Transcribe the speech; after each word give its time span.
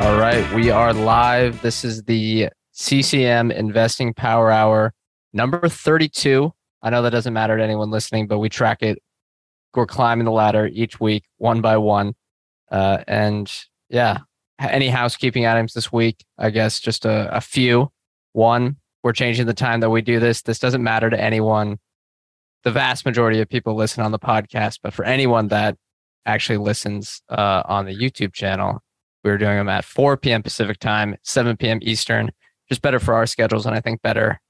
All 0.00 0.16
right, 0.16 0.50
we 0.54 0.70
are 0.70 0.94
live. 0.94 1.60
This 1.60 1.84
is 1.84 2.04
the 2.04 2.48
CCM 2.72 3.50
Investing 3.50 4.14
Power 4.14 4.50
Hour 4.50 4.94
number 5.34 5.68
32. 5.68 6.50
I 6.80 6.88
know 6.88 7.02
that 7.02 7.10
doesn't 7.10 7.34
matter 7.34 7.58
to 7.58 7.62
anyone 7.62 7.90
listening, 7.90 8.26
but 8.26 8.38
we 8.38 8.48
track 8.48 8.82
it. 8.82 8.98
We're 9.74 9.84
climbing 9.84 10.24
the 10.24 10.32
ladder 10.32 10.70
each 10.72 11.00
week, 11.00 11.24
one 11.36 11.60
by 11.60 11.76
one. 11.76 12.14
Uh, 12.72 13.04
and 13.06 13.52
yeah, 13.90 14.20
any 14.58 14.88
housekeeping 14.88 15.44
items 15.44 15.74
this 15.74 15.92
week? 15.92 16.24
I 16.38 16.48
guess 16.48 16.80
just 16.80 17.04
a, 17.04 17.36
a 17.36 17.42
few. 17.42 17.92
One, 18.32 18.76
we're 19.02 19.12
changing 19.12 19.44
the 19.44 19.52
time 19.52 19.80
that 19.80 19.90
we 19.90 20.00
do 20.00 20.18
this. 20.18 20.40
This 20.40 20.58
doesn't 20.58 20.82
matter 20.82 21.10
to 21.10 21.20
anyone. 21.20 21.78
The 22.64 22.70
vast 22.70 23.04
majority 23.04 23.42
of 23.42 23.50
people 23.50 23.74
listen 23.74 24.02
on 24.02 24.12
the 24.12 24.18
podcast, 24.18 24.78
but 24.82 24.94
for 24.94 25.04
anyone 25.04 25.48
that 25.48 25.76
actually 26.24 26.56
listens 26.56 27.20
uh, 27.28 27.64
on 27.66 27.84
the 27.84 27.94
YouTube 27.94 28.32
channel, 28.32 28.80
we 29.22 29.30
were 29.30 29.38
doing 29.38 29.56
them 29.56 29.68
at 29.68 29.84
4 29.84 30.16
p.m. 30.16 30.42
Pacific 30.42 30.78
time, 30.78 31.16
7 31.22 31.56
p.m. 31.56 31.78
Eastern. 31.82 32.30
Just 32.68 32.82
better 32.82 33.00
for 33.00 33.14
our 33.14 33.26
schedules, 33.26 33.66
and 33.66 33.74
I 33.74 33.80
think 33.80 34.00
better 34.02 34.40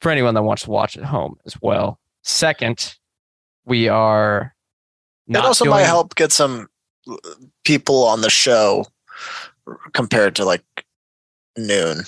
for 0.00 0.10
anyone 0.10 0.34
that 0.34 0.42
wants 0.42 0.62
to 0.64 0.70
watch 0.70 0.96
at 0.96 1.04
home 1.04 1.36
as 1.44 1.60
well. 1.60 2.00
Second, 2.22 2.94
we 3.64 3.88
are. 3.88 4.54
It 5.28 5.36
also 5.36 5.64
doing, 5.64 5.76
might 5.76 5.84
help 5.84 6.14
get 6.14 6.32
some 6.32 6.68
uh, 7.08 7.16
people 7.64 8.04
on 8.04 8.20
the 8.20 8.30
show 8.30 8.86
compared 9.92 10.36
to 10.36 10.44
like 10.44 10.64
noon. 11.56 12.02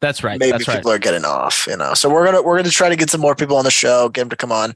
That's 0.00 0.24
right. 0.24 0.40
Maybe 0.40 0.52
that's 0.52 0.64
people 0.64 0.90
right. 0.90 0.96
are 0.96 0.98
getting 0.98 1.24
off, 1.24 1.66
you 1.68 1.76
know. 1.76 1.94
So 1.94 2.10
we're 2.10 2.24
gonna 2.24 2.42
we're 2.42 2.56
gonna 2.56 2.70
try 2.70 2.88
to 2.88 2.96
get 2.96 3.10
some 3.10 3.20
more 3.20 3.36
people 3.36 3.56
on 3.56 3.64
the 3.64 3.70
show, 3.70 4.08
get 4.08 4.22
them 4.22 4.30
to 4.30 4.36
come 4.36 4.50
on. 4.50 4.74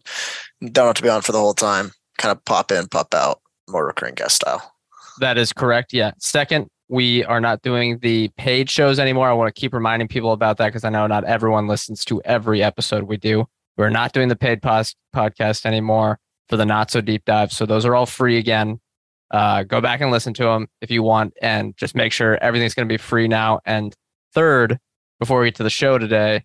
Don't 0.60 0.86
have 0.86 0.96
to 0.96 1.02
be 1.02 1.08
on 1.08 1.22
for 1.22 1.32
the 1.32 1.40
whole 1.40 1.54
time. 1.54 1.90
Kind 2.18 2.30
of 2.30 2.44
pop 2.44 2.70
in, 2.70 2.86
pop 2.86 3.12
out, 3.12 3.40
more 3.68 3.84
recurring 3.84 4.14
guest 4.14 4.36
style. 4.36 4.75
That 5.20 5.38
is 5.38 5.52
correct. 5.52 5.92
Yeah. 5.92 6.12
Second, 6.18 6.68
we 6.88 7.24
are 7.24 7.40
not 7.40 7.62
doing 7.62 7.98
the 7.98 8.28
paid 8.36 8.70
shows 8.70 8.98
anymore. 8.98 9.28
I 9.28 9.32
want 9.32 9.54
to 9.54 9.60
keep 9.60 9.74
reminding 9.74 10.08
people 10.08 10.32
about 10.32 10.58
that 10.58 10.66
because 10.66 10.84
I 10.84 10.90
know 10.90 11.06
not 11.06 11.24
everyone 11.24 11.66
listens 11.66 12.04
to 12.06 12.22
every 12.24 12.62
episode 12.62 13.04
we 13.04 13.16
do. 13.16 13.46
We're 13.76 13.90
not 13.90 14.12
doing 14.12 14.28
the 14.28 14.36
paid 14.36 14.62
pos- 14.62 14.94
podcast 15.14 15.66
anymore 15.66 16.18
for 16.48 16.56
the 16.56 16.64
not 16.64 16.90
so 16.90 17.00
deep 17.00 17.24
dive. 17.24 17.52
So 17.52 17.66
those 17.66 17.84
are 17.84 17.94
all 17.94 18.06
free 18.06 18.38
again. 18.38 18.80
Uh, 19.30 19.64
go 19.64 19.80
back 19.80 20.00
and 20.00 20.10
listen 20.12 20.32
to 20.34 20.44
them 20.44 20.68
if 20.80 20.90
you 20.90 21.02
want, 21.02 21.34
and 21.42 21.76
just 21.76 21.96
make 21.96 22.12
sure 22.12 22.36
everything's 22.36 22.74
going 22.74 22.88
to 22.88 22.92
be 22.92 22.96
free 22.96 23.26
now. 23.26 23.58
And 23.66 23.92
third, 24.32 24.78
before 25.18 25.40
we 25.40 25.48
get 25.48 25.56
to 25.56 25.64
the 25.64 25.70
show 25.70 25.98
today, 25.98 26.44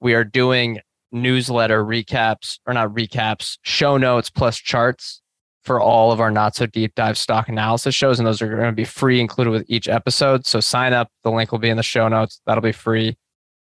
we 0.00 0.12
are 0.12 0.24
doing 0.24 0.80
newsletter 1.10 1.82
recaps 1.82 2.58
or 2.66 2.74
not 2.74 2.90
recaps, 2.90 3.58
show 3.62 3.96
notes 3.96 4.28
plus 4.28 4.58
charts 4.58 5.19
for 5.64 5.80
all 5.80 6.10
of 6.10 6.20
our 6.20 6.30
not 6.30 6.56
so 6.56 6.66
deep 6.66 6.94
dive 6.94 7.18
stock 7.18 7.48
analysis 7.48 7.94
shows. 7.94 8.18
And 8.18 8.26
those 8.26 8.40
are 8.40 8.48
going 8.48 8.62
to 8.62 8.72
be 8.72 8.84
free 8.84 9.20
included 9.20 9.50
with 9.50 9.64
each 9.68 9.88
episode. 9.88 10.46
So 10.46 10.60
sign 10.60 10.92
up. 10.92 11.08
The 11.22 11.30
link 11.30 11.52
will 11.52 11.58
be 11.58 11.68
in 11.68 11.76
the 11.76 11.82
show 11.82 12.08
notes. 12.08 12.40
That'll 12.46 12.62
be 12.62 12.72
free. 12.72 13.16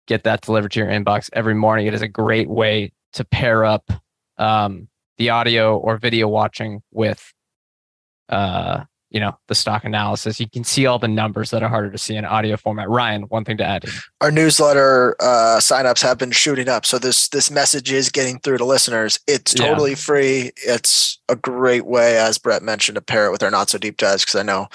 Get 0.08 0.24
that 0.24 0.42
delivered 0.42 0.72
to 0.74 0.80
your 0.80 0.90
inbox 0.90 1.30
every 1.34 1.56
morning. 1.56 1.88
It 1.88 1.94
is 1.94 2.02
a 2.02 2.08
great 2.08 2.50
way 2.50 2.92
to 3.14 3.26
pair 3.26 3.64
up 3.66 3.90
um, 4.38 4.88
the 5.18 5.30
audio 5.30 5.78
or 5.78 5.98
video 5.98 6.28
watching 6.28 6.82
with 6.92 7.34
uh, 8.30 8.84
you 9.14 9.20
know 9.20 9.38
the 9.48 9.56
stock 9.56 9.86
analysis. 9.86 10.40
You 10.40 10.50
can 10.50 10.64
see 10.64 10.86
all 10.86 11.00
the 11.00 11.08
numbers 11.08 11.52
that 11.52 11.64
are 11.64 11.70
harder 11.70 11.92
to 11.92 11.98
see 11.98 12.16
in 12.16 12.26
audio 12.26 12.58
format. 12.58 12.90
Ryan 12.90 13.24
one 13.24 13.46
thing 13.46 13.58
to 13.58 13.66
add. 13.66 13.86
Our 14.20 14.32
newsletter 14.32 15.16
uh, 15.22 15.60
signups 15.60 16.02
have 16.02 16.18
been 16.18 16.32
shooting 16.32 16.68
up. 16.68 16.86
So 16.86 17.00
this 17.00 17.30
this 17.30 17.50
message 17.50 17.92
is 17.92 18.10
getting 18.10 18.40
through 18.40 18.58
to 18.58 18.66
listeners. 18.66 19.20
It's 19.28 19.54
totally 19.54 19.92
yeah. 19.92 19.98
free. 19.98 20.52
It's 20.58 21.20
a 21.30 21.36
great 21.36 21.86
way 21.86 22.18
as 22.18 22.38
brett 22.38 22.62
mentioned 22.62 22.96
to 22.96 23.02
pair 23.02 23.28
it 23.28 23.32
with 23.32 23.42
our 23.42 23.50
not 23.50 23.70
so 23.70 23.78
deep 23.78 23.98
dives 23.98 24.26
because 24.26 24.40
i 24.40 24.44
know 24.44 24.68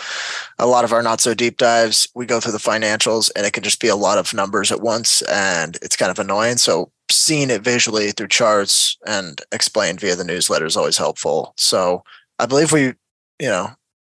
a 0.59 0.67
lot 0.67 0.85
of 0.85 0.93
our 0.93 1.03
not 1.03 1.21
so 1.21 1.35
deep 1.35 1.59
dives 1.59 2.09
we 2.15 2.27
go 2.27 2.41
through 2.41 2.53
the 2.53 2.59
financials 2.59 3.31
and 3.37 3.47
it 3.47 3.53
can 3.53 3.63
just 3.63 3.81
be 3.81 3.89
a 3.89 3.97
lot 3.97 4.19
of 4.19 4.35
numbers 4.35 4.73
at 4.73 4.81
once 4.81 5.23
and 5.23 5.77
it's 5.83 5.97
kind 5.97 6.11
of 6.11 6.19
annoying. 6.19 6.57
So 6.57 6.91
seeing 7.11 7.51
it 7.51 7.63
visually 7.63 8.11
through 8.11 8.29
charts 8.29 8.97
and 9.07 9.41
explained 9.53 10.01
via 10.01 10.17
the 10.17 10.25
newsletter 10.25 10.67
is 10.67 10.77
always 10.77 10.99
helpful. 10.99 11.55
So 11.57 12.03
i 12.41 12.47
believe 12.47 12.71
we 12.71 12.95
you 13.41 13.49
know 13.49 13.71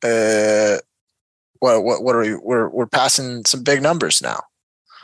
uh, 0.03 0.79
what 1.61 1.83
what 1.83 2.03
what 2.03 2.17
are 2.17 2.21
we? 2.21 2.35
We're 2.37 2.69
we're 2.69 2.87
passing 2.87 3.45
some 3.47 3.63
big 3.63 3.83
numbers 3.83 4.23
now. 4.23 4.43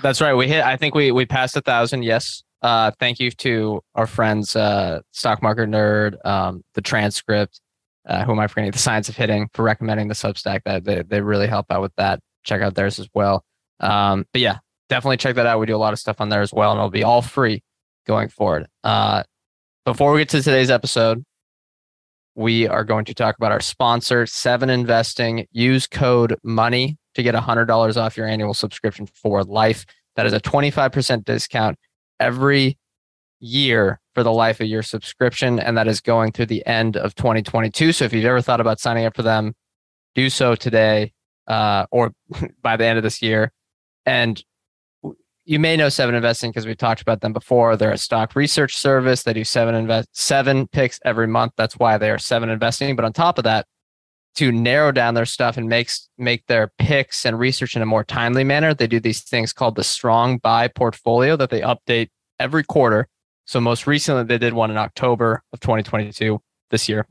That's 0.03 0.21
right. 0.21 0.34
We 0.34 0.49
hit. 0.49 0.65
I 0.65 0.77
think 0.77 0.94
we 0.94 1.12
we 1.12 1.27
passed 1.27 1.56
a 1.56 1.60
thousand. 1.60 2.03
Yes. 2.03 2.43
Uh, 2.62 2.91
thank 2.99 3.21
you 3.21 3.31
to 3.31 3.82
our 3.94 4.06
friends, 4.06 4.56
uh, 4.56 5.00
Stock 5.12 5.43
Market 5.43 5.69
Nerd, 5.69 6.25
um, 6.25 6.65
the 6.75 6.81
transcript. 6.81 7.60
Uh, 8.06 8.25
who 8.25 8.32
am 8.32 8.41
I 8.41 8.47
forgetting? 8.47 8.71
The 8.71 8.78
Science 8.78 9.09
of 9.10 9.16
Hitting 9.16 9.49
for 9.53 9.62
recommending 9.62 10.09
the 10.09 10.15
Substack. 10.15 10.62
That 10.65 10.84
they 10.84 11.03
they 11.03 11.21
really 11.21 11.47
help 11.47 11.66
out 11.71 11.82
with 11.82 11.94
that. 11.97 12.21
Check 12.44 12.62
out 12.62 12.75
theirs 12.75 12.99
as 12.99 13.09
well. 13.15 13.44
Um, 13.81 14.25
but 14.32 14.41
yeah, 14.41 14.59
definitely 14.88 15.19
check 15.19 15.37
that 15.37 15.47
out. 15.47 15.61
We 15.61 15.66
do 15.66 15.76
a 15.76 15.78
lot 15.78 15.93
of 15.93 15.99
stuff 15.99 16.21
on 16.21 16.28
there 16.28 16.43
as 16.43 16.53
well, 16.53 16.71
and 16.71 16.78
it'll 16.78 16.91
be 16.91 17.05
all 17.05 17.22
free 17.22 17.62
going 18.06 18.28
forward. 18.28 18.66
Uh, 18.82 19.25
before 19.84 20.12
we 20.12 20.21
get 20.21 20.31
to 20.31 20.43
today's 20.43 20.71
episode, 20.71 21.25
we 22.34 22.66
are 22.66 22.84
going 22.84 23.04
to 23.06 23.14
talk 23.14 23.36
about 23.36 23.52
our 23.52 23.60
sponsor, 23.60 24.26
Seven 24.26 24.70
Investing. 24.70 25.46
Use 25.52 25.86
code 25.86 26.36
MONEY 26.42 26.96
to 27.14 27.22
get 27.22 27.34
$100 27.34 27.96
off 27.96 28.16
your 28.16 28.26
annual 28.26 28.54
subscription 28.54 29.06
for 29.06 29.44
life. 29.44 29.86
That 30.16 30.26
is 30.26 30.32
a 30.32 30.40
25% 30.40 31.24
discount 31.24 31.78
every 32.18 32.78
year 33.40 34.00
for 34.14 34.22
the 34.22 34.32
life 34.32 34.60
of 34.60 34.66
your 34.66 34.82
subscription. 34.82 35.58
And 35.58 35.76
that 35.76 35.88
is 35.88 36.00
going 36.00 36.32
through 36.32 36.46
the 36.46 36.66
end 36.66 36.96
of 36.96 37.14
2022. 37.14 37.92
So 37.92 38.04
if 38.04 38.12
you've 38.12 38.24
ever 38.24 38.40
thought 38.40 38.60
about 38.60 38.80
signing 38.80 39.04
up 39.04 39.14
for 39.14 39.22
them, 39.22 39.54
do 40.14 40.30
so 40.30 40.54
today 40.54 41.12
uh, 41.46 41.86
or 41.90 42.12
by 42.62 42.76
the 42.76 42.86
end 42.86 42.98
of 42.98 43.02
this 43.04 43.22
year. 43.22 43.52
And 44.06 44.42
you 45.44 45.59
may 45.59 45.77
know 45.77 45.88
Seven 45.88 46.15
Investing 46.15 46.50
because 46.50 46.66
we've 46.66 46.77
talked 46.77 47.03
about 47.03 47.21
them 47.21 47.32
before. 47.32 47.77
They're 47.77 47.93
a 47.93 47.99
stock 47.99 48.34
research 48.34 48.77
service. 48.77 49.22
They 49.22 49.32
do 49.32 49.44
seven 49.44 49.75
invest 49.75 50.09
seven 50.12 50.66
picks 50.66 50.99
every 51.05 51.27
month. 51.27 51.53
That's 51.56 51.78
why 51.78 51.99
they 51.99 52.10
are 52.10 52.19
Seven 52.19 52.49
Investing. 52.49 52.97
But 52.97 53.05
on 53.05 53.12
top 53.12 53.38
of 53.38 53.44
that, 53.44 53.66
to 54.37 54.50
narrow 54.50 54.91
down 54.91 55.15
their 55.15 55.27
stuff 55.27 55.56
and 55.56 55.69
makes 55.69 56.09
make 56.19 56.47
their 56.47 56.72
picks 56.78 57.25
and 57.25 57.38
research 57.38 57.77
in 57.77 57.82
a 57.82 57.87
more 57.87 58.05
timely 58.05 58.43
manner, 58.43 58.75
they 58.75 58.87
do 58.87 58.99
these 58.99 59.22
things 59.22 59.53
called 59.53 59.77
the 59.77 59.84
Strong 59.84 60.38
Buy 60.38 60.69
Portfolio 60.69 61.37
that 61.37 61.50
they 61.50 61.61
update 61.61 62.09
every 62.41 62.65
quarter. 62.65 63.09
So 63.44 63.61
most 63.61 63.87
recently, 63.87 64.25
they 64.25 64.38
did 64.38 64.55
one 64.55 64.71
in 64.71 64.78
October 64.78 65.43
of 65.53 65.61
2022 65.61 66.41
this 66.71 66.88
year, 66.88 67.06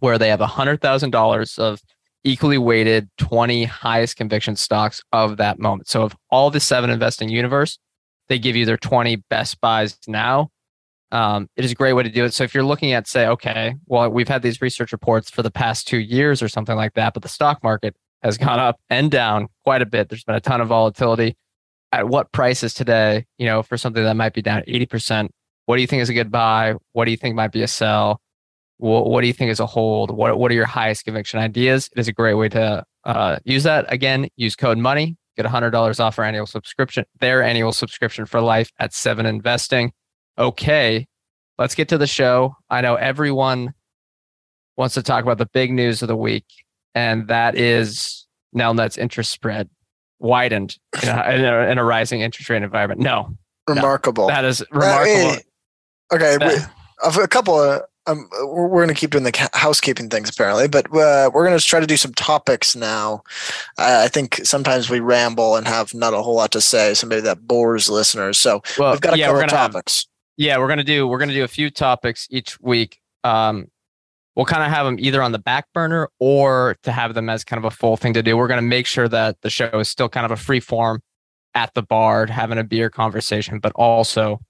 where 0.00 0.18
they 0.18 0.28
have 0.28 0.40
hundred 0.40 0.80
thousand 0.80 1.10
dollars 1.10 1.58
of 1.58 1.80
equally 2.24 2.58
weighted 2.58 3.08
20 3.18 3.64
highest 3.64 4.16
conviction 4.16 4.56
stocks 4.56 5.02
of 5.12 5.36
that 5.38 5.58
moment. 5.58 5.88
So 5.88 6.02
of 6.02 6.16
all 6.30 6.50
the 6.50 6.60
seven 6.60 6.90
investing 6.90 7.28
universe, 7.28 7.78
they 8.28 8.38
give 8.38 8.56
you 8.56 8.64
their 8.64 8.76
20 8.76 9.16
best 9.28 9.60
buys 9.60 9.98
now. 10.06 10.48
Um, 11.10 11.48
it 11.56 11.64
is 11.64 11.72
a 11.72 11.74
great 11.74 11.92
way 11.92 12.04
to 12.04 12.08
do 12.08 12.24
it. 12.24 12.32
So 12.32 12.44
if 12.44 12.54
you're 12.54 12.64
looking 12.64 12.92
at 12.92 13.06
say, 13.06 13.26
okay, 13.26 13.74
well, 13.86 14.08
we've 14.08 14.28
had 14.28 14.42
these 14.42 14.62
research 14.62 14.92
reports 14.92 15.30
for 15.30 15.42
the 15.42 15.50
past 15.50 15.86
two 15.86 15.98
years 15.98 16.42
or 16.42 16.48
something 16.48 16.76
like 16.76 16.94
that, 16.94 17.12
but 17.12 17.22
the 17.22 17.28
stock 17.28 17.62
market 17.62 17.94
has 18.22 18.38
gone 18.38 18.58
up 18.58 18.80
and 18.88 19.10
down 19.10 19.48
quite 19.64 19.82
a 19.82 19.86
bit. 19.86 20.08
There's 20.08 20.24
been 20.24 20.34
a 20.34 20.40
ton 20.40 20.60
of 20.60 20.68
volatility. 20.68 21.36
At 21.90 22.08
what 22.08 22.32
prices 22.32 22.72
today, 22.72 23.26
you 23.36 23.44
know, 23.44 23.62
for 23.62 23.76
something 23.76 24.02
that 24.02 24.16
might 24.16 24.32
be 24.32 24.40
down 24.40 24.62
80%, 24.66 25.28
what 25.66 25.76
do 25.76 25.82
you 25.82 25.86
think 25.86 26.00
is 26.00 26.08
a 26.08 26.14
good 26.14 26.30
buy? 26.30 26.74
What 26.92 27.04
do 27.04 27.10
you 27.10 27.18
think 27.18 27.34
might 27.34 27.52
be 27.52 27.62
a 27.62 27.68
sell? 27.68 28.22
What, 28.82 29.08
what 29.08 29.20
do 29.20 29.28
you 29.28 29.32
think 29.32 29.52
is 29.52 29.60
a 29.60 29.66
hold? 29.66 30.10
What, 30.10 30.36
what 30.40 30.50
are 30.50 30.54
your 30.54 30.66
highest 30.66 31.04
conviction 31.04 31.38
ideas? 31.38 31.88
It 31.94 32.00
is 32.00 32.08
a 32.08 32.12
great 32.12 32.34
way 32.34 32.48
to 32.48 32.84
uh, 33.04 33.38
use 33.44 33.62
that. 33.62 33.84
Again, 33.92 34.28
use 34.34 34.56
code 34.56 34.76
money, 34.76 35.16
get 35.36 35.46
$100 35.46 36.00
off 36.00 36.18
our 36.18 36.24
annual 36.24 36.46
subscription, 36.46 37.04
their 37.20 37.44
annual 37.44 37.70
subscription 37.70 38.26
for 38.26 38.40
life 38.40 38.70
at 38.80 38.92
Seven 38.92 39.24
Investing. 39.24 39.92
Okay, 40.36 41.06
let's 41.58 41.76
get 41.76 41.90
to 41.90 41.98
the 41.98 42.08
show. 42.08 42.56
I 42.70 42.80
know 42.80 42.96
everyone 42.96 43.72
wants 44.76 44.94
to 44.94 45.02
talk 45.04 45.22
about 45.22 45.38
the 45.38 45.48
big 45.52 45.72
news 45.72 46.02
of 46.02 46.08
the 46.08 46.16
week, 46.16 46.46
and 46.92 47.28
that 47.28 47.54
is 47.54 48.26
Nelnet's 48.52 48.98
interest 48.98 49.30
spread 49.30 49.70
widened 50.18 50.76
in 51.00 51.08
a, 51.08 51.30
in 51.30 51.44
a, 51.44 51.70
in 51.70 51.78
a 51.78 51.84
rising 51.84 52.20
interest 52.20 52.50
rate 52.50 52.64
environment. 52.64 53.00
No, 53.00 53.36
remarkable. 53.68 54.26
No, 54.26 54.34
that 54.34 54.44
is 54.44 54.64
remarkable. 54.72 55.36
Okay, 56.12 56.36
that, 56.38 56.68
a 57.04 57.28
couple 57.28 57.60
of 57.60 57.82
um, 58.06 58.28
we're, 58.32 58.66
we're 58.66 58.84
going 58.84 58.94
to 58.94 59.00
keep 59.00 59.10
doing 59.10 59.24
the 59.24 59.48
housekeeping 59.52 60.08
things 60.08 60.30
apparently, 60.30 60.68
but 60.68 60.86
uh, 60.86 61.30
we're 61.32 61.46
going 61.46 61.58
to 61.58 61.64
try 61.64 61.80
to 61.80 61.86
do 61.86 61.96
some 61.96 62.12
topics 62.14 62.74
now. 62.74 63.22
Uh, 63.78 64.02
I 64.04 64.08
think 64.08 64.40
sometimes 64.44 64.90
we 64.90 65.00
ramble 65.00 65.56
and 65.56 65.66
have 65.66 65.94
not 65.94 66.14
a 66.14 66.22
whole 66.22 66.34
lot 66.34 66.52
to 66.52 66.60
say, 66.60 66.94
so 66.94 67.06
maybe 67.06 67.22
that 67.22 67.46
bores 67.46 67.88
listeners. 67.88 68.38
So 68.38 68.62
well, 68.78 68.92
we've 68.92 69.00
got 69.00 69.14
a 69.14 69.18
yeah, 69.18 69.26
couple 69.26 69.48
topics. 69.48 70.02
Have, 70.02 70.08
yeah, 70.36 70.58
we're 70.58 70.68
gonna 70.68 70.84
do 70.84 71.06
we're 71.06 71.18
gonna 71.18 71.34
do 71.34 71.44
a 71.44 71.48
few 71.48 71.70
topics 71.70 72.26
each 72.30 72.60
week. 72.60 73.00
Um, 73.22 73.68
we'll 74.34 74.46
kind 74.46 74.64
of 74.64 74.70
have 74.70 74.86
them 74.86 74.96
either 74.98 75.22
on 75.22 75.32
the 75.32 75.38
back 75.38 75.66
burner 75.72 76.08
or 76.18 76.76
to 76.82 76.92
have 76.92 77.14
them 77.14 77.28
as 77.28 77.44
kind 77.44 77.58
of 77.58 77.70
a 77.70 77.74
full 77.74 77.96
thing 77.96 78.14
to 78.14 78.22
do. 78.22 78.36
We're 78.36 78.48
gonna 78.48 78.62
make 78.62 78.86
sure 78.86 79.08
that 79.08 79.40
the 79.42 79.50
show 79.50 79.78
is 79.78 79.88
still 79.88 80.08
kind 80.08 80.24
of 80.24 80.32
a 80.32 80.36
free 80.36 80.60
form 80.60 81.02
at 81.54 81.74
the 81.74 81.82
bar, 81.82 82.26
having 82.26 82.58
a 82.58 82.64
beer 82.64 82.88
conversation, 82.88 83.58
but 83.58 83.72
also 83.74 84.40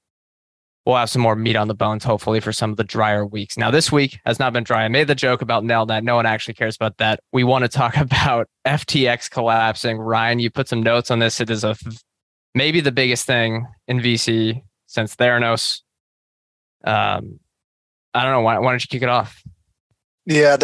we'll 0.84 0.96
have 0.96 1.10
some 1.10 1.22
more 1.22 1.36
meat 1.36 1.56
on 1.56 1.68
the 1.68 1.74
bones, 1.74 2.04
hopefully, 2.04 2.40
for 2.40 2.52
some 2.52 2.70
of 2.70 2.76
the 2.76 2.84
drier 2.84 3.24
weeks. 3.24 3.56
Now, 3.56 3.70
this 3.70 3.92
week 3.92 4.18
has 4.26 4.38
not 4.38 4.52
been 4.52 4.64
dry. 4.64 4.84
I 4.84 4.88
made 4.88 5.06
the 5.06 5.14
joke 5.14 5.42
about 5.42 5.64
Nelnet. 5.64 6.02
No 6.02 6.16
one 6.16 6.26
actually 6.26 6.54
cares 6.54 6.76
about 6.76 6.98
that. 6.98 7.20
We 7.32 7.44
want 7.44 7.62
to 7.62 7.68
talk 7.68 7.96
about 7.98 8.48
FTX 8.66 9.30
collapsing. 9.30 9.98
Ryan, 9.98 10.38
you 10.38 10.50
put 10.50 10.68
some 10.68 10.82
notes 10.82 11.10
on 11.10 11.18
this. 11.18 11.40
It 11.40 11.50
is 11.50 11.64
a 11.64 11.76
maybe 12.54 12.80
the 12.80 12.92
biggest 12.92 13.26
thing 13.26 13.66
in 13.88 14.00
VC 14.00 14.62
since 14.86 15.16
Theranos. 15.16 15.80
Um, 16.84 17.38
I 18.14 18.24
don't 18.24 18.32
know. 18.32 18.40
Why, 18.40 18.58
why 18.58 18.72
don't 18.72 18.82
you 18.82 18.88
kick 18.88 19.02
it 19.02 19.08
off? 19.08 19.42
Yeah, 20.24 20.56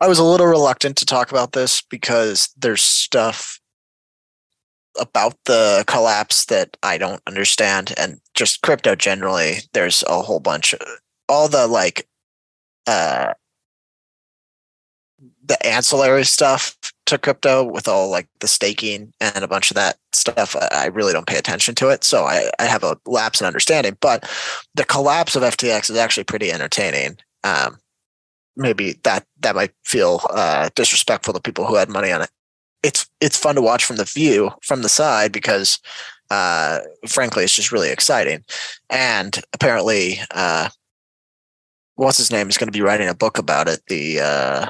I 0.00 0.06
was 0.06 0.18
a 0.18 0.24
little 0.24 0.46
reluctant 0.46 0.96
to 0.98 1.06
talk 1.06 1.30
about 1.30 1.52
this 1.52 1.82
because 1.82 2.50
there's 2.56 2.82
stuff 2.82 3.60
about 4.98 5.36
the 5.44 5.84
collapse 5.86 6.46
that 6.46 6.76
I 6.82 6.98
don't 6.98 7.22
understand, 7.26 7.94
and 7.96 8.20
just 8.34 8.62
crypto 8.62 8.94
generally. 8.94 9.58
There's 9.72 10.04
a 10.08 10.22
whole 10.22 10.40
bunch 10.40 10.74
of 10.74 10.80
all 11.28 11.48
the 11.48 11.66
like, 11.66 12.06
uh, 12.86 13.34
the 15.44 15.66
ancillary 15.66 16.24
stuff 16.24 16.76
to 17.06 17.18
crypto 17.18 17.64
with 17.64 17.88
all 17.88 18.10
like 18.10 18.28
the 18.40 18.48
staking 18.48 19.12
and 19.20 19.44
a 19.44 19.48
bunch 19.48 19.70
of 19.70 19.76
that 19.76 19.96
stuff. 20.12 20.56
I 20.72 20.86
really 20.86 21.12
don't 21.12 21.26
pay 21.26 21.38
attention 21.38 21.74
to 21.76 21.88
it, 21.88 22.04
so 22.04 22.24
I, 22.24 22.50
I 22.58 22.64
have 22.64 22.84
a 22.84 22.98
lapse 23.06 23.40
in 23.40 23.46
understanding. 23.46 23.96
But 24.00 24.28
the 24.74 24.84
collapse 24.84 25.36
of 25.36 25.42
FTX 25.42 25.90
is 25.90 25.96
actually 25.96 26.24
pretty 26.24 26.52
entertaining. 26.52 27.18
Um, 27.44 27.78
maybe 28.56 28.98
that 29.04 29.24
that 29.40 29.54
might 29.54 29.72
feel 29.84 30.20
uh, 30.30 30.70
disrespectful 30.74 31.34
to 31.34 31.40
people 31.40 31.66
who 31.66 31.76
had 31.76 31.88
money 31.88 32.10
on 32.10 32.22
it 32.22 32.30
it's 32.82 33.08
it's 33.20 33.36
fun 33.36 33.54
to 33.54 33.62
watch 33.62 33.84
from 33.84 33.96
the 33.96 34.04
view 34.04 34.50
from 34.62 34.82
the 34.82 34.88
side 34.88 35.32
because 35.32 35.78
uh, 36.30 36.80
frankly 37.06 37.44
it's 37.44 37.54
just 37.54 37.72
really 37.72 37.90
exciting. 37.90 38.44
And 38.90 39.40
apparently 39.52 40.20
uh, 40.32 40.68
what's 41.96 42.18
his 42.18 42.30
name 42.30 42.48
is 42.48 42.58
going 42.58 42.68
to 42.68 42.72
be 42.72 42.82
writing 42.82 43.08
a 43.08 43.14
book 43.14 43.38
about 43.38 43.68
it 43.68 43.80
the 43.88 44.20
uh, 44.20 44.68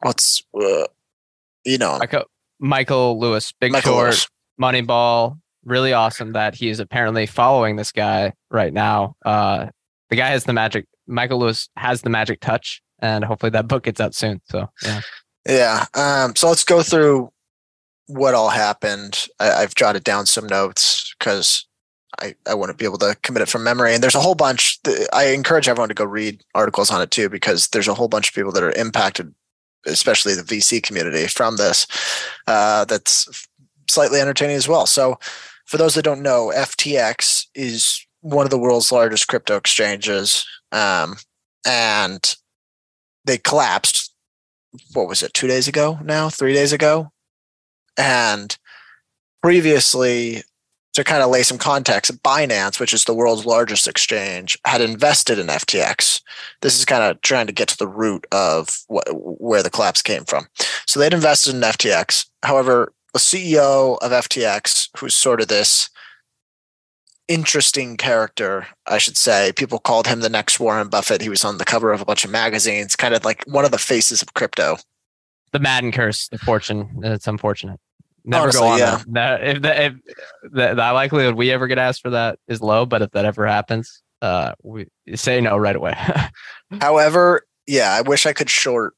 what's 0.00 0.42
uh, 0.60 0.86
you 1.64 1.78
know 1.78 1.98
michael, 1.98 2.24
michael 2.58 3.20
lewis 3.20 3.52
big 3.52 3.72
michael 3.72 3.92
short 3.92 4.04
lewis. 4.06 4.28
moneyball 4.60 5.38
really 5.64 5.92
awesome 5.92 6.32
that 6.32 6.54
he 6.54 6.68
is 6.68 6.78
apparently 6.78 7.24
following 7.26 7.76
this 7.76 7.90
guy 7.90 8.34
right 8.50 8.74
now. 8.74 9.16
Uh, 9.24 9.68
the 10.10 10.16
guy 10.16 10.28
has 10.28 10.44
the 10.44 10.52
magic 10.52 10.86
michael 11.06 11.38
lewis 11.38 11.68
has 11.76 12.02
the 12.02 12.10
magic 12.10 12.40
touch 12.40 12.80
and 13.00 13.24
hopefully 13.24 13.50
that 13.50 13.68
book 13.68 13.84
gets 13.84 14.00
out 14.00 14.14
soon 14.14 14.40
so 14.44 14.68
yeah 14.82 15.00
yeah. 15.46 15.86
Um, 15.94 16.34
so 16.36 16.48
let's 16.48 16.64
go 16.64 16.82
through 16.82 17.30
what 18.06 18.34
all 18.34 18.50
happened. 18.50 19.26
I, 19.40 19.60
have 19.60 19.74
jotted 19.74 20.04
down 20.04 20.26
some 20.26 20.46
notes 20.46 21.14
because 21.18 21.66
I, 22.20 22.34
I 22.46 22.54
wouldn't 22.54 22.78
be 22.78 22.84
able 22.84 22.98
to 22.98 23.16
commit 23.22 23.42
it 23.42 23.48
from 23.48 23.64
memory. 23.64 23.94
And 23.94 24.02
there's 24.02 24.14
a 24.14 24.20
whole 24.20 24.34
bunch. 24.34 24.78
I 25.12 25.26
encourage 25.28 25.68
everyone 25.68 25.88
to 25.88 25.94
go 25.94 26.04
read 26.04 26.42
articles 26.54 26.90
on 26.90 27.02
it 27.02 27.10
too, 27.10 27.28
because 27.28 27.68
there's 27.68 27.88
a 27.88 27.94
whole 27.94 28.08
bunch 28.08 28.28
of 28.28 28.34
people 28.34 28.52
that 28.52 28.62
are 28.62 28.72
impacted, 28.72 29.34
especially 29.86 30.34
the 30.34 30.42
VC 30.42 30.82
community 30.82 31.26
from 31.26 31.56
this. 31.56 31.86
Uh, 32.46 32.84
that's 32.84 33.48
slightly 33.88 34.20
entertaining 34.20 34.56
as 34.56 34.68
well. 34.68 34.86
So, 34.86 35.18
for 35.66 35.78
those 35.78 35.94
that 35.94 36.02
don't 36.02 36.22
know, 36.22 36.52
FTX 36.54 37.46
is 37.54 38.06
one 38.20 38.44
of 38.44 38.50
the 38.50 38.58
world's 38.58 38.92
largest 38.92 39.28
crypto 39.28 39.56
exchanges, 39.56 40.46
um, 40.72 41.16
and 41.66 42.36
they 43.24 43.38
collapsed 43.38 44.03
what 44.92 45.08
was 45.08 45.22
it, 45.22 45.34
two 45.34 45.46
days 45.46 45.68
ago 45.68 45.98
now, 46.02 46.28
three 46.28 46.54
days 46.54 46.72
ago? 46.72 47.10
And 47.96 48.56
previously, 49.42 50.42
to 50.94 51.04
kind 51.04 51.22
of 51.22 51.30
lay 51.30 51.42
some 51.42 51.58
context, 51.58 52.22
Binance, 52.22 52.78
which 52.78 52.94
is 52.94 53.04
the 53.04 53.14
world's 53.14 53.44
largest 53.44 53.88
exchange, 53.88 54.56
had 54.64 54.80
invested 54.80 55.38
in 55.38 55.48
FTX. 55.48 56.22
This 56.62 56.78
is 56.78 56.84
kind 56.84 57.02
of 57.02 57.20
trying 57.20 57.48
to 57.48 57.52
get 57.52 57.68
to 57.68 57.76
the 57.76 57.88
root 57.88 58.26
of 58.32 58.68
where 58.88 59.62
the 59.62 59.70
collapse 59.70 60.02
came 60.02 60.24
from. 60.24 60.46
So 60.86 61.00
they'd 61.00 61.12
invested 61.12 61.54
in 61.54 61.60
FTX. 61.60 62.26
However, 62.44 62.92
the 63.12 63.18
CEO 63.18 63.98
of 64.00 64.12
FTX, 64.12 64.88
who's 64.96 65.16
sort 65.16 65.40
of 65.40 65.48
this 65.48 65.90
interesting 67.28 67.96
character, 67.96 68.66
I 68.86 68.98
should 68.98 69.16
say. 69.16 69.52
People 69.56 69.78
called 69.78 70.06
him 70.06 70.20
the 70.20 70.28
next 70.28 70.60
Warren 70.60 70.88
Buffett. 70.88 71.22
He 71.22 71.28
was 71.28 71.44
on 71.44 71.58
the 71.58 71.64
cover 71.64 71.92
of 71.92 72.00
a 72.00 72.04
bunch 72.04 72.24
of 72.24 72.30
magazines, 72.30 72.96
kind 72.96 73.14
of 73.14 73.24
like 73.24 73.44
one 73.46 73.64
of 73.64 73.70
the 73.70 73.78
faces 73.78 74.22
of 74.22 74.34
crypto. 74.34 74.76
The 75.52 75.58
Madden 75.58 75.92
curse, 75.92 76.28
the 76.28 76.38
fortune. 76.38 77.00
It's 77.02 77.26
unfortunate. 77.26 77.78
Never 78.24 78.44
Honestly, 78.44 78.60
go 78.60 78.66
on 78.66 78.78
yeah. 78.78 79.02
that. 79.08 79.44
If, 79.44 79.62
the, 79.62 79.84
if 79.84 79.92
the, 80.42 80.68
the 80.68 80.92
likelihood 80.92 81.34
we 81.34 81.50
ever 81.50 81.66
get 81.66 81.78
asked 81.78 82.02
for 82.02 82.10
that 82.10 82.38
is 82.48 82.60
low, 82.60 82.86
but 82.86 83.02
if 83.02 83.10
that 83.10 83.24
ever 83.24 83.46
happens, 83.46 84.02
uh, 84.22 84.52
we 84.62 84.88
say 85.14 85.40
no 85.40 85.56
right 85.56 85.76
away. 85.76 85.94
However, 86.80 87.46
yeah, 87.66 87.92
I 87.92 88.00
wish 88.00 88.24
I 88.26 88.32
could 88.32 88.48
short 88.50 88.94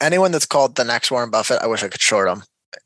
anyone 0.00 0.32
that's 0.32 0.46
called 0.46 0.76
the 0.76 0.84
next 0.84 1.10
Warren 1.10 1.30
Buffett. 1.30 1.60
I 1.60 1.66
wish 1.66 1.82
I 1.82 1.88
could 1.88 2.00
short 2.00 2.28
them 2.28 2.42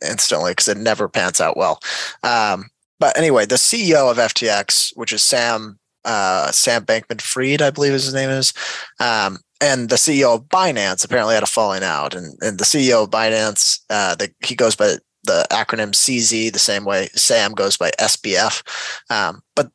instantly 0.07 0.53
because 0.53 0.69
it 0.69 0.77
never 0.77 1.09
pans 1.09 1.41
out 1.41 1.57
well. 1.57 1.81
Um, 2.23 2.67
but 2.99 3.17
anyway, 3.17 3.47
the 3.47 3.57
CEO 3.57 4.11
of 4.11 4.17
FTX, 4.17 4.93
which 4.97 5.13
is 5.13 5.23
Sam 5.23 5.79
uh, 6.05 6.53
Sam 6.53 6.85
Bankman 6.85 7.21
Fried, 7.21 7.61
I 7.61 7.71
believe 7.71 7.93
his 7.93 8.15
name 8.15 8.31
is, 8.31 8.53
um, 9.01 9.39
and 9.61 9.89
the 9.89 9.97
CEO 9.97 10.37
of 10.37 10.45
Binance 10.45 11.05
apparently 11.05 11.35
had 11.35 11.43
a 11.43 11.47
falling 11.47 11.83
out, 11.83 12.15
and 12.15 12.37
and 12.41 12.59
the 12.59 12.65
CEO 12.65 13.05
of 13.05 13.11
Binance, 13.11 13.81
uh, 13.91 14.15
the, 14.15 14.33
he 14.45 14.55
goes 14.55 14.77
by 14.77 14.97
the 15.25 15.47
acronym 15.51 15.93
CZ, 15.93 16.53
the 16.53 16.59
same 16.59 16.85
way 16.85 17.09
Sam 17.15 17.53
goes 17.53 17.77
by 17.77 17.91
SBF, 17.99 18.63
um, 19.11 19.43
but 19.57 19.71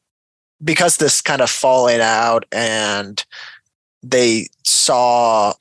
because 0.64 0.98
this 0.98 1.22
kind 1.22 1.42
of 1.42 1.50
falling 1.50 2.02
out 2.02 2.46
and 2.52 3.26
they 4.04 4.48
saw 4.63 5.54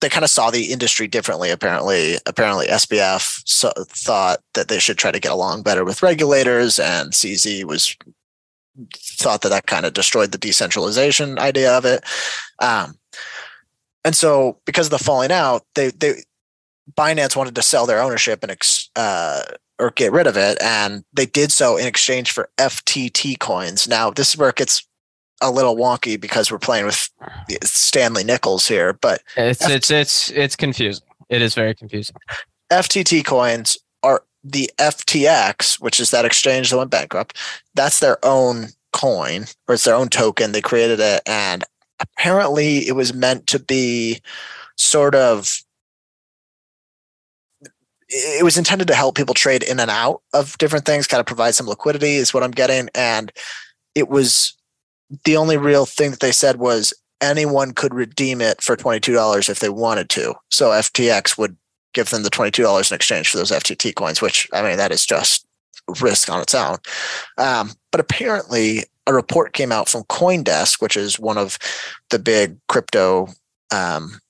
they 0.00 0.08
kind 0.08 0.24
of 0.24 0.30
saw 0.30 0.50
the 0.50 0.72
industry 0.72 1.08
differently. 1.08 1.50
Apparently, 1.50 2.16
apparently 2.26 2.66
SBF 2.66 3.42
so, 3.44 3.72
thought 3.88 4.40
that 4.54 4.68
they 4.68 4.78
should 4.78 4.98
try 4.98 5.10
to 5.10 5.20
get 5.20 5.32
along 5.32 5.62
better 5.62 5.84
with 5.84 6.02
regulators, 6.02 6.78
and 6.78 7.12
CZ 7.12 7.64
was 7.64 7.96
thought 8.94 9.42
that 9.42 9.48
that 9.48 9.66
kind 9.66 9.84
of 9.84 9.92
destroyed 9.92 10.32
the 10.32 10.38
decentralization 10.38 11.38
idea 11.38 11.72
of 11.76 11.84
it. 11.84 12.04
Um, 12.60 12.94
and 14.04 14.14
so, 14.14 14.60
because 14.64 14.86
of 14.86 14.90
the 14.90 15.04
falling 15.04 15.32
out, 15.32 15.64
they 15.74 15.88
they 15.90 16.22
Binance 16.96 17.36
wanted 17.36 17.54
to 17.56 17.62
sell 17.62 17.86
their 17.86 18.00
ownership 18.00 18.42
and 18.42 18.56
uh, 18.96 19.42
or 19.78 19.90
get 19.90 20.12
rid 20.12 20.26
of 20.26 20.36
it, 20.36 20.60
and 20.62 21.04
they 21.12 21.26
did 21.26 21.52
so 21.52 21.76
in 21.76 21.86
exchange 21.86 22.32
for 22.32 22.48
FTT 22.58 23.38
coins. 23.38 23.86
Now, 23.86 24.10
this 24.10 24.30
is 24.30 24.38
where 24.38 24.50
it 24.50 24.56
gets 24.56 24.87
a 25.40 25.50
little 25.50 25.76
wonky 25.76 26.20
because 26.20 26.50
we're 26.50 26.58
playing 26.58 26.86
with 26.86 27.10
Stanley 27.62 28.24
Nichols 28.24 28.66
here, 28.66 28.92
but 28.94 29.22
it's 29.36 29.62
F- 29.62 29.70
it's 29.70 29.90
it's 29.90 30.30
it's 30.30 30.56
confusing. 30.56 31.06
It 31.28 31.42
is 31.42 31.54
very 31.54 31.74
confusing. 31.74 32.16
FTT 32.70 33.24
coins 33.24 33.78
are 34.02 34.24
the 34.44 34.70
FTX, 34.78 35.80
which 35.80 36.00
is 36.00 36.10
that 36.10 36.24
exchange 36.24 36.70
that 36.70 36.78
went 36.78 36.90
bankrupt. 36.90 37.36
That's 37.74 38.00
their 38.00 38.18
own 38.24 38.68
coin 38.92 39.44
or 39.66 39.74
it's 39.74 39.84
their 39.84 39.94
own 39.94 40.08
token. 40.08 40.52
They 40.52 40.60
created 40.60 41.00
it, 41.00 41.22
and 41.26 41.64
apparently 42.00 42.88
it 42.88 42.92
was 42.92 43.14
meant 43.14 43.46
to 43.48 43.58
be 43.58 44.20
sort 44.76 45.14
of 45.14 45.62
it 48.10 48.44
was 48.44 48.56
intended 48.56 48.88
to 48.88 48.94
help 48.94 49.16
people 49.16 49.34
trade 49.34 49.62
in 49.62 49.78
and 49.80 49.90
out 49.90 50.22
of 50.32 50.56
different 50.58 50.86
things, 50.86 51.06
kind 51.06 51.20
of 51.20 51.26
provide 51.26 51.54
some 51.54 51.66
liquidity, 51.66 52.16
is 52.16 52.32
what 52.32 52.42
I'm 52.42 52.50
getting. 52.50 52.88
And 52.94 53.30
it 53.94 54.08
was 54.08 54.54
the 55.24 55.36
only 55.36 55.56
real 55.56 55.86
thing 55.86 56.10
that 56.10 56.20
they 56.20 56.32
said 56.32 56.56
was 56.56 56.92
anyone 57.20 57.72
could 57.72 57.94
redeem 57.94 58.40
it 58.40 58.62
for 58.62 58.76
$22 58.76 59.48
if 59.48 59.60
they 59.60 59.68
wanted 59.68 60.08
to. 60.10 60.34
So 60.50 60.70
FTX 60.70 61.38
would 61.38 61.56
give 61.94 62.10
them 62.10 62.22
the 62.22 62.30
$22 62.30 62.90
in 62.90 62.94
exchange 62.94 63.30
for 63.30 63.38
those 63.38 63.50
FTT 63.50 63.94
coins, 63.94 64.22
which 64.22 64.48
I 64.52 64.62
mean, 64.62 64.76
that 64.76 64.92
is 64.92 65.06
just 65.06 65.46
risk 66.00 66.30
on 66.30 66.40
its 66.40 66.54
own. 66.54 66.76
Um, 67.38 67.72
but 67.90 68.00
apparently, 68.00 68.84
a 69.06 69.14
report 69.14 69.54
came 69.54 69.72
out 69.72 69.88
from 69.88 70.04
Coindesk, 70.04 70.82
which 70.82 70.96
is 70.96 71.18
one 71.18 71.38
of 71.38 71.58
the 72.10 72.18
big 72.18 72.58
crypto 72.68 73.28
um, 73.72 74.20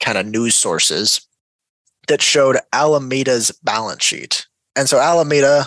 kind 0.00 0.16
of 0.16 0.26
news 0.26 0.54
sources, 0.54 1.26
that 2.08 2.22
showed 2.22 2.58
Alameda's 2.72 3.50
balance 3.62 4.04
sheet. 4.04 4.46
And 4.76 4.88
so 4.88 4.98
Alameda 4.98 5.66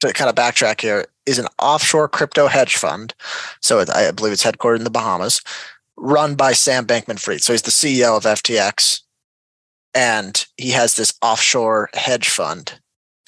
to 0.00 0.12
kind 0.12 0.28
of 0.28 0.34
backtrack 0.34 0.80
here, 0.80 1.06
is 1.26 1.38
an 1.38 1.46
offshore 1.58 2.08
crypto 2.08 2.46
hedge 2.46 2.76
fund. 2.76 3.14
So 3.60 3.78
it, 3.80 3.90
I 3.90 4.10
believe 4.10 4.32
it's 4.32 4.44
headquartered 4.44 4.78
in 4.78 4.84
the 4.84 4.90
Bahamas, 4.90 5.42
run 5.96 6.34
by 6.34 6.52
Sam 6.52 6.86
Bankman 6.86 7.20
Fried. 7.20 7.42
So 7.42 7.52
he's 7.52 7.62
the 7.62 7.70
CEO 7.70 8.16
of 8.16 8.24
FTX. 8.24 9.02
And 9.92 10.46
he 10.56 10.70
has 10.70 10.94
this 10.94 11.12
offshore 11.20 11.90
hedge 11.94 12.28
fund 12.28 12.80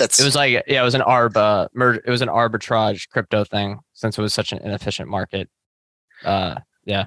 that's 0.02 0.18
It 0.18 0.24
was 0.24 0.34
like 0.34 0.64
yeah, 0.66 0.82
it 0.82 0.84
was 0.84 0.94
an 0.94 1.00
arb 1.02 1.36
uh, 1.36 1.68
mer- 1.74 2.02
it 2.04 2.10
was 2.10 2.22
an 2.22 2.28
arbitrage 2.28 3.08
crypto 3.08 3.44
thing 3.44 3.78
since 3.92 4.18
it 4.18 4.22
was 4.22 4.34
such 4.34 4.52
an 4.52 4.58
inefficient 4.58 5.08
market. 5.08 5.48
Uh 6.24 6.56
yeah. 6.84 7.06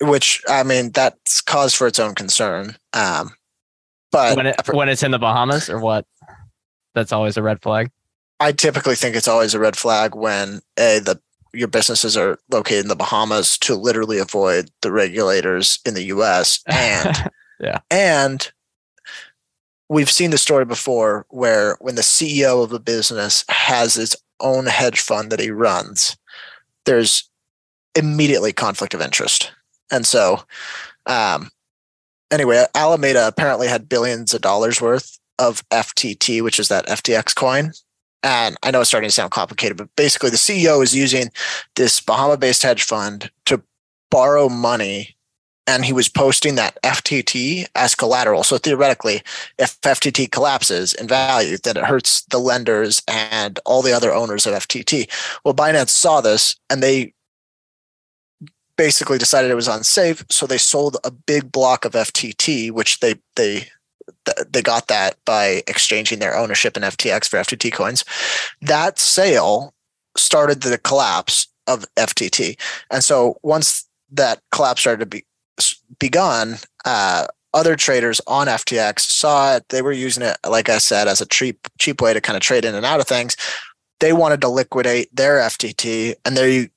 which 0.00 0.42
I 0.48 0.62
mean 0.62 0.90
that's 0.92 1.40
cause 1.40 1.74
for 1.74 1.86
its 1.86 1.98
own 1.98 2.14
concern. 2.14 2.76
Um, 2.92 3.30
but 4.12 4.36
When 4.36 4.46
it 4.46 4.56
when 4.72 4.88
it's 4.88 5.02
in 5.02 5.10
the 5.10 5.18
Bahamas 5.18 5.68
or 5.70 5.80
what? 5.80 6.06
That's 6.94 7.12
always 7.12 7.36
a 7.36 7.42
red 7.42 7.62
flag. 7.62 7.90
I 8.40 8.52
typically 8.52 8.94
think 8.94 9.16
it's 9.16 9.28
always 9.28 9.54
a 9.54 9.58
red 9.58 9.76
flag 9.76 10.14
when 10.14 10.60
a 10.78 11.00
the 11.00 11.20
your 11.54 11.68
businesses 11.68 12.16
are 12.16 12.38
located 12.50 12.82
in 12.82 12.88
the 12.88 12.96
Bahamas 12.96 13.56
to 13.58 13.74
literally 13.74 14.18
avoid 14.18 14.70
the 14.82 14.92
regulators 14.92 15.78
in 15.86 15.94
the 15.94 16.04
U.S. 16.04 16.60
and 16.66 17.30
Yeah. 17.58 17.78
and 17.90 18.50
we've 19.88 20.10
seen 20.10 20.30
the 20.30 20.38
story 20.38 20.64
before 20.64 21.26
where 21.30 21.76
when 21.80 21.94
the 21.94 22.02
CEO 22.02 22.62
of 22.62 22.72
a 22.72 22.78
business 22.78 23.44
has 23.48 23.96
its 23.96 24.14
own 24.40 24.66
hedge 24.66 25.00
fund 25.00 25.32
that 25.32 25.40
he 25.40 25.50
runs, 25.50 26.16
there's 26.84 27.28
immediately 27.94 28.52
conflict 28.52 28.94
of 28.94 29.00
interest, 29.00 29.50
and 29.90 30.06
so 30.06 30.42
um, 31.06 31.50
anyway, 32.30 32.64
Alameda 32.74 33.26
apparently 33.26 33.66
had 33.66 33.88
billions 33.88 34.34
of 34.34 34.42
dollars 34.42 34.80
worth 34.80 35.18
of 35.38 35.66
FTT, 35.70 36.42
which 36.42 36.58
is 36.58 36.68
that 36.68 36.86
FTX 36.86 37.34
coin. 37.34 37.72
And 38.22 38.56
I 38.62 38.70
know 38.70 38.80
it's 38.80 38.90
starting 38.90 39.08
to 39.08 39.14
sound 39.14 39.30
complicated, 39.30 39.76
but 39.76 39.94
basically 39.96 40.30
the 40.30 40.36
CEO 40.36 40.82
is 40.82 40.94
using 40.94 41.30
this 41.76 42.00
Bahama 42.00 42.36
based 42.36 42.62
hedge 42.62 42.82
fund 42.82 43.30
to 43.46 43.62
borrow 44.10 44.48
money. 44.48 45.16
And 45.66 45.84
he 45.84 45.92
was 45.92 46.08
posting 46.08 46.54
that 46.54 46.78
FTT 46.82 47.66
as 47.74 47.94
collateral. 47.94 48.42
So 48.42 48.56
theoretically, 48.56 49.20
if 49.58 49.78
FTT 49.82 50.30
collapses 50.32 50.94
in 50.94 51.06
value, 51.06 51.58
then 51.58 51.76
it 51.76 51.84
hurts 51.84 52.22
the 52.22 52.38
lenders 52.38 53.02
and 53.06 53.58
all 53.66 53.82
the 53.82 53.92
other 53.92 54.12
owners 54.12 54.46
of 54.46 54.54
FTT. 54.54 55.10
Well, 55.44 55.52
Binance 55.52 55.90
saw 55.90 56.22
this 56.22 56.56
and 56.70 56.82
they 56.82 57.12
basically 58.78 59.18
decided 59.18 59.50
it 59.50 59.56
was 59.56 59.68
unsafe. 59.68 60.24
So 60.30 60.46
they 60.46 60.56
sold 60.56 60.96
a 61.04 61.10
big 61.10 61.52
block 61.52 61.84
of 61.84 61.92
FTT, 61.92 62.70
which 62.70 63.00
they 63.00 63.16
they 63.36 63.68
they 64.48 64.62
got 64.62 64.88
that 64.88 65.16
by 65.24 65.62
exchanging 65.66 66.18
their 66.18 66.36
ownership 66.36 66.76
in 66.76 66.82
FTX 66.82 67.28
for 67.28 67.38
FTT 67.38 67.72
coins. 67.72 68.04
That 68.60 68.98
sale 68.98 69.74
started 70.16 70.62
the 70.62 70.78
collapse 70.78 71.48
of 71.66 71.84
FTT, 71.96 72.58
and 72.90 73.04
so 73.04 73.38
once 73.42 73.86
that 74.10 74.40
collapse 74.50 74.80
started 74.80 75.00
to 75.00 75.06
be 75.06 75.24
begun, 75.98 76.56
uh, 76.84 77.26
other 77.54 77.76
traders 77.76 78.20
on 78.26 78.46
FTX 78.46 79.00
saw 79.00 79.56
it. 79.56 79.68
They 79.68 79.82
were 79.82 79.92
using 79.92 80.22
it, 80.22 80.36
like 80.48 80.68
I 80.68 80.78
said, 80.78 81.08
as 81.08 81.20
a 81.20 81.26
cheap 81.26 81.66
cheap 81.78 82.00
way 82.00 82.12
to 82.12 82.20
kind 82.20 82.36
of 82.36 82.42
trade 82.42 82.64
in 82.64 82.74
and 82.74 82.86
out 82.86 83.00
of 83.00 83.06
things. 83.06 83.36
They 84.00 84.12
wanted 84.12 84.40
to 84.42 84.48
liquidate 84.48 85.14
their 85.14 85.38
FTT, 85.38 86.14
and 86.24 86.36
they 86.36 86.70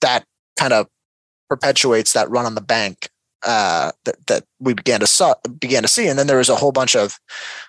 that 0.00 0.24
kind 0.56 0.72
of 0.72 0.88
perpetuates 1.48 2.12
that 2.12 2.30
run 2.30 2.46
on 2.46 2.54
the 2.54 2.60
bank 2.60 3.08
uh, 3.46 3.92
that 4.04 4.26
that 4.26 4.44
we 4.60 4.74
began 4.74 5.00
to 5.00 5.06
saw, 5.06 5.34
began 5.58 5.82
to 5.82 5.88
see, 5.88 6.08
and 6.08 6.18
then 6.18 6.26
there 6.26 6.38
was 6.38 6.48
a 6.48 6.56
whole 6.56 6.72
bunch 6.72 6.94
of 6.94 7.18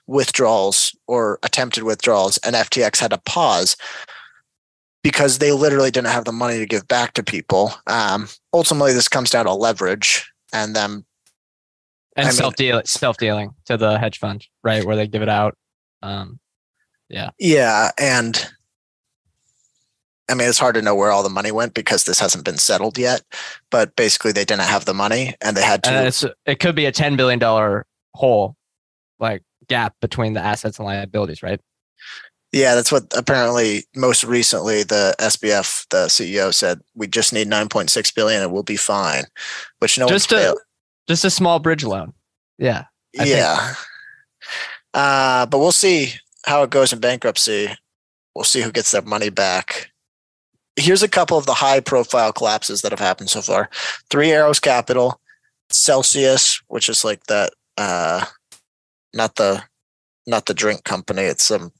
withdrawals 0.08 0.96
or 1.08 1.40
attempted 1.44 1.84
withdrawals, 1.84 2.38
and 2.40 2.56
FTX 2.56 3.00
had 3.00 3.12
to 3.12 3.18
pause 3.20 3.78
because 5.04 5.38
they 5.38 5.52
literally 5.52 5.92
didn't 5.92 6.08
have 6.08 6.26
the 6.26 6.32
money 6.32 6.58
to 6.58 6.66
give 6.66 6.88
back 6.88 7.14
to 7.14 7.24
people. 7.24 7.74
Um, 7.86 8.28
ultimately, 8.54 8.92
this 8.92 9.08
comes 9.08 9.30
down 9.30 9.46
to 9.46 9.54
leverage 9.54 10.30
and 10.52 10.76
them 10.76 11.06
And 12.16 12.34
self 12.34 12.56
deal 12.56 12.82
self 12.86 13.18
dealing 13.18 13.54
to 13.66 13.78
the 13.78 14.00
hedge 14.00 14.18
fund, 14.18 14.46
right? 14.64 14.84
Where 14.84 14.96
they 14.96 15.08
give 15.08 15.22
it 15.22 15.30
out. 15.30 15.56
Um 16.02 16.40
yeah, 17.10 17.30
Yeah, 17.40 17.92
and 17.98 18.50
I 20.30 20.34
mean 20.34 20.50
it's 20.50 20.60
hard 20.60 20.76
to 20.76 20.82
know 20.82 20.96
where 20.96 21.12
all 21.12 21.24
the 21.24 21.30
money 21.30 21.52
went 21.52 21.74
because 21.74 22.04
this 22.04 22.20
hasn't 22.20 22.46
been 22.46 22.58
settled 22.58 22.98
yet. 22.98 23.22
But 23.72 23.96
basically, 23.96 24.32
they 24.32 24.46
didn't 24.46 24.62
have 24.64 24.86
the 24.86 24.94
money, 24.94 25.36
and 25.42 25.56
they 25.56 25.64
had 25.64 25.84
to. 25.84 26.36
it 26.46 26.60
could 26.60 26.76
be 26.76 26.86
a 26.86 26.92
ten 26.92 27.16
billion 27.16 27.40
dollar 27.40 27.86
hole, 28.14 28.56
like 29.20 29.44
gap 29.68 29.96
between 30.02 30.34
the 30.34 30.42
assets 30.42 30.80
and 30.80 30.86
liabilities, 30.86 31.42
right? 31.44 31.62
yeah, 32.54 32.76
that's 32.76 32.92
what 32.92 33.04
apparently 33.16 33.86
most 33.96 34.24
recently 34.24 34.84
the 34.84 35.16
SBF, 35.20 35.86
the 35.90 36.08
CEO, 36.08 36.54
said. 36.54 36.80
We 36.96 37.08
just 37.08 37.34
need 37.34 37.48
nine 37.48 37.68
point 37.68 37.90
six 37.90 38.12
billion, 38.12 38.42
and 38.42 38.52
we'll 38.52 38.64
be 38.64 38.78
fine. 38.78 39.26
Which 39.80 39.98
no 39.98 40.08
Just 40.08 40.32
one's 40.32 40.42
a- 40.42 40.46
failed. 40.46 40.60
Just 41.08 41.26
a 41.26 41.30
small 41.30 41.60
bridge 41.60 41.84
loan. 41.84 42.14
Yeah. 42.58 42.86
I 43.18 43.24
Yeah. 43.26 43.76
Uh, 44.94 45.46
but 45.46 45.60
we'll 45.60 45.72
see 45.72 46.14
how 46.46 46.64
it 46.64 46.70
goes 46.70 46.92
in 46.92 47.00
bankruptcy. 47.00 47.70
We'll 48.36 48.44
see 48.44 48.62
who 48.62 48.72
gets 48.72 48.92
their 48.92 49.02
money 49.02 49.30
back. 49.30 49.92
Here's 50.78 51.04
a 51.04 51.08
couple 51.08 51.38
of 51.38 51.46
the 51.46 51.54
high 51.56 51.80
profile 51.80 52.32
collapses 52.32 52.82
that 52.82 52.92
have 52.92 53.00
happened 53.00 53.30
so 53.30 53.42
far. 53.42 53.70
Three 54.10 54.32
Arrows 54.32 54.60
Capital, 54.60 55.20
Celsius, 55.72 56.62
which 56.68 56.88
is 56.88 57.04
like 57.04 57.24
that 57.26 57.52
uh 57.78 58.26
not 59.14 59.36
the 59.36 59.64
not 60.26 60.46
the 60.46 60.54
drink 60.54 60.84
company, 60.84 61.24
it's 61.24 61.46
some 61.46 61.72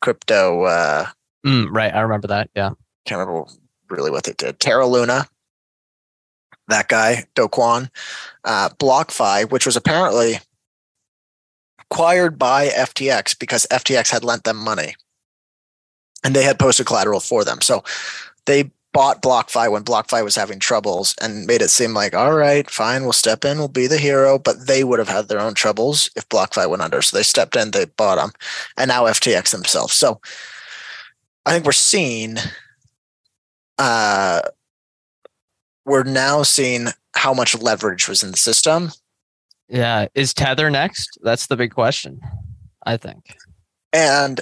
crypto 0.00 0.64
uh 0.64 1.06
Mm, 1.46 1.68
right. 1.72 1.92
I 1.92 2.00
remember 2.00 2.28
that. 2.28 2.50
Yeah. 2.54 2.70
can't 3.04 3.18
remember 3.18 3.50
really 3.88 4.10
what 4.10 4.24
they 4.24 4.32
did. 4.32 4.60
Terra 4.60 4.86
Luna, 4.86 5.26
that 6.68 6.88
guy, 6.88 7.24
Do 7.34 7.48
Kwon, 7.48 7.90
uh, 8.44 8.68
BlockFi, 8.78 9.50
which 9.50 9.66
was 9.66 9.76
apparently 9.76 10.38
acquired 11.80 12.38
by 12.38 12.68
FTX 12.68 13.38
because 13.38 13.66
FTX 13.70 14.10
had 14.10 14.24
lent 14.24 14.44
them 14.44 14.56
money 14.56 14.94
and 16.24 16.34
they 16.34 16.44
had 16.44 16.58
posted 16.58 16.86
collateral 16.86 17.20
for 17.20 17.44
them. 17.44 17.60
So 17.60 17.82
they 18.46 18.70
bought 18.92 19.22
BlockFi 19.22 19.70
when 19.70 19.84
BlockFi 19.84 20.22
was 20.22 20.36
having 20.36 20.58
troubles 20.58 21.14
and 21.20 21.46
made 21.46 21.62
it 21.62 21.70
seem 21.70 21.94
like, 21.94 22.14
all 22.14 22.34
right, 22.34 22.68
fine, 22.68 23.02
we'll 23.02 23.12
step 23.12 23.44
in, 23.44 23.58
we'll 23.58 23.68
be 23.68 23.86
the 23.86 23.98
hero. 23.98 24.38
But 24.38 24.66
they 24.66 24.84
would 24.84 24.98
have 24.98 25.08
had 25.08 25.28
their 25.28 25.40
own 25.40 25.54
troubles 25.54 26.10
if 26.16 26.28
BlockFi 26.28 26.68
went 26.68 26.82
under. 26.82 27.00
So 27.00 27.16
they 27.16 27.22
stepped 27.22 27.56
in, 27.56 27.70
they 27.70 27.86
bought 27.86 28.16
them, 28.16 28.32
and 28.76 28.88
now 28.88 29.04
FTX 29.04 29.50
themselves. 29.50 29.94
So 29.94 30.20
I 31.46 31.52
think 31.52 31.64
we're 31.64 31.72
seeing 31.72 32.36
uh, 33.78 34.42
we're 35.84 36.04
now 36.04 36.42
seeing 36.42 36.88
how 37.14 37.34
much 37.34 37.58
leverage 37.60 38.08
was 38.08 38.22
in 38.22 38.30
the 38.30 38.36
system. 38.36 38.92
Yeah. 39.68 40.06
Is 40.14 40.34
Tether 40.34 40.70
next? 40.70 41.18
That's 41.22 41.46
the 41.46 41.56
big 41.56 41.72
question. 41.72 42.20
I 42.84 42.96
think. 42.96 43.36
And 43.92 44.40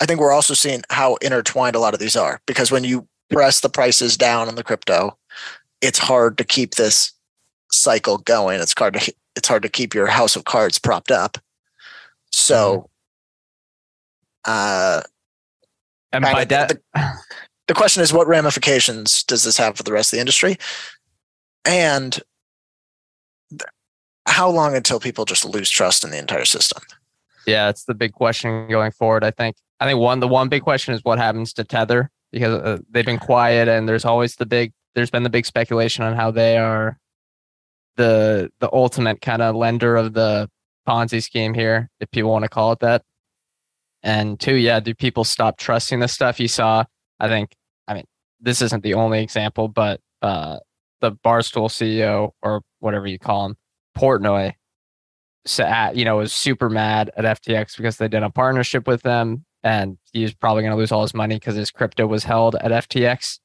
I 0.00 0.06
think 0.06 0.20
we're 0.20 0.32
also 0.32 0.54
seeing 0.54 0.82
how 0.90 1.16
intertwined 1.16 1.76
a 1.76 1.78
lot 1.78 1.94
of 1.94 2.00
these 2.00 2.16
are 2.16 2.40
because 2.46 2.70
when 2.70 2.84
you 2.84 3.06
press 3.30 3.60
the 3.60 3.68
prices 3.68 4.16
down 4.16 4.48
on 4.48 4.54
the 4.54 4.64
crypto, 4.64 5.16
it's 5.80 5.98
hard 5.98 6.38
to 6.38 6.44
keep 6.44 6.74
this 6.74 7.12
cycle 7.70 8.18
going. 8.18 8.60
It's 8.60 8.74
hard 8.76 8.94
to 8.94 9.14
it's 9.36 9.48
hard 9.48 9.62
to 9.62 9.68
keep 9.68 9.94
your 9.94 10.06
house 10.06 10.36
of 10.36 10.44
cards 10.44 10.78
propped 10.78 11.10
up. 11.10 11.38
So 12.32 12.88
uh 14.44 15.02
And 16.12 16.22
by 16.22 16.44
that, 16.44 16.68
the, 16.94 17.12
the 17.68 17.74
question 17.74 18.02
is 18.02 18.12
what 18.12 18.26
ramifications 18.26 19.22
does 19.22 19.44
this 19.44 19.58
have 19.58 19.76
for 19.76 19.82
the 19.82 19.92
rest 19.92 20.12
of 20.12 20.16
the 20.16 20.20
industry 20.20 20.56
and 21.64 22.20
how 24.26 24.48
long 24.48 24.74
until 24.74 25.00
people 25.00 25.24
just 25.24 25.44
lose 25.44 25.68
trust 25.68 26.04
in 26.04 26.10
the 26.10 26.18
entire 26.18 26.44
system 26.44 26.82
yeah, 27.46 27.68
it's 27.68 27.84
the 27.84 27.94
big 27.94 28.12
question 28.12 28.68
going 28.68 28.92
forward. 28.92 29.24
I 29.24 29.30
think. 29.30 29.56
I 29.80 29.86
think 29.86 29.98
one 29.98 30.20
the 30.20 30.28
one 30.28 30.48
big 30.48 30.62
question 30.62 30.94
is 30.94 31.00
what 31.02 31.18
happens 31.18 31.52
to 31.54 31.64
Tether 31.64 32.10
because 32.32 32.54
uh, 32.60 32.78
they've 32.90 33.04
been 33.04 33.18
quiet 33.18 33.66
and 33.66 33.88
there's 33.88 34.04
always 34.04 34.36
the 34.36 34.46
big 34.46 34.72
there's 34.94 35.10
been 35.10 35.22
the 35.22 35.30
big 35.30 35.46
speculation 35.46 36.04
on 36.04 36.14
how 36.14 36.30
they 36.30 36.58
are 36.58 36.98
the 37.96 38.50
the 38.60 38.70
ultimate 38.72 39.20
kind 39.20 39.42
of 39.42 39.56
lender 39.56 39.96
of 39.96 40.12
the 40.12 40.48
Ponzi 40.86 41.22
scheme 41.22 41.54
here, 41.54 41.90
if 42.00 42.10
people 42.10 42.30
want 42.30 42.44
to 42.44 42.48
call 42.48 42.72
it 42.72 42.80
that. 42.80 43.02
And 44.02 44.40
two, 44.40 44.54
yeah, 44.54 44.80
do 44.80 44.94
people 44.94 45.24
stop 45.24 45.58
trusting 45.58 46.00
this 46.00 46.12
stuff? 46.12 46.40
You 46.40 46.48
saw, 46.48 46.84
I 47.18 47.28
think, 47.28 47.54
I 47.86 47.94
mean, 47.94 48.04
this 48.40 48.62
isn't 48.62 48.82
the 48.82 48.94
only 48.94 49.22
example, 49.22 49.68
but 49.68 50.00
uh, 50.22 50.58
the 51.00 51.12
Barstool 51.12 51.68
CEO 51.68 52.30
or 52.42 52.62
whatever 52.78 53.06
you 53.06 53.18
call 53.18 53.46
him, 53.46 53.56
Portnoy, 53.96 54.54
sa- 55.46 55.64
at, 55.64 55.96
you 55.96 56.04
know, 56.04 56.16
was 56.16 56.32
super 56.32 56.70
mad 56.70 57.10
at 57.16 57.24
FTX 57.24 57.76
because 57.76 57.98
they 57.98 58.08
did 58.08 58.22
a 58.22 58.30
partnership 58.30 58.86
with 58.86 59.02
them, 59.02 59.44
and 59.62 59.98
he's 60.12 60.34
probably 60.34 60.62
going 60.62 60.72
to 60.72 60.76
lose 60.76 60.92
all 60.92 61.02
his 61.02 61.14
money 61.14 61.36
because 61.36 61.54
his 61.54 61.70
crypto 61.70 62.06
was 62.06 62.24
held 62.24 62.54
at 62.56 62.88
FTX. 62.88 63.38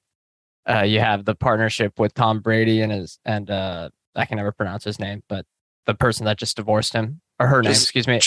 Uh, 0.67 0.81
you 0.81 0.99
have 0.99 1.25
the 1.25 1.35
partnership 1.35 1.99
with 1.99 2.13
Tom 2.13 2.39
Brady 2.39 2.81
and 2.81 2.91
his 2.91 3.19
and 3.25 3.49
uh, 3.51 3.89
I 4.15 4.25
can 4.25 4.37
never 4.37 4.51
pronounce 4.51 4.83
his 4.83 4.99
name, 4.99 5.23
but 5.29 5.45
the 5.85 5.93
person 5.93 6.25
that 6.25 6.37
just 6.37 6.55
divorced 6.55 6.93
him 6.93 7.21
or 7.39 7.47
her 7.47 7.61
name, 7.61 7.71
excuse 7.71 8.07
me, 8.07 8.15
uh, 8.15 8.19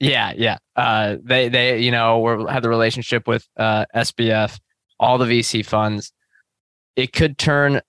Yeah, 0.00 0.32
yeah. 0.36 0.58
Uh, 0.74 1.16
they 1.22 1.48
they 1.48 1.80
you 1.80 1.90
know 1.90 2.20
were 2.20 2.50
had 2.50 2.62
the 2.62 2.68
relationship 2.68 3.28
with 3.28 3.46
uh, 3.56 3.84
SBF, 3.94 4.58
all 4.98 5.18
the 5.18 5.26
VC 5.26 5.64
funds. 5.64 6.12
It 6.96 7.12
could 7.12 7.38
turn. 7.38 7.80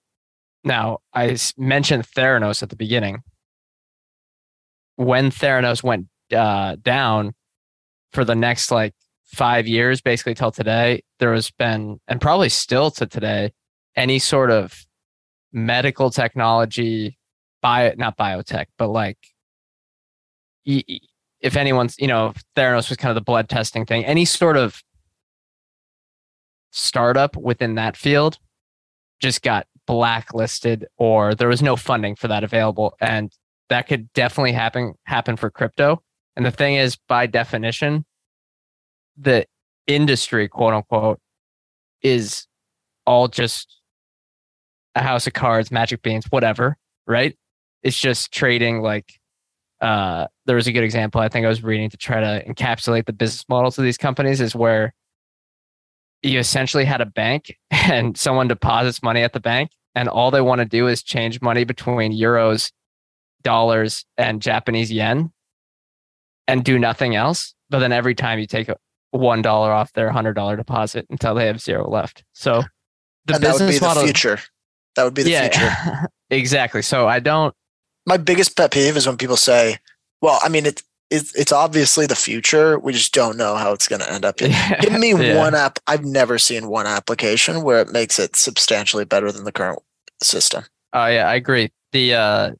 Now 0.64 1.00
I 1.14 1.38
mentioned 1.58 2.06
Theranos 2.08 2.62
at 2.62 2.70
the 2.70 2.76
beginning. 2.76 3.20
When 4.98 5.30
Theranos 5.30 5.84
went 5.84 6.08
uh, 6.36 6.76
down 6.82 7.36
for 8.16 8.26
the 8.26 8.34
next 8.34 8.72
like 8.72 8.94
five 9.26 9.68
years, 9.68 10.02
basically 10.02 10.34
till 10.34 10.52
today, 10.52 11.04
there 11.20 11.34
has 11.34 11.52
been 11.52 12.00
and 12.08 12.20
probably 12.20 12.50
still 12.50 12.90
to 12.92 13.06
today, 13.06 13.52
any 13.96 14.18
sort 14.18 14.50
of 14.50 14.86
medical 15.52 16.10
technology, 16.10 17.18
bio 17.62 17.94
not 17.98 18.18
biotech, 18.18 18.66
but 18.78 18.88
like 18.88 19.18
if 20.66 21.56
anyone's, 21.56 21.96
you 22.00 22.08
know, 22.08 22.34
Theranos 22.56 22.90
was 22.90 22.98
kind 22.98 23.12
of 23.12 23.16
the 23.16 23.22
blood 23.22 23.50
testing 23.50 23.86
thing, 23.86 24.04
any 24.06 24.26
sort 24.26 24.58
of 24.58 24.82
startup 26.72 27.38
within 27.38 27.76
that 27.76 27.96
field 27.96 28.38
just 29.22 29.42
got 29.42 29.68
blacklisted 29.86 30.88
or 30.98 31.36
there 31.36 31.48
was 31.48 31.62
no 31.62 31.76
funding 31.76 32.16
for 32.16 32.28
that 32.28 32.44
available. 32.44 32.96
And 33.00 33.32
that 33.70 33.88
could 33.88 34.12
definitely 34.14 34.54
happen 34.54 34.94
happen 35.04 35.38
for 35.38 35.50
crypto. 35.50 36.02
And 36.36 36.46
the 36.46 36.52
thing 36.52 36.76
is, 36.76 36.98
by 37.08 37.28
definition, 37.28 38.06
the 39.18 39.46
industry, 39.88 40.48
quote 40.48 40.74
unquote, 40.74 41.20
is 42.02 42.48
all 43.06 43.28
just 43.28 43.82
a 44.96 45.02
house 45.02 45.28
of 45.28 45.34
cards, 45.34 45.72
magic 45.72 46.02
beans, 46.02 46.26
whatever, 46.30 46.78
right? 47.08 47.38
It's 47.84 48.00
just 48.00 48.32
trading 48.34 48.82
like 48.82 49.14
uh, 49.82 50.28
there 50.46 50.56
was 50.56 50.68
a 50.68 50.72
good 50.72 50.84
example 50.84 51.22
I 51.22 51.30
think 51.30 51.46
I 51.46 51.50
was 51.50 51.64
reading 51.64 51.90
to 51.90 51.98
try 51.98 52.20
to 52.20 52.44
encapsulate 52.48 53.06
the 53.06 53.14
business 53.14 53.44
models 53.50 53.78
of 53.78 53.84
these 53.84 53.98
companies 53.98 54.40
is 54.42 54.56
where 54.56 54.94
you 56.24 56.40
essentially 56.40 56.86
had 56.86 57.02
a 57.02 57.06
bank 57.06 57.58
and 57.72 58.18
someone 58.18 58.48
deposits 58.48 59.04
money 59.04 59.22
at 59.22 59.34
the 59.34 59.40
bank 59.40 59.72
and 59.94 60.10
all 60.10 60.32
they 60.32 60.42
want 60.42 60.60
to 60.60 60.66
do 60.66 60.88
is 60.88 61.04
change 61.04 61.42
money 61.42 61.64
between 61.64 62.12
euros, 62.14 62.72
dollars, 63.44 64.06
and 64.18 64.42
Japanese 64.42 64.92
yen 64.92 65.32
and 66.48 66.64
do 66.64 66.80
nothing 66.80 67.16
else. 67.16 67.54
But 67.70 67.80
then 67.80 67.92
every 67.92 68.16
time 68.16 68.40
you 68.40 68.48
take 68.48 68.70
one 69.12 69.42
dollar 69.42 69.72
off 69.72 69.94
their 69.94 70.12
hundred 70.12 70.34
dollar 70.34 70.56
deposit 70.56 71.06
until 71.10 71.36
they 71.36 71.48
have 71.48 71.62
zero 71.62 71.90
left. 71.90 72.24
So 72.34 72.64
the 73.26 73.36
and 73.36 73.42
business 73.42 73.58
that 73.58 73.66
would 73.66 73.72
be 73.72 73.80
model, 73.80 74.02
the 74.04 74.08
future. 74.08 74.40
That 74.96 75.04
would 75.04 75.14
be 75.14 75.24
the 75.24 75.32
yeah, 75.32 75.50
future. 75.50 76.10
exactly. 76.30 76.82
So 76.82 77.08
I 77.08 77.20
don't 77.20 77.54
my 78.06 78.18
biggest 78.18 78.56
pet 78.56 78.72
peeve 78.72 78.98
is 78.98 79.08
when 79.08 79.18
people 79.18 79.38
say, 79.38 79.78
"Well, 80.22 80.40
I 80.44 80.50
mean, 80.50 80.66
it, 80.66 80.84
it's 81.10 81.36
it's 81.36 81.52
obviously 81.52 82.06
the 82.06 82.16
future. 82.16 82.80
We 82.80 82.94
just 82.94 83.14
don't 83.14 83.38
know 83.38 83.56
how 83.56 83.74
it's 83.74 83.88
going 83.88 84.02
to 84.02 84.12
end 84.12 84.26
up." 84.26 84.38
Give 84.38 84.94
me 84.94 85.14
yeah. 85.14 85.38
one 85.38 85.56
app. 85.56 85.80
I've 85.88 86.06
never 86.06 86.38
seen 86.38 86.68
one 86.68 86.88
application 86.88 87.64
where 87.64 87.82
it 87.82 87.90
makes 87.90 88.20
it 88.20 88.36
substantially 88.36 89.06
better 89.06 89.32
than 89.32 89.44
the 89.44 89.52
current 89.52 89.80
system. 90.22 90.66
Oh 90.94 91.08
yeah, 91.08 91.28
I 91.28 91.36
agree. 91.36 91.72
The 91.92 92.14
uh, 92.14 92.52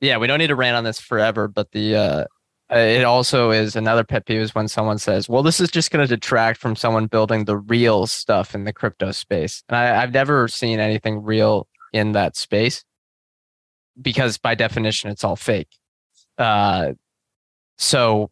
yeah, 0.00 0.18
we 0.18 0.26
don't 0.26 0.38
need 0.38 0.48
to 0.48 0.56
rant 0.56 0.76
on 0.76 0.84
this 0.84 1.00
forever, 1.00 1.48
but 1.48 1.70
the 1.72 1.96
uh, 1.96 2.24
it 2.70 3.04
also 3.04 3.50
is 3.50 3.74
another 3.74 4.04
pet 4.04 4.26
peeve 4.26 4.40
is 4.40 4.54
when 4.54 4.68
someone 4.68 4.98
says, 4.98 5.28
"Well, 5.28 5.42
this 5.42 5.60
is 5.60 5.70
just 5.70 5.90
going 5.90 6.06
to 6.06 6.14
detract 6.14 6.60
from 6.60 6.76
someone 6.76 7.06
building 7.06 7.44
the 7.44 7.56
real 7.56 8.06
stuff 8.06 8.54
in 8.54 8.64
the 8.64 8.72
crypto 8.72 9.10
space." 9.10 9.64
And 9.68 9.76
I, 9.76 10.02
I've 10.02 10.12
never 10.12 10.46
seen 10.48 10.78
anything 10.78 11.22
real 11.22 11.66
in 11.92 12.12
that 12.12 12.36
space 12.36 12.84
because 14.00 14.38
by 14.38 14.54
definition 14.54 15.10
it's 15.10 15.24
all 15.24 15.36
fake. 15.36 15.68
Uh, 16.38 16.92
so 17.78 18.30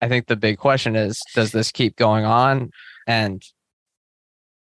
I 0.00 0.08
think 0.08 0.26
the 0.26 0.36
big 0.36 0.58
question 0.58 0.96
is 0.96 1.20
does 1.34 1.52
this 1.52 1.72
keep 1.72 1.96
going 1.96 2.24
on? 2.24 2.70
And 3.06 3.42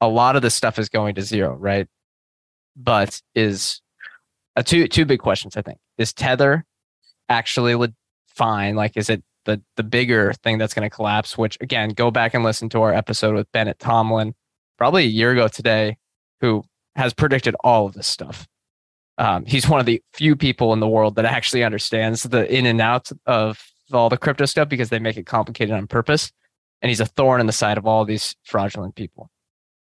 a 0.00 0.08
lot 0.08 0.36
of 0.36 0.42
this 0.42 0.54
stuff 0.54 0.78
is 0.78 0.88
going 0.88 1.14
to 1.16 1.22
zero, 1.22 1.54
right? 1.54 1.88
But 2.76 3.20
is 3.34 3.80
uh, 4.56 4.62
two 4.62 4.88
two 4.88 5.04
big 5.04 5.20
questions, 5.20 5.56
I 5.56 5.62
think. 5.62 5.78
Is 5.98 6.12
Tether 6.12 6.64
actually 7.28 7.74
fine? 8.34 8.74
Like, 8.74 8.96
is 8.96 9.10
it 9.10 9.22
the 9.44 9.62
the 9.76 9.82
bigger 9.82 10.32
thing 10.42 10.58
that's 10.58 10.74
going 10.74 10.88
to 10.88 10.94
collapse? 10.94 11.36
Which 11.38 11.58
again, 11.60 11.90
go 11.90 12.10
back 12.10 12.34
and 12.34 12.44
listen 12.44 12.68
to 12.70 12.82
our 12.82 12.92
episode 12.92 13.34
with 13.34 13.50
Bennett 13.52 13.78
Tomlin, 13.78 14.34
probably 14.78 15.04
a 15.04 15.08
year 15.08 15.32
ago 15.32 15.48
today, 15.48 15.98
who 16.40 16.64
has 16.96 17.14
predicted 17.14 17.56
all 17.62 17.86
of 17.86 17.94
this 17.94 18.06
stuff 18.06 18.46
um, 19.18 19.44
he's 19.46 19.68
one 19.68 19.80
of 19.80 19.86
the 19.86 20.02
few 20.14 20.36
people 20.36 20.72
in 20.72 20.80
the 20.80 20.88
world 20.88 21.16
that 21.16 21.24
actually 21.24 21.64
understands 21.64 22.22
the 22.24 22.50
in 22.52 22.66
and 22.66 22.80
out 22.80 23.10
of 23.26 23.70
all 23.92 24.08
the 24.08 24.16
crypto 24.16 24.46
stuff 24.46 24.68
because 24.68 24.88
they 24.88 24.98
make 24.98 25.16
it 25.16 25.26
complicated 25.26 25.74
on 25.74 25.86
purpose. 25.86 26.32
And 26.80 26.88
he's 26.88 27.00
a 27.00 27.06
thorn 27.06 27.40
in 27.40 27.46
the 27.46 27.52
side 27.52 27.78
of 27.78 27.86
all 27.86 28.04
these 28.04 28.34
fraudulent 28.42 28.96
people. 28.96 29.30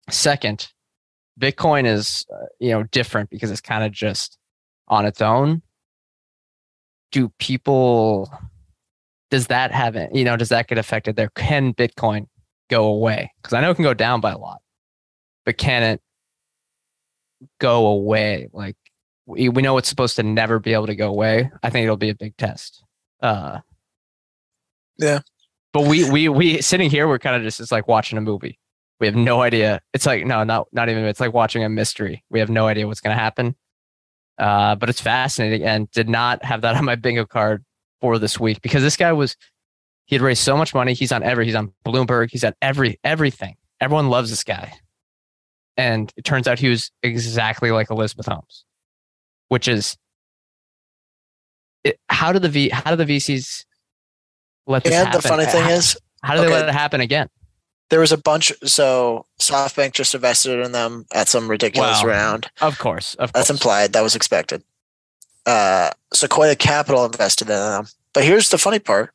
Second, 0.10 0.67
Bitcoin 1.39 1.86
is 1.86 2.26
uh, 2.34 2.48
you 2.60 2.72
know 2.72 2.84
different 2.84 3.30
because 3.30 3.52
it's 3.52 3.62
kind 3.62 3.84
of 3.84 3.91
just 3.91 4.38
on 4.88 5.06
its 5.06 5.22
own. 5.22 5.62
Do 7.13 7.30
people? 7.39 8.30
Does 9.32 9.47
that 9.47 9.71
have 9.71 9.95
it? 9.95 10.13
You 10.13 10.26
know, 10.26 10.36
does 10.36 10.49
that 10.49 10.67
get 10.67 10.78
affected 10.78 11.15
there? 11.15 11.30
Can 11.36 11.73
Bitcoin 11.73 12.28
go 12.69 12.86
away? 12.88 13.32
Because 13.41 13.54
I 13.54 13.62
know 13.62 13.71
it 13.71 13.76
can 13.76 13.84
go 13.84 13.93
down 13.93 14.19
by 14.19 14.32
a 14.32 14.38
lot, 14.38 14.60
but 15.45 15.58
can 15.58 15.84
it 15.84 16.02
go 17.60 17.86
away? 17.88 18.49
Like 18.52 18.76
we, 19.26 19.47
we 19.47 19.62
know 19.62 19.78
it's 19.78 19.88
supposed 19.89 20.17
to 20.17 20.23
never 20.23 20.60
be 20.60 20.73
able 20.73 20.88
to 20.88 20.95
go 20.95 21.08
away. 21.08 21.49
I 21.63 21.69
think 21.69 21.86
it'll 21.86 21.95
be 21.95 22.10
a 22.10 22.15
big 22.15 22.36
test. 22.36 22.84
Uh, 23.21 23.60
yeah. 24.97 25.19
But 25.71 25.88
we 25.88 26.10
we 26.10 26.30
we 26.30 26.62
sitting 26.62 26.89
here, 26.89 27.08
we're 27.08 27.19
kind 27.19 27.36
of 27.36 27.41
just 27.41 27.60
it's 27.60 27.71
like 27.71 27.88
watching 27.88 28.17
a 28.17 28.21
movie. 28.21 28.60
We 28.99 29.08
have 29.08 29.15
no 29.15 29.41
idea. 29.41 29.82
It's 29.93 30.06
like 30.06 30.26
no, 30.26 30.43
not 30.43 30.67
not 30.71 30.89
even. 30.89 31.04
It's 31.06 31.19
like 31.19 31.34
watching 31.34 31.63
a 31.63 31.69
mystery. 31.69 32.23
We 32.30 32.39
have 32.39 32.49
no 32.49 32.67
idea 32.67 32.88
what's 32.88 33.02
going 33.02 33.15
to 33.15 33.21
happen. 33.21 33.56
Uh, 34.38 34.76
but 34.76 34.89
it's 34.89 35.02
fascinating, 35.02 35.63
and 35.65 35.89
did 35.91 36.10
not 36.10 36.43
have 36.43 36.62
that 36.62 36.76
on 36.78 36.86
my 36.86 36.96
bingo 36.96 37.26
card 37.26 37.63
for 38.02 38.19
this 38.19 38.39
week 38.39 38.62
because 38.62 38.82
this 38.82 38.98
guy 38.98 39.12
was 39.13 39.36
he 40.06 40.15
had 40.15 40.22
raised 40.22 40.41
so 40.41 40.58
much 40.58 40.74
money. 40.74 40.93
He's 40.93 41.12
on 41.12 41.24
every. 41.24 41.46
He's 41.46 41.56
on 41.56 41.72
Bloomberg. 41.86 42.30
He's 42.32 42.43
on 42.43 42.54
every 42.62 43.00
everything. 43.04 43.56
Everyone 43.80 44.10
loves 44.10 44.30
this 44.30 44.43
guy, 44.43 44.74
and 45.78 46.12
it 46.17 46.24
turns 46.24 46.48
out 46.48 46.60
he 46.60 46.69
was 46.69 46.91
exactly 47.04 47.72
like 47.72 47.89
Elizabeth 47.89 48.26
Holmes 48.26 48.65
which 49.54 49.67
is 49.67 49.96
it, 51.84 52.00
how 52.10 52.32
do 52.34 52.39
the 52.39 52.50
V 52.50 52.69
how 52.69 52.96
do 52.96 53.06
the 53.06 53.17
VCs 53.17 53.65
let 54.65 54.84
this 54.84 54.93
and 54.93 55.06
happen? 55.06 55.22
the 55.22 55.28
funny 55.28 55.46
thing 55.46 55.62
how, 55.62 55.69
is, 55.69 55.96
how 56.24 56.34
do 56.34 56.39
okay, 56.39 56.50
they 56.50 56.54
let 56.56 56.69
it 56.69 56.74
happen 56.74 57.02
again? 57.02 57.28
There 57.94 58.00
was 58.00 58.12
a 58.12 58.18
bunch. 58.18 58.52
So 58.64 59.28
SoftBank 59.40 59.94
just 59.94 60.16
invested 60.16 60.66
in 60.66 60.72
them 60.72 61.06
at 61.14 61.28
some 61.28 61.48
ridiculous 61.48 62.02
well, 62.02 62.10
round. 62.10 62.50
Of 62.60 62.80
course, 62.80 63.14
of 63.14 63.32
that's 63.34 63.50
course. 63.50 63.60
implied. 63.60 63.94
That 63.94 64.02
was 64.02 64.16
expected. 64.16 64.64
Uh, 65.46 65.92
Sequoia 66.12 66.56
Capital 66.56 67.06
invested 67.06 67.52
in 67.52 67.56
them. 67.56 67.86
But 68.12 68.24
here's 68.24 68.50
the 68.50 68.58
funny 68.58 68.80
part: 68.80 69.14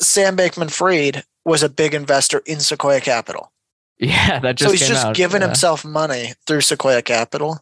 Sam 0.00 0.36
Bankman-Fried 0.36 1.22
was 1.44 1.62
a 1.62 1.68
big 1.68 1.94
investor 1.94 2.42
in 2.44 2.58
Sequoia 2.58 3.00
Capital. 3.00 3.52
Yeah, 4.00 4.40
that 4.40 4.56
just 4.56 4.68
so 4.68 4.72
he's 4.72 4.88
just 4.88 5.06
out. 5.06 5.14
giving 5.14 5.40
yeah. 5.40 5.46
himself 5.46 5.84
money 5.84 6.32
through 6.48 6.62
Sequoia 6.62 7.02
Capital. 7.02 7.60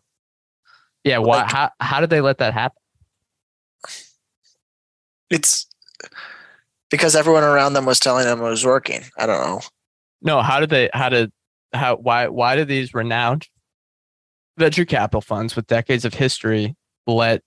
Yeah, 1.04 1.18
why? 1.18 1.42
Like, 1.42 1.50
how 1.50 1.70
how 1.80 2.00
did 2.00 2.08
they 2.08 2.22
let 2.22 2.38
that 2.38 2.54
happen? 2.54 2.78
It's 5.28 5.66
because 6.90 7.14
everyone 7.14 7.44
around 7.44 7.74
them 7.74 7.84
was 7.84 8.00
telling 8.00 8.24
them 8.24 8.40
it 8.40 8.44
was 8.44 8.64
working. 8.64 9.02
I 9.18 9.26
don't 9.26 9.46
know. 9.46 9.60
No, 10.22 10.42
how 10.42 10.60
did 10.60 10.70
they? 10.70 10.88
How 10.94 11.08
did? 11.08 11.32
How? 11.72 11.96
Why? 11.96 12.28
Why 12.28 12.56
do 12.56 12.64
these 12.64 12.94
renowned 12.94 13.48
venture 14.56 14.84
capital 14.84 15.20
funds 15.20 15.56
with 15.56 15.66
decades 15.66 16.04
of 16.04 16.14
history 16.14 16.74
let 17.06 17.42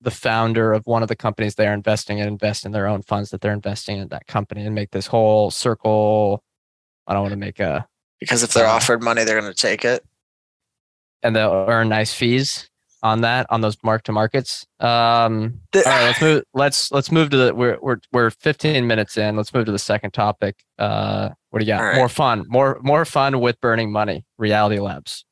the 0.00 0.10
founder 0.10 0.72
of 0.72 0.82
one 0.86 1.02
of 1.02 1.08
the 1.08 1.16
companies 1.16 1.54
they're 1.54 1.74
investing 1.74 2.18
in 2.18 2.28
invest 2.28 2.64
in 2.64 2.72
their 2.72 2.86
own 2.86 3.02
funds 3.02 3.30
that 3.30 3.40
they're 3.40 3.52
investing 3.52 3.98
in 3.98 4.08
that 4.08 4.26
company 4.26 4.64
and 4.64 4.74
make 4.74 4.90
this 4.90 5.06
whole 5.06 5.50
circle? 5.50 6.42
I 7.06 7.14
don't 7.14 7.22
want 7.22 7.32
to 7.32 7.38
make 7.38 7.58
a 7.58 7.86
because 8.20 8.42
if 8.42 8.52
they're 8.52 8.66
uh, 8.66 8.72
offered 8.72 9.02
money, 9.02 9.24
they're 9.24 9.40
going 9.40 9.52
to 9.52 9.58
take 9.58 9.84
it, 9.84 10.04
and 11.22 11.34
they'll 11.34 11.66
earn 11.68 11.88
nice 11.88 12.12
fees 12.12 12.67
on 13.02 13.20
that 13.22 13.46
on 13.50 13.60
those 13.60 13.76
mark 13.82 14.02
to 14.04 14.12
markets. 14.12 14.66
Um, 14.80 15.60
the, 15.72 15.84
all 15.86 15.92
right, 15.92 16.04
let's 16.04 16.20
move. 16.20 16.42
Let's 16.54 16.92
let's 16.92 17.12
move 17.12 17.30
to 17.30 17.36
the. 17.36 17.54
We're 17.54 17.78
we're 17.80 17.98
we're 18.12 18.30
15 18.30 18.86
minutes 18.86 19.16
in. 19.16 19.36
Let's 19.36 19.52
move 19.52 19.66
to 19.66 19.72
the 19.72 19.78
second 19.78 20.12
topic. 20.12 20.56
Uh, 20.78 21.30
what 21.50 21.60
do 21.60 21.64
you 21.64 21.72
got? 21.72 21.82
Right. 21.82 21.96
More 21.96 22.08
fun. 22.08 22.44
More 22.48 22.78
more 22.82 23.04
fun 23.04 23.40
with 23.40 23.60
burning 23.60 23.92
money. 23.92 24.24
Reality 24.36 24.78
Labs. 24.78 25.24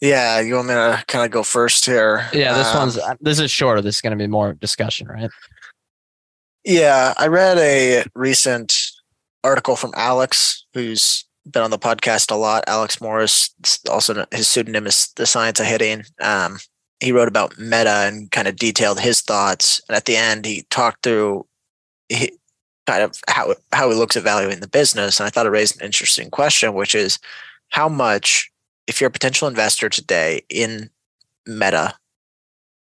Yeah, 0.00 0.40
you 0.40 0.54
want 0.56 0.68
me 0.68 0.74
to 0.74 1.02
kind 1.08 1.24
of 1.24 1.30
go 1.30 1.42
first 1.42 1.86
here? 1.86 2.28
Yeah, 2.32 2.52
this 2.52 2.68
um, 2.74 2.80
one's 2.80 2.98
this 3.20 3.38
is 3.38 3.50
shorter. 3.50 3.80
This 3.80 3.96
is 3.96 4.00
going 4.00 4.16
to 4.16 4.22
be 4.22 4.26
more 4.26 4.52
discussion, 4.52 5.08
right? 5.08 5.30
Yeah, 6.64 7.14
I 7.16 7.28
read 7.28 7.58
a 7.58 8.04
recent 8.14 8.74
article 9.42 9.76
from 9.76 9.92
Alex, 9.96 10.66
who's 10.74 11.26
been 11.50 11.62
on 11.62 11.70
the 11.70 11.78
podcast 11.78 12.30
a 12.30 12.36
lot. 12.36 12.64
Alex 12.66 13.00
Morris, 13.00 13.54
also 13.90 14.24
his 14.32 14.48
pseudonym 14.48 14.86
is 14.86 15.12
The 15.16 15.26
Science 15.26 15.60
of 15.60 15.66
Hitting. 15.66 16.04
Um, 16.20 16.58
he 17.00 17.12
wrote 17.12 17.28
about 17.28 17.58
meta 17.58 18.04
and 18.06 18.30
kind 18.30 18.48
of 18.48 18.56
detailed 18.56 19.00
his 19.00 19.20
thoughts. 19.20 19.80
And 19.88 19.96
at 19.96 20.06
the 20.06 20.16
end, 20.16 20.46
he 20.46 20.62
talked 20.70 21.02
through, 21.02 21.46
he, 22.08 22.32
kind 22.86 23.02
of 23.02 23.18
how 23.28 23.54
how 23.72 23.88
he 23.90 23.96
looks 23.96 24.16
at 24.16 24.22
valuing 24.22 24.60
the 24.60 24.68
business. 24.68 25.18
And 25.18 25.26
I 25.26 25.30
thought 25.30 25.46
it 25.46 25.50
raised 25.50 25.80
an 25.80 25.86
interesting 25.86 26.30
question, 26.30 26.74
which 26.74 26.94
is 26.94 27.18
how 27.70 27.88
much, 27.88 28.50
if 28.86 29.00
you're 29.00 29.08
a 29.08 29.12
potential 29.12 29.48
investor 29.48 29.88
today 29.88 30.42
in 30.48 30.90
Meta, 31.46 31.94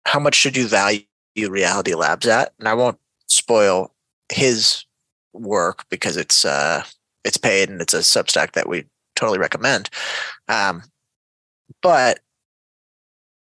how 0.06 0.20
much 0.20 0.36
should 0.36 0.56
you 0.56 0.68
value 0.68 1.04
Reality 1.38 1.94
Labs 1.94 2.28
at? 2.28 2.54
And 2.60 2.68
I 2.68 2.74
won't 2.74 3.00
spoil 3.28 3.94
his 4.32 4.86
work 5.34 5.86
because 5.90 6.16
it's 6.16 6.46
uh 6.46 6.84
it's 7.26 7.38
paid 7.38 7.70
and 7.70 7.82
it's 7.82 7.94
a 7.94 8.00
Substack 8.00 8.54
that 8.54 8.70
we 8.70 8.86
totally 9.16 9.40
recommend. 9.40 9.90
Um, 10.48 10.84
but 11.82 12.20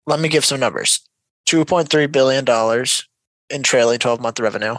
let 0.07 0.18
me 0.18 0.29
give 0.29 0.44
some 0.44 0.59
numbers: 0.59 1.01
two 1.47 1.64
point 1.64 1.88
three 1.88 2.07
billion 2.07 2.44
dollars 2.44 3.07
in 3.51 3.62
trailing 3.62 3.99
twelve 3.99 4.20
month 4.20 4.40
revenue, 4.40 4.77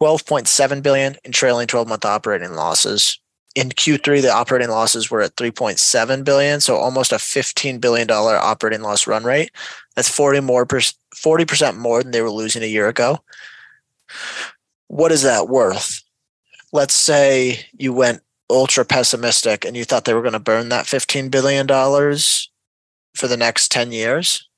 12.7 0.00 0.82
billion 0.82 1.16
in 1.24 1.32
trailing 1.32 1.66
12 1.66 1.88
month 1.88 2.04
operating 2.04 2.52
losses. 2.52 3.18
In 3.54 3.70
Q3, 3.70 4.22
the 4.22 4.30
operating 4.30 4.68
losses 4.68 5.10
were 5.10 5.20
at 5.20 5.34
3.7 5.34 6.24
billion, 6.24 6.60
so 6.60 6.76
almost 6.76 7.12
a 7.12 7.18
15 7.18 7.78
billion 7.78 8.06
dollar 8.06 8.36
operating 8.36 8.82
loss 8.82 9.06
run 9.06 9.24
rate. 9.24 9.50
That's 9.96 10.08
40 10.08 10.40
more 10.40 10.66
40% 10.66 11.76
more 11.76 12.02
than 12.02 12.12
they 12.12 12.22
were 12.22 12.30
losing 12.30 12.62
a 12.62 12.66
year 12.66 12.88
ago. 12.88 13.18
What 14.86 15.10
is 15.10 15.22
that 15.22 15.48
worth? 15.48 15.97
Let's 16.72 16.94
say 16.94 17.66
you 17.76 17.92
went 17.92 18.22
ultra 18.50 18.84
pessimistic 18.84 19.64
and 19.64 19.76
you 19.76 19.84
thought 19.84 20.04
they 20.04 20.14
were 20.14 20.22
going 20.22 20.32
to 20.32 20.38
burn 20.38 20.68
that 20.70 20.86
15 20.86 21.28
billion 21.28 21.66
dollars 21.66 22.50
for 23.14 23.26
the 23.26 23.36
next 23.36 23.70
10 23.70 23.92
years 23.92 24.48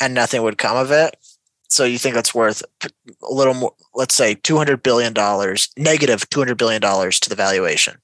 and 0.00 0.12
nothing 0.12 0.42
would 0.42 0.58
come 0.58 0.76
of 0.76 0.90
it 0.90 1.16
so 1.68 1.84
you 1.84 1.98
think 1.98 2.16
it's 2.16 2.34
worth 2.34 2.62
a 2.82 2.90
little 3.32 3.54
more, 3.54 3.74
let's 3.94 4.14
say 4.14 4.34
$200 4.34 4.82
billion, 4.82 5.12
negative 5.76 6.28
$200 6.30 6.56
billion 6.56 6.80
to 6.80 7.28
the 7.28 7.34
valuation. 7.36 7.98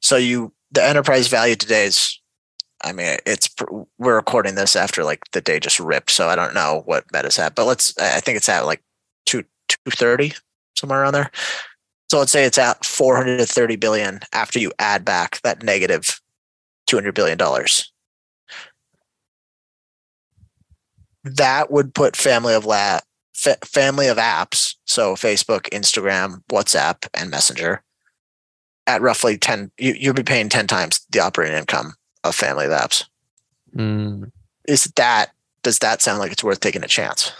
So 0.00 0.16
you, 0.16 0.52
the 0.70 0.84
enterprise 0.84 1.28
value 1.28 1.56
today 1.56 1.86
is, 1.86 2.20
I 2.82 2.92
mean, 2.92 3.16
it's, 3.24 3.48
we're 3.98 4.16
recording 4.16 4.56
this 4.56 4.76
after 4.76 5.02
like 5.04 5.22
the 5.32 5.40
day 5.40 5.58
just 5.58 5.80
ripped. 5.80 6.10
So 6.10 6.28
I 6.28 6.36
don't 6.36 6.52
know 6.52 6.82
what 6.84 7.10
Meta's 7.12 7.38
at, 7.38 7.54
but 7.54 7.64
let's, 7.64 7.96
I 7.96 8.20
think 8.20 8.36
it's 8.36 8.48
at 8.50 8.66
like 8.66 8.82
two, 9.24 9.42
230, 9.68 10.34
somewhere 10.76 11.02
around 11.02 11.14
there. 11.14 11.30
So 12.10 12.18
let's 12.18 12.32
say 12.32 12.44
it's 12.44 12.58
at 12.58 12.84
430 12.84 13.76
billion 13.76 14.20
after 14.32 14.58
you 14.58 14.72
add 14.78 15.04
back 15.04 15.40
that 15.42 15.62
negative 15.62 16.20
200 16.86 17.14
billion 17.14 17.38
dollars. 17.38 17.90
that 21.24 21.70
would 21.70 21.94
put 21.94 22.16
family 22.16 22.54
of 22.54 22.64
la- 22.64 23.00
fa- 23.34 23.58
family 23.64 24.06
of 24.06 24.18
apps, 24.18 24.74
so 24.84 25.14
Facebook, 25.14 25.62
Instagram, 25.70 26.42
WhatsApp, 26.50 27.08
and 27.14 27.30
Messenger, 27.30 27.82
at 28.86 29.02
roughly 29.02 29.38
ten. 29.38 29.70
You, 29.78 29.94
you'll 29.98 30.14
be 30.14 30.22
paying 30.22 30.48
ten 30.48 30.66
times 30.66 31.04
the 31.10 31.20
operating 31.20 31.56
income 31.56 31.94
of 32.22 32.34
family 32.34 32.66
of 32.66 32.72
apps. 32.72 33.04
Mm. 33.74 34.30
Is 34.68 34.84
that 34.96 35.30
does 35.62 35.78
that 35.80 36.02
sound 36.02 36.18
like 36.18 36.30
it's 36.30 36.44
worth 36.44 36.60
taking 36.60 36.84
a 36.84 36.88
chance? 36.88 37.32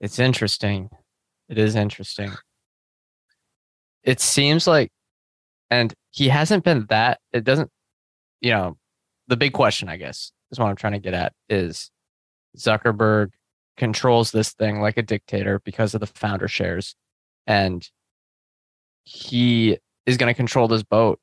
It's 0.00 0.18
interesting. 0.18 0.90
It 1.52 1.58
is 1.58 1.76
interesting. 1.76 2.32
It 4.02 4.20
seems 4.20 4.66
like, 4.66 4.90
and 5.70 5.92
he 6.10 6.30
hasn't 6.30 6.64
been 6.64 6.86
that. 6.88 7.20
It 7.30 7.44
doesn't. 7.44 7.68
You 8.40 8.52
know, 8.52 8.78
the 9.28 9.36
big 9.36 9.52
question, 9.52 9.90
I 9.90 9.98
guess, 9.98 10.32
is 10.50 10.58
what 10.58 10.68
I'm 10.68 10.76
trying 10.76 10.94
to 10.94 10.98
get 10.98 11.12
at 11.12 11.34
is 11.50 11.90
Zuckerberg 12.56 13.32
controls 13.76 14.30
this 14.30 14.54
thing 14.54 14.80
like 14.80 14.96
a 14.96 15.02
dictator 15.02 15.60
because 15.62 15.92
of 15.92 16.00
the 16.00 16.06
founder 16.06 16.48
shares. 16.48 16.96
And 17.46 17.86
he 19.04 19.76
is 20.06 20.16
going 20.16 20.30
to 20.32 20.34
control 20.34 20.68
this 20.68 20.82
boat. 20.82 21.20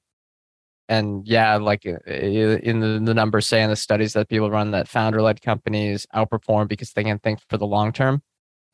And 0.87 1.27
yeah, 1.27 1.55
like 1.55 1.87
uh, 1.87 1.97
in 2.07 2.81
the, 2.81 3.01
the 3.03 3.15
numbers 3.15 3.47
say 3.47 3.63
in 3.63 3.71
the 3.71 3.75
studies 3.75 4.13
that 4.13 4.29
people 4.29 4.51
run 4.51 4.69
that 4.71 4.87
founder 4.87 5.23
led 5.23 5.41
companies 5.41 6.05
outperform 6.13 6.67
because 6.67 6.93
they 6.93 7.03
can 7.03 7.17
think 7.17 7.39
for 7.49 7.57
the 7.57 7.65
long 7.65 7.91
term. 7.91 8.21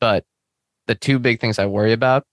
But 0.00 0.26
the 0.86 0.94
two 0.94 1.18
big 1.18 1.40
things 1.40 1.58
I 1.58 1.66
worry 1.66 1.92
about, 1.92 2.24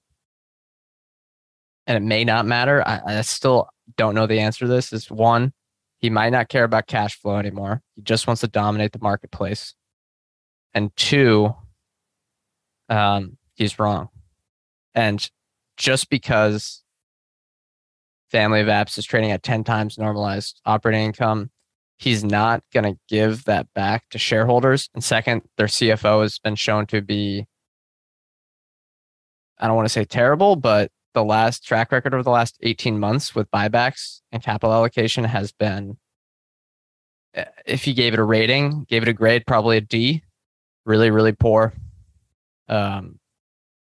and 1.87 1.97
it 1.97 2.03
may 2.03 2.23
not 2.23 2.45
matter, 2.45 2.87
I, 2.87 3.01
I 3.05 3.21
still 3.21 3.69
don't 3.97 4.15
know 4.15 4.27
the 4.27 4.39
answer 4.39 4.65
to 4.65 4.71
this, 4.71 4.93
is 4.93 5.11
one, 5.11 5.53
he 5.99 6.09
might 6.09 6.31
not 6.31 6.49
care 6.49 6.63
about 6.63 6.87
cash 6.87 7.19
flow 7.19 7.37
anymore. 7.37 7.81
He 7.95 8.01
just 8.01 8.27
wants 8.27 8.41
to 8.41 8.47
dominate 8.47 8.91
the 8.91 8.99
marketplace 9.01 9.73
and 10.73 10.95
two, 10.95 11.53
um, 12.89 13.37
he's 13.53 13.79
wrong. 13.79 14.09
And 14.95 15.29
just 15.77 16.09
because 16.09 16.83
Family 18.31 18.61
of 18.61 18.67
Apps 18.67 18.97
is 18.97 19.05
trading 19.05 19.31
at 19.31 19.43
10 19.43 19.63
times 19.63 19.97
normalized 19.97 20.59
operating 20.65 21.05
income, 21.05 21.51
he's 21.97 22.23
not 22.23 22.63
going 22.73 22.91
to 22.91 22.99
give 23.07 23.45
that 23.45 23.67
back 23.73 24.09
to 24.09 24.17
shareholders. 24.17 24.89
And 24.93 25.03
second, 25.03 25.43
their 25.57 25.67
CFO 25.67 26.21
has 26.21 26.39
been 26.39 26.55
shown 26.55 26.85
to 26.87 27.01
be, 27.01 27.45
I 29.63 29.67
don't 29.67 29.75
want 29.75 29.85
to 29.85 29.93
say 29.93 30.05
terrible, 30.05 30.55
but 30.55 30.91
the 31.13 31.23
last 31.23 31.65
track 31.65 31.91
record 31.91 32.13
over 32.13 32.21
the 32.21 32.29
last 32.29 32.57
18 32.61 32.99
months 32.99 33.33
with 33.33 33.49
buybacks 33.49 34.19
and 34.31 34.43
capital 34.43 34.73
allocation 34.73 35.23
has 35.23 35.51
been, 35.51 35.97
eh, 37.33 37.45
if 37.65 37.87
you 37.87 37.93
gave 37.93 38.13
it 38.13 38.19
a 38.19 38.23
rating, 38.23 38.85
gave 38.89 39.01
it 39.03 39.07
a 39.07 39.13
grade, 39.13 39.47
probably 39.47 39.77
a 39.77 39.81
D 39.81 40.21
really, 40.85 41.11
really 41.11 41.31
poor. 41.31 41.73
Um, 42.67 43.19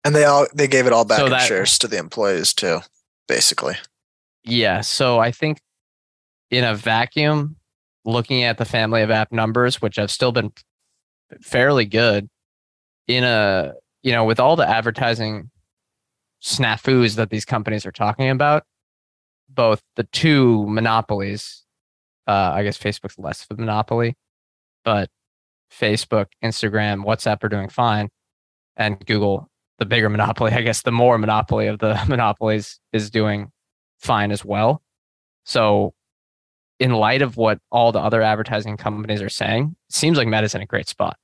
and 0.05 0.15
they 0.15 0.25
all 0.25 0.47
they 0.55 0.69
gave 0.69 0.87
it 0.87 0.93
all 0.93 1.05
back 1.05 1.19
so 1.19 1.27
in 1.27 1.31
that, 1.31 1.47
shares 1.47 1.79
to 1.79 1.89
the 1.89 1.99
employees 1.99 2.53
too, 2.53 2.81
basically. 3.27 3.77
Yeah. 4.45 4.83
So 4.83 5.19
I 5.19 5.31
think 5.31 5.61
in 6.51 6.65
a 6.65 6.75
vacuum, 6.75 7.57
looking 8.05 8.43
at 8.43 8.59
the 8.59 8.67
family 8.67 9.01
of 9.01 9.11
app 9.11 9.33
numbers, 9.33 9.81
which 9.81 9.97
have 9.97 10.11
still 10.11 10.33
been 10.33 10.53
fairly 11.41 11.87
good, 11.87 12.29
in 13.09 13.25
a 13.25 13.75
you 14.03 14.13
know, 14.13 14.25
with 14.25 14.39
all 14.39 14.57
the 14.57 14.69
advertising 14.69 15.51
snafus 16.45 17.17
that 17.17 17.31
these 17.31 17.45
companies 17.45 17.87
are 17.87 17.93
talking 17.93 18.29
about, 18.29 18.65
both 19.49 19.83
the 19.97 20.05
two 20.05 20.67
monopolies, 20.69 21.65
uh, 22.27 22.53
I 22.55 22.63
guess 22.63 22.79
Facebook's 22.79 23.19
less 23.19 23.47
of 23.49 23.59
a 23.59 23.61
monopoly, 23.61 24.17
but 24.85 25.09
Facebook, 25.73 26.27
Instagram, 26.43 27.05
WhatsApp 27.05 27.43
are 27.43 27.49
doing 27.49 27.69
fine, 27.69 28.11
and 28.77 29.05
Google, 29.07 29.49
the 29.79 29.87
bigger 29.87 30.09
monopoly, 30.09 30.53
I 30.53 30.61
guess 30.61 30.83
the 30.83 30.93
more 30.93 31.19
monopoly 31.19 31.67
of 31.67 31.79
the 31.79 31.99
monopolies, 32.09 32.79
is 32.93 33.11
doing 33.11 33.51
fine 33.99 34.31
as 34.31 34.45
well. 34.45 34.83
So, 35.45 35.95
in 36.79 36.93
light 36.93 37.23
of 37.23 37.37
what 37.37 37.59
all 37.71 37.93
the 37.93 38.01
other 38.01 38.21
advertising 38.21 38.77
companies 38.77 39.23
are 39.23 39.29
saying, 39.29 39.77
it 39.89 39.95
seems 39.95 40.19
like 40.19 40.29
Meta's 40.29 40.55
in 40.55 40.61
a 40.61 40.67
great 40.67 40.89
spot, 40.89 41.17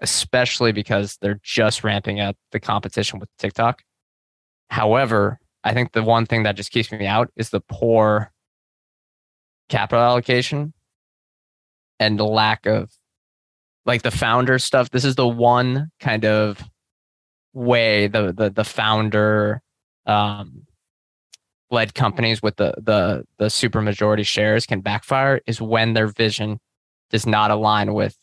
especially 0.00 0.70
because 0.70 1.16
they're 1.20 1.40
just 1.42 1.82
ramping 1.82 2.20
up 2.20 2.36
the 2.52 2.60
competition 2.60 3.18
with 3.18 3.28
TikTok. 3.38 3.82
However, 4.68 5.38
I 5.64 5.74
think 5.74 5.92
the 5.92 6.02
one 6.02 6.26
thing 6.26 6.44
that 6.44 6.56
just 6.56 6.70
keeps 6.70 6.92
me 6.92 7.06
out 7.06 7.30
is 7.36 7.50
the 7.50 7.60
poor 7.60 8.32
capital 9.68 10.02
allocation 10.02 10.72
and 11.98 12.18
the 12.18 12.24
lack 12.24 12.66
of 12.66 12.90
like 13.84 14.02
the 14.02 14.10
founder 14.10 14.58
stuff. 14.58 14.90
This 14.90 15.04
is 15.04 15.14
the 15.14 15.26
one 15.26 15.90
kind 16.00 16.24
of 16.24 16.62
way 17.52 18.06
the 18.06 18.32
the 18.32 18.50
the 18.50 18.64
founder 18.64 19.62
um, 20.04 20.66
led 21.70 21.94
companies 21.94 22.42
with 22.42 22.56
the 22.56 22.74
the 22.82 23.24
the 23.38 23.50
super 23.50 23.80
majority 23.80 24.22
shares 24.22 24.66
can 24.66 24.80
backfire 24.80 25.40
is 25.46 25.60
when 25.60 25.94
their 25.94 26.08
vision 26.08 26.60
does 27.10 27.26
not 27.26 27.50
align 27.50 27.94
with 27.94 28.16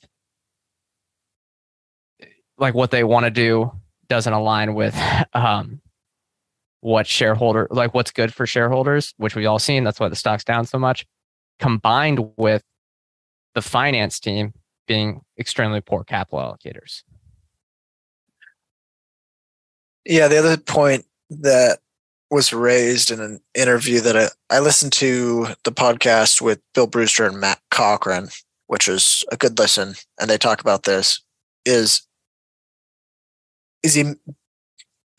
like 2.57 2.73
what 2.73 2.91
they 2.91 3.03
want 3.03 3.25
to 3.25 3.31
do 3.31 3.71
doesn't 4.07 4.33
align 4.33 4.75
with 4.75 4.97
um, 5.33 5.81
what 6.83 7.07
shareholder 7.07 7.67
like 7.71 7.93
what's 7.93 8.11
good 8.11 8.33
for 8.33 8.45
shareholders 8.45 9.13
which 9.17 9.35
we've 9.35 9.47
all 9.47 9.59
seen 9.59 9.83
that's 9.83 9.99
why 9.99 10.09
the 10.09 10.15
stock's 10.15 10.43
down 10.43 10.65
so 10.65 10.77
much 10.77 11.05
combined 11.59 12.19
with 12.37 12.63
the 13.55 13.61
finance 13.61 14.19
team 14.19 14.53
being 14.87 15.21
extremely 15.39 15.81
poor 15.81 16.03
capital 16.03 16.39
allocators. 16.39 17.03
Yeah, 20.05 20.27
the 20.27 20.37
other 20.37 20.57
point 20.57 21.05
that 21.29 21.79
was 22.29 22.51
raised 22.51 23.11
in 23.11 23.21
an 23.21 23.39
interview 23.55 24.01
that 24.01 24.17
I, 24.17 24.55
I 24.57 24.59
listened 24.59 24.91
to 24.93 25.47
the 25.63 25.71
podcast 25.71 26.41
with 26.41 26.59
Bill 26.73 26.87
Brewster 26.87 27.25
and 27.25 27.39
Matt 27.39 27.61
Cochrane, 27.71 28.27
which 28.67 28.87
was 28.87 29.23
a 29.31 29.37
good 29.37 29.57
listen, 29.57 29.93
and 30.19 30.29
they 30.29 30.37
talk 30.37 30.59
about 30.59 30.83
this, 30.83 31.21
is 31.65 32.05
is 33.83 33.93
he 33.93 34.13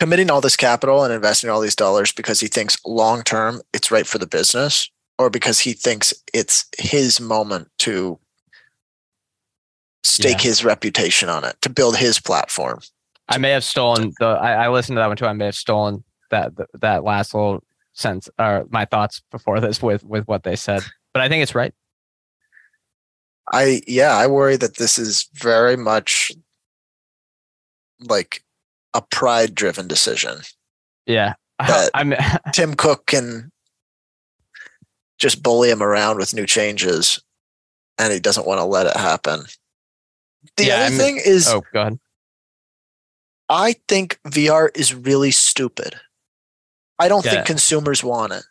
committing 0.00 0.30
all 0.30 0.40
this 0.40 0.57
capital 0.57 1.04
and 1.04 1.12
investing 1.12 1.50
all 1.50 1.61
these 1.61 1.76
dollars 1.76 2.12
because 2.12 2.40
he 2.40 2.48
thinks 2.48 2.76
long 2.85 3.22
term 3.22 3.61
it's 3.72 3.90
right 3.90 4.07
for 4.07 4.18
the 4.18 4.26
business 4.26 4.90
or 5.18 5.30
because 5.30 5.61
he 5.61 5.72
thinks 5.72 6.12
it's 6.33 6.66
his 6.78 7.20
moment 7.20 7.68
to 7.78 8.18
stake 10.02 10.38
yeah. 10.38 10.48
his 10.50 10.64
reputation 10.64 11.28
on 11.28 11.44
it 11.44 11.57
to 11.62 11.70
build 11.70 11.96
his 11.96 12.20
platform. 12.20 12.80
I 13.28 13.38
may 13.38 13.50
have 13.50 13.64
stolen 13.64 14.12
the. 14.18 14.26
I, 14.26 14.64
I, 14.64 14.68
listened 14.68 14.96
to 14.96 15.00
that 15.00 15.07
one 15.07 15.16
too. 15.16 15.26
I 15.26 15.33
may 15.33 15.46
have 15.46 15.54
stolen 15.54 16.04
that 16.30 16.52
that 16.74 17.04
last 17.04 17.33
little 17.33 17.64
sense 17.94 18.28
or 18.38 18.66
my 18.70 18.85
thoughts 18.85 19.22
before 19.30 19.61
this 19.61 19.80
with 19.80 20.04
with 20.04 20.28
what 20.28 20.42
they 20.42 20.57
said, 20.57 20.83
but 21.14 21.22
I 21.22 21.28
think 21.28 21.42
it's 21.42 21.54
right. 21.54 21.72
I 23.50 23.80
yeah, 23.87 24.14
I 24.14 24.26
worry 24.26 24.57
that 24.57 24.76
this 24.76 24.98
is 24.98 25.28
very 25.35 25.76
much 25.76 26.33
like 28.00 28.43
a 28.94 29.02
pride 29.02 29.54
driven 29.54 29.88
decision. 29.88 30.38
Yeah. 31.07 31.35
I'm 31.59 32.14
Tim 32.52 32.74
Cook 32.74 33.07
can 33.07 33.50
just 35.18 35.42
bully 35.42 35.70
him 35.70 35.83
around 35.83 36.18
with 36.18 36.35
new 36.35 36.46
changes 36.46 37.22
and 37.98 38.12
he 38.12 38.20
doesn't 38.20 38.46
want 38.46 38.59
to 38.59 38.64
let 38.64 38.87
it 38.87 38.96
happen. 38.96 39.44
The 40.57 40.66
yeah, 40.66 40.74
other 40.74 40.85
I'm, 40.87 40.92
thing 40.92 41.20
is 41.24 41.48
Oh, 41.48 41.62
go 41.72 41.80
ahead. 41.80 41.98
I 43.48 43.76
think 43.88 44.18
VR 44.26 44.70
is 44.74 44.94
really 44.94 45.30
stupid. 45.30 45.94
I 46.98 47.09
don't 47.09 47.24
yeah. 47.24 47.33
think 47.33 47.46
consumers 47.46 48.02
want 48.02 48.33
it 48.33 48.44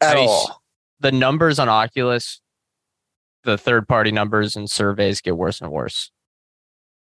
at 0.00 0.16
I 0.16 0.20
mean, 0.20 0.28
all. 0.28 0.62
The 1.00 1.12
numbers 1.12 1.58
on 1.58 1.68
Oculus, 1.68 2.40
the 3.44 3.58
third 3.58 3.88
party 3.88 4.12
numbers 4.12 4.56
and 4.56 4.68
surveys 4.68 5.20
get 5.20 5.36
worse 5.36 5.60
and 5.60 5.70
worse. 5.70 6.10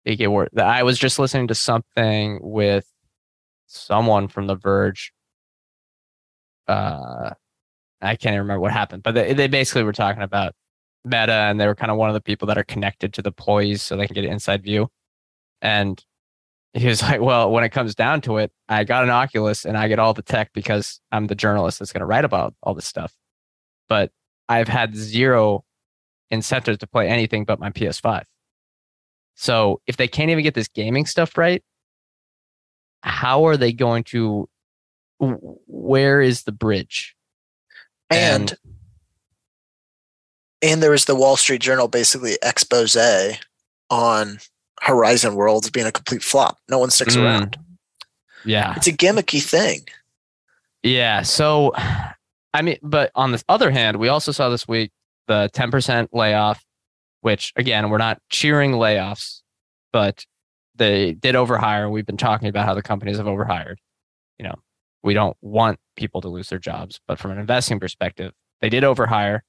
They 0.08 0.16
get 0.16 0.32
worse. 0.32 0.48
I 0.58 0.84
was 0.84 0.98
just 0.98 1.20
listening 1.20 1.50
to 1.50 1.56
something 1.56 2.40
with 2.42 2.90
someone 3.66 4.30
from 4.30 4.48
The 4.48 4.56
Verge. 4.56 5.12
Uh, 6.66 7.32
I 8.02 8.16
can't 8.16 8.32
even 8.32 8.40
remember 8.40 8.62
what 8.62 8.72
happened, 8.72 9.04
but 9.04 9.16
they, 9.16 9.34
they 9.34 9.50
basically 9.50 9.84
were 9.84 9.92
talking 9.92 10.22
about 10.24 10.56
Meta 11.04 11.34
and 11.34 11.60
they 11.60 11.68
were 11.68 11.76
kind 11.76 11.92
of 11.92 11.98
one 11.98 12.10
of 12.10 12.14
the 12.14 12.22
people 12.22 12.48
that 12.48 12.58
are 12.58 12.64
connected 12.64 13.12
to 13.16 13.22
the 13.22 13.32
employees 13.32 13.82
so 13.82 13.98
they 13.98 14.08
can 14.08 14.14
get 14.14 14.24
an 14.24 14.32
inside 14.32 14.64
view. 14.64 14.88
And 15.62 16.02
he 16.72 16.88
was 16.88 17.02
like, 17.02 17.20
Well, 17.20 17.52
when 17.52 17.66
it 17.66 17.72
comes 17.72 17.94
down 17.94 18.22
to 18.22 18.38
it, 18.38 18.54
I 18.70 18.86
got 18.86 19.04
an 19.04 19.10
Oculus 19.10 19.66
and 19.66 19.78
I 19.78 19.90
get 19.90 20.00
all 20.00 20.14
the 20.14 20.22
tech 20.22 20.52
because 20.54 21.02
I'm 21.12 21.28
the 21.28 21.36
journalist 21.36 21.80
that's 21.80 21.92
going 21.92 22.00
to 22.00 22.06
write 22.06 22.24
about 22.24 22.56
all 22.64 22.74
this 22.74 22.88
stuff. 22.88 23.14
But 23.90 24.14
I've 24.48 24.70
had 24.70 24.96
zero 24.96 25.66
incentive 26.32 26.78
to 26.78 26.88
play 26.88 27.10
anything 27.10 27.44
but 27.44 27.60
my 27.60 27.72
PS5. 27.72 28.24
So 29.38 29.82
if 29.88 29.98
they 29.98 30.08
can't 30.08 30.32
even 30.32 30.44
get 30.44 30.56
this 30.56 30.68
gaming 30.68 31.06
stuff 31.06 31.38
right, 31.38 31.64
how 33.02 33.46
are 33.46 33.56
they 33.56 33.72
going 33.72 34.04
to? 34.06 34.50
Where 35.20 36.22
is 36.22 36.44
the 36.44 36.52
bridge? 36.52 37.16
And 38.10 38.52
and, 38.52 38.58
and 40.62 40.84
there 40.84 40.92
was 40.92 41.06
the 41.06 41.16
Wall 41.16 41.38
Street 41.38 41.62
Journal 41.62 41.88
basically 41.88 42.38
expose 42.42 42.98
on 43.90 44.40
Horizon 44.82 45.36
Worlds 45.36 45.70
being 45.70 45.86
a 45.88 45.92
complete 45.92 46.24
flop. 46.24 46.58
No 46.68 46.80
one 46.80 46.90
sticks 46.90 47.16
mm. 47.16 47.24
around. 47.24 47.58
Yeah. 48.44 48.74
It's 48.76 48.88
a 48.88 48.92
gimmicky 48.92 49.42
thing. 49.42 49.88
Yeah. 50.84 51.22
So, 51.22 51.74
I 52.54 52.62
mean, 52.64 52.78
but 52.82 53.12
on 53.14 53.32
the 53.32 53.44
other 53.50 53.70
hand, 53.70 53.98
we 53.98 54.08
also 54.08 54.32
saw 54.32 54.50
this 54.50 54.68
week 54.68 54.92
the 55.28 55.50
10% 55.54 56.08
layoff, 56.12 56.64
which 57.22 57.54
again, 57.56 57.90
we're 57.90 57.98
not 57.98 58.22
cheering 58.30 58.72
layoffs, 58.74 59.42
but 59.92 60.26
they 60.76 61.14
did 61.14 61.36
overhire. 61.36 61.90
We've 61.90 62.06
been 62.06 62.18
talking 62.18 62.48
about 62.48 62.66
how 62.66 62.74
the 62.74 62.84
companies 62.84 63.18
have 63.18 63.28
overhired. 63.28 63.80
You 64.38 64.46
know, 64.46 64.56
we 65.04 65.14
don't 65.14 65.36
want 65.42 65.80
people 65.96 66.22
to 66.22 66.30
lose 66.30 66.50
their 66.50 66.60
jobs, 66.60 67.00
but 67.08 67.20
from 67.20 67.32
an 67.32 67.40
investing 67.40 67.80
perspective, 67.80 68.34
they 68.62 68.70
did 68.70 68.84
overhire. 68.84 69.42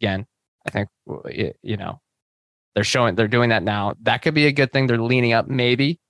Again, 0.00 0.26
I 0.66 0.70
think, 0.70 0.88
you 1.62 1.76
know, 1.76 2.00
they're 2.74 2.84
showing 2.84 3.14
they're 3.14 3.28
doing 3.28 3.50
that 3.50 3.62
now. 3.62 3.94
That 4.02 4.22
could 4.22 4.34
be 4.34 4.46
a 4.46 4.52
good 4.52 4.72
thing. 4.72 4.86
They're 4.86 4.98
leaning 4.98 5.32
up 5.32 5.46
maybe, 5.46 6.00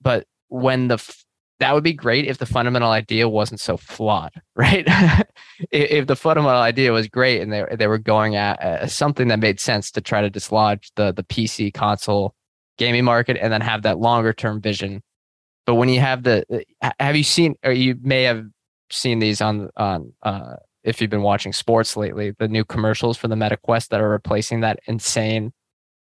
but 0.00 0.26
when 0.48 0.88
the 0.88 0.98
that 1.58 1.74
would 1.74 1.84
be 1.84 1.92
great 1.92 2.26
if 2.26 2.38
the 2.38 2.46
fundamental 2.46 2.90
idea 2.90 3.28
wasn't 3.28 3.60
so 3.60 3.76
flawed, 3.76 4.32
right? 4.56 4.86
if 5.70 6.06
the 6.06 6.16
fundamental 6.16 6.60
idea 6.60 6.92
was 6.92 7.08
great 7.08 7.40
and 7.40 7.52
they 7.52 7.64
they 7.76 7.86
were 7.86 7.98
going 7.98 8.36
at 8.36 8.90
something 8.90 9.28
that 9.28 9.38
made 9.38 9.60
sense 9.60 9.90
to 9.92 10.00
try 10.00 10.20
to 10.20 10.30
dislodge 10.30 10.90
the 10.96 11.12
the 11.12 11.22
PC 11.22 11.72
console 11.72 12.34
gaming 12.78 13.04
market 13.04 13.38
and 13.40 13.52
then 13.52 13.60
have 13.60 13.82
that 13.82 13.98
longer 13.98 14.32
term 14.32 14.60
vision. 14.60 15.02
But 15.64 15.74
when 15.76 15.88
you 15.88 16.00
have 16.00 16.22
the 16.22 16.44
have 17.00 17.16
you 17.16 17.24
seen 17.24 17.56
or 17.64 17.72
you 17.72 17.96
may 18.02 18.24
have 18.24 18.44
seen 18.90 19.18
these 19.18 19.40
on 19.40 19.70
on 19.76 20.12
uh, 20.22 20.56
if 20.84 21.00
you've 21.00 21.10
been 21.10 21.22
watching 21.22 21.52
sports 21.52 21.96
lately, 21.96 22.32
the 22.38 22.48
new 22.48 22.64
commercials 22.64 23.16
for 23.16 23.28
the 23.28 23.34
Meta 23.34 23.56
Quest 23.56 23.90
that 23.90 24.00
are 24.00 24.08
replacing 24.08 24.60
that 24.60 24.78
insane 24.86 25.52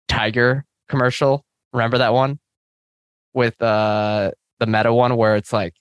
Tiger 0.08 0.66
commercial. 0.90 1.46
Remember 1.72 1.98
that 1.98 2.14
one 2.14 2.40
with 3.34 3.62
uh 3.62 4.32
the 4.60 4.66
meta 4.66 4.94
one 4.94 5.18
where 5.18 5.36
it's 5.36 5.54
like 5.54 5.74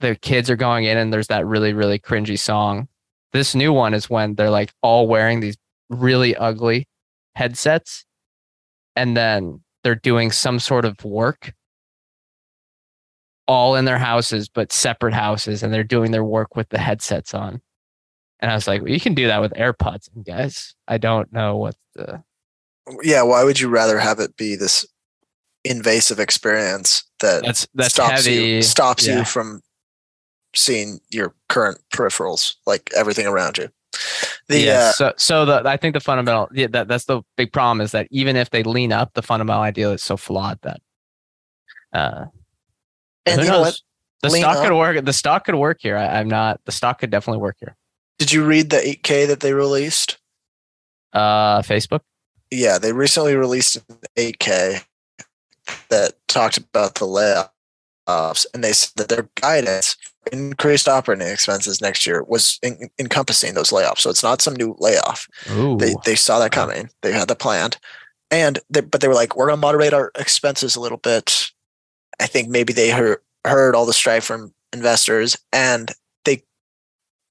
the 0.00 0.14
kids 0.16 0.50
are 0.50 0.56
going 0.56 0.84
in 0.84 0.98
and 0.98 1.12
there's 1.12 1.28
that 1.28 1.46
really 1.46 1.72
really 1.72 1.98
cringy 1.98 2.38
song. 2.38 2.88
This 3.32 3.54
new 3.54 3.72
one 3.72 3.94
is 3.94 4.08
when 4.08 4.34
they're 4.34 4.50
like 4.50 4.72
all 4.82 5.08
wearing 5.08 5.40
these 5.40 5.56
really 5.88 6.36
ugly 6.36 6.86
headsets 7.34 8.04
and 8.96 9.16
then 9.16 9.60
they're 9.82 9.94
doing 9.94 10.30
some 10.30 10.58
sort 10.58 10.84
of 10.84 11.02
work 11.04 11.52
all 13.46 13.74
in 13.74 13.84
their 13.84 13.98
houses 13.98 14.48
but 14.48 14.72
separate 14.72 15.12
houses 15.12 15.62
and 15.62 15.72
they're 15.74 15.84
doing 15.84 16.10
their 16.10 16.24
work 16.24 16.56
with 16.56 16.68
the 16.70 16.78
headsets 16.78 17.34
on. 17.34 17.60
And 18.40 18.50
I 18.50 18.54
was 18.54 18.66
like, 18.66 18.82
well, 18.82 18.90
you 18.90 19.00
can 19.00 19.14
do 19.14 19.26
that 19.26 19.40
with 19.40 19.52
AirPods, 19.54 20.08
guys. 20.26 20.74
I 20.86 20.98
don't 20.98 21.32
know 21.32 21.56
what 21.56 21.76
the 21.94 22.22
yeah, 23.02 23.22
why 23.22 23.44
would 23.44 23.58
you 23.58 23.68
rather 23.68 23.98
have 23.98 24.20
it 24.20 24.36
be 24.36 24.56
this 24.56 24.86
invasive 25.64 26.20
experience 26.20 27.04
that 27.20 27.42
that's, 27.44 27.66
that's 27.74 27.94
stops 27.94 28.26
heavy. 28.26 28.36
you 28.36 28.62
stops 28.62 29.06
yeah. 29.06 29.18
you 29.18 29.24
from 29.24 29.62
seeing 30.54 31.00
your 31.10 31.34
current 31.48 31.78
peripherals, 31.92 32.54
like 32.66 32.90
everything 32.96 33.26
around 33.26 33.58
you. 33.58 33.68
The, 34.48 34.60
yeah, 34.60 34.72
uh, 34.72 34.92
so 34.92 35.12
so 35.16 35.44
the 35.44 35.62
I 35.64 35.76
think 35.76 35.94
the 35.94 36.00
fundamental 36.00 36.48
yeah, 36.52 36.66
that 36.68 36.88
that's 36.88 37.04
the 37.04 37.22
big 37.36 37.52
problem 37.52 37.80
is 37.80 37.92
that 37.92 38.08
even 38.10 38.36
if 38.36 38.50
they 38.50 38.62
lean 38.62 38.92
up, 38.92 39.14
the 39.14 39.22
fundamental 39.22 39.62
ideal 39.62 39.92
is 39.92 40.02
so 40.02 40.16
flawed 40.16 40.58
that 40.62 40.80
uh 41.92 42.26
and 43.24 43.40
you 43.40 43.48
know 43.48 43.60
what? 43.60 43.80
The 44.22 44.30
lean 44.30 44.42
stock 44.42 44.56
up. 44.56 44.64
could 44.64 44.76
work. 44.76 45.04
The 45.04 45.12
stock 45.12 45.44
could 45.44 45.54
work 45.54 45.78
here. 45.80 45.96
I, 45.96 46.18
I'm 46.18 46.28
not. 46.28 46.60
The 46.64 46.72
stock 46.72 46.98
could 46.98 47.10
definitely 47.10 47.40
work 47.40 47.56
here. 47.60 47.76
Did 48.18 48.32
you 48.32 48.44
read 48.44 48.70
the 48.70 48.76
8K 48.76 49.26
that 49.28 49.40
they 49.40 49.52
released? 49.52 50.18
Uh, 51.12 51.60
Facebook 51.62 52.00
yeah, 52.54 52.78
they 52.78 52.92
recently 52.92 53.34
released 53.34 53.76
an 53.76 53.98
8K 54.16 54.84
that 55.88 56.14
talked 56.28 56.58
about 56.58 56.96
the 56.96 57.06
layoffs, 57.06 58.46
and 58.52 58.62
they 58.62 58.72
said 58.72 58.92
that 58.96 59.08
their 59.08 59.28
guidance 59.40 59.96
increased 60.32 60.88
operating 60.88 61.28
expenses 61.28 61.80
next 61.80 62.06
year 62.06 62.22
was 62.24 62.58
in, 62.62 62.88
encompassing 62.98 63.54
those 63.54 63.70
layoffs. 63.70 63.98
So 63.98 64.10
it's 64.10 64.22
not 64.22 64.40
some 64.40 64.54
new 64.54 64.74
layoff. 64.78 65.28
Ooh. 65.52 65.76
They 65.76 65.94
they 66.04 66.14
saw 66.14 66.38
that 66.38 66.52
coming. 66.52 66.90
They 67.02 67.12
had 67.12 67.28
the 67.28 67.36
planned, 67.36 67.78
and 68.30 68.58
they, 68.70 68.80
but 68.80 69.00
they 69.00 69.08
were 69.08 69.14
like, 69.14 69.36
we're 69.36 69.46
going 69.46 69.58
to 69.58 69.60
moderate 69.60 69.92
our 69.92 70.10
expenses 70.18 70.76
a 70.76 70.80
little 70.80 70.98
bit. 70.98 71.50
I 72.20 72.26
think 72.26 72.48
maybe 72.48 72.72
they 72.72 72.90
heard 72.90 73.18
heard 73.44 73.74
all 73.74 73.86
the 73.86 73.92
strife 73.92 74.24
from 74.24 74.54
investors, 74.72 75.36
and 75.52 75.90
they 76.24 76.42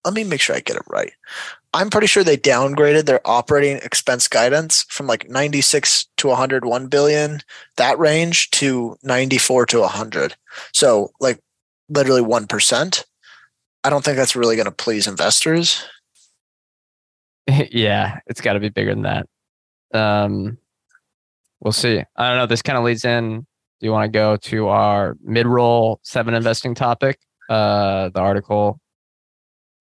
let 0.05 0.13
me 0.13 0.23
make 0.23 0.41
sure 0.41 0.55
I 0.55 0.59
get 0.59 0.77
it 0.77 0.83
right. 0.87 1.13
I'm 1.73 1.89
pretty 1.89 2.07
sure 2.07 2.23
they 2.23 2.37
downgraded 2.37 3.05
their 3.05 3.21
operating 3.25 3.77
expense 3.77 4.27
guidance 4.27 4.85
from 4.89 5.07
like 5.07 5.27
96 5.29 6.07
to 6.17 6.27
101 6.27 6.87
billion, 6.87 7.39
that 7.77 7.97
range, 7.97 8.51
to 8.51 8.95
94 9.01 9.65
to 9.67 9.79
100. 9.79 10.35
So, 10.71 11.11
like, 11.19 11.39
literally 11.89 12.21
1%. 12.21 13.03
I 13.83 13.89
don't 13.89 14.05
think 14.05 14.17
that's 14.17 14.35
really 14.35 14.55
going 14.55 14.65
to 14.65 14.71
please 14.71 15.07
investors. 15.07 15.83
yeah, 17.47 18.19
it's 18.27 18.41
got 18.41 18.53
to 18.53 18.59
be 18.59 18.69
bigger 18.69 18.93
than 18.93 19.03
that. 19.03 19.27
Um, 19.93 20.57
we'll 21.59 21.73
see. 21.73 22.03
I 22.15 22.29
don't 22.29 22.37
know. 22.37 22.45
This 22.45 22.61
kind 22.61 22.77
of 22.77 22.83
leads 22.83 23.03
in. 23.03 23.39
Do 23.39 23.87
you 23.87 23.91
want 23.91 24.05
to 24.05 24.17
go 24.17 24.37
to 24.37 24.67
our 24.67 25.17
mid 25.21 25.45
roll 25.45 25.99
seven 26.03 26.33
investing 26.33 26.75
topic? 26.75 27.19
Uh, 27.49 28.09
the 28.09 28.21
article, 28.21 28.79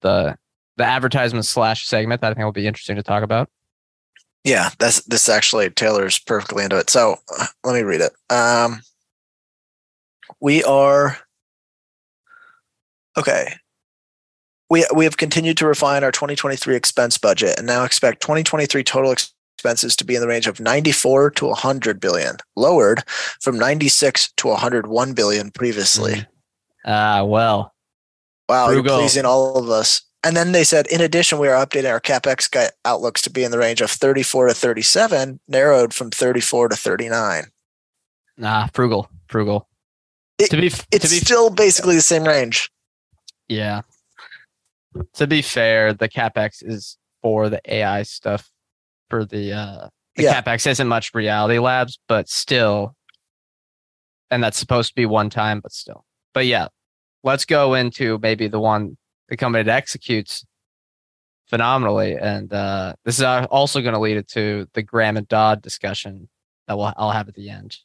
the 0.01 0.37
the 0.77 0.85
advertisement 0.85 1.45
slash 1.45 1.87
segment 1.87 2.21
that 2.21 2.33
I 2.33 2.35
think 2.35 2.45
will 2.45 2.53
be 2.53 2.67
interesting 2.67 2.97
to 2.97 3.03
talk 3.03 3.23
about. 3.23 3.49
Yeah, 4.45 4.71
that's 4.79 5.03
this 5.03 5.29
actually 5.29 5.71
tailors 5.71 6.19
perfectly 6.19 6.65
into 6.65 6.77
it. 6.77 6.91
So 6.91 7.17
uh, 7.39 7.47
let 7.65 7.75
me 7.75 7.83
read 7.83 8.01
it. 8.01 8.13
Um, 8.29 8.81
we 10.41 10.65
are 10.65 11.19
okay. 13.17 13.55
We 14.69 14.85
we 14.95 15.05
have 15.05 15.17
continued 15.17 15.59
to 15.59 15.67
refine 15.67 16.03
our 16.03 16.11
2023 16.11 16.75
expense 16.75 17.19
budget 17.19 17.59
and 17.59 17.67
now 17.67 17.85
expect 17.85 18.23
2023 18.23 18.83
total 18.83 19.13
expenses 19.13 19.95
to 19.97 20.05
be 20.05 20.17
in 20.17 20.21
the 20.21 20.27
range 20.27 20.49
of 20.49 20.59
94 20.59 21.31
to 21.33 21.47
100 21.47 22.01
billion, 22.01 22.37
lowered 22.57 23.05
from 23.41 23.59
96 23.59 24.33
to 24.39 24.49
101 24.49 25.13
billion 25.13 25.51
previously. 25.53 26.27
Ah, 26.85 27.19
uh, 27.19 27.25
well. 27.25 27.73
Wow, 28.49 28.67
Frugal. 28.67 28.85
you're 28.85 29.01
pleasing 29.03 29.25
all 29.25 29.57
of 29.57 29.71
us. 29.71 30.03
And 30.25 30.37
then 30.37 30.53
they 30.53 30.63
said, 30.63 30.87
in 30.87 31.01
addition, 31.01 31.39
we 31.39 31.49
are 31.49 31.67
updating 31.67 31.91
our 31.91 32.01
capex 32.01 32.71
outlooks 32.85 33.23
to 33.23 33.31
be 33.31 33.43
in 33.43 33.51
the 33.51 33.59
range 33.59 33.81
of 33.81 33.91
34 33.91 34.49
to 34.49 34.55
37, 34.55 35.41
narrowed 35.49 35.93
from 35.93 36.11
34 36.11 36.69
to 36.69 36.77
39. 36.77 37.45
Nah, 38.37 38.69
frugal, 38.73 39.11
frugal. 39.27 39.69
It, 40.39 40.51
to 40.51 40.57
be, 40.57 40.67
it's 40.67 40.87
to 40.91 40.99
be, 41.11 41.19
still 41.19 41.51
basically 41.51 41.97
the 41.97 42.03
same 42.03 42.25
range. 42.25 42.71
Yeah. 43.49 43.83
To 45.15 45.27
be 45.27 45.43
fair, 45.43 45.93
the 45.93 46.09
capex 46.09 46.63
is 46.65 46.99
for 47.21 47.49
the 47.49 47.61
AI 47.67 48.03
stuff. 48.03 48.51
For 49.09 49.25
the 49.25 49.53
uh, 49.53 49.89
the 50.17 50.23
yeah. 50.25 50.41
capex 50.41 50.67
isn't 50.67 50.89
much 50.89 51.15
Reality 51.15 51.59
Labs, 51.59 51.99
but 52.09 52.29
still, 52.29 52.95
and 54.31 54.43
that's 54.43 54.59
supposed 54.59 54.89
to 54.91 54.95
be 54.95 55.05
one 55.05 55.29
time, 55.29 55.61
but 55.61 55.73
still. 55.73 56.05
But 56.33 56.47
yeah, 56.47 56.69
let's 57.23 57.45
go 57.45 57.75
into 57.75 58.19
maybe 58.23 58.49
the 58.49 58.61
one 58.61 58.97
the 59.29 59.37
company 59.37 59.65
that 59.65 59.77
executes 59.77 60.45
phenomenally, 61.47 62.17
and 62.17 62.53
uh, 62.53 62.95
this 63.05 63.19
is 63.19 63.25
also 63.25 63.81
going 63.81 63.95
to 63.95 64.01
lead 64.01 64.17
it 64.17 64.29
to 64.29 64.67
the 64.75 64.83
Graham 64.83 65.17
and 65.17 65.29
Dodd 65.29 65.63
discussion 65.63 66.29
that 66.67 66.77
we'll 66.77 66.93
I'll 66.97 67.11
have 67.11 67.29
at 67.29 67.35
the 67.35 67.51
end. 67.51 67.77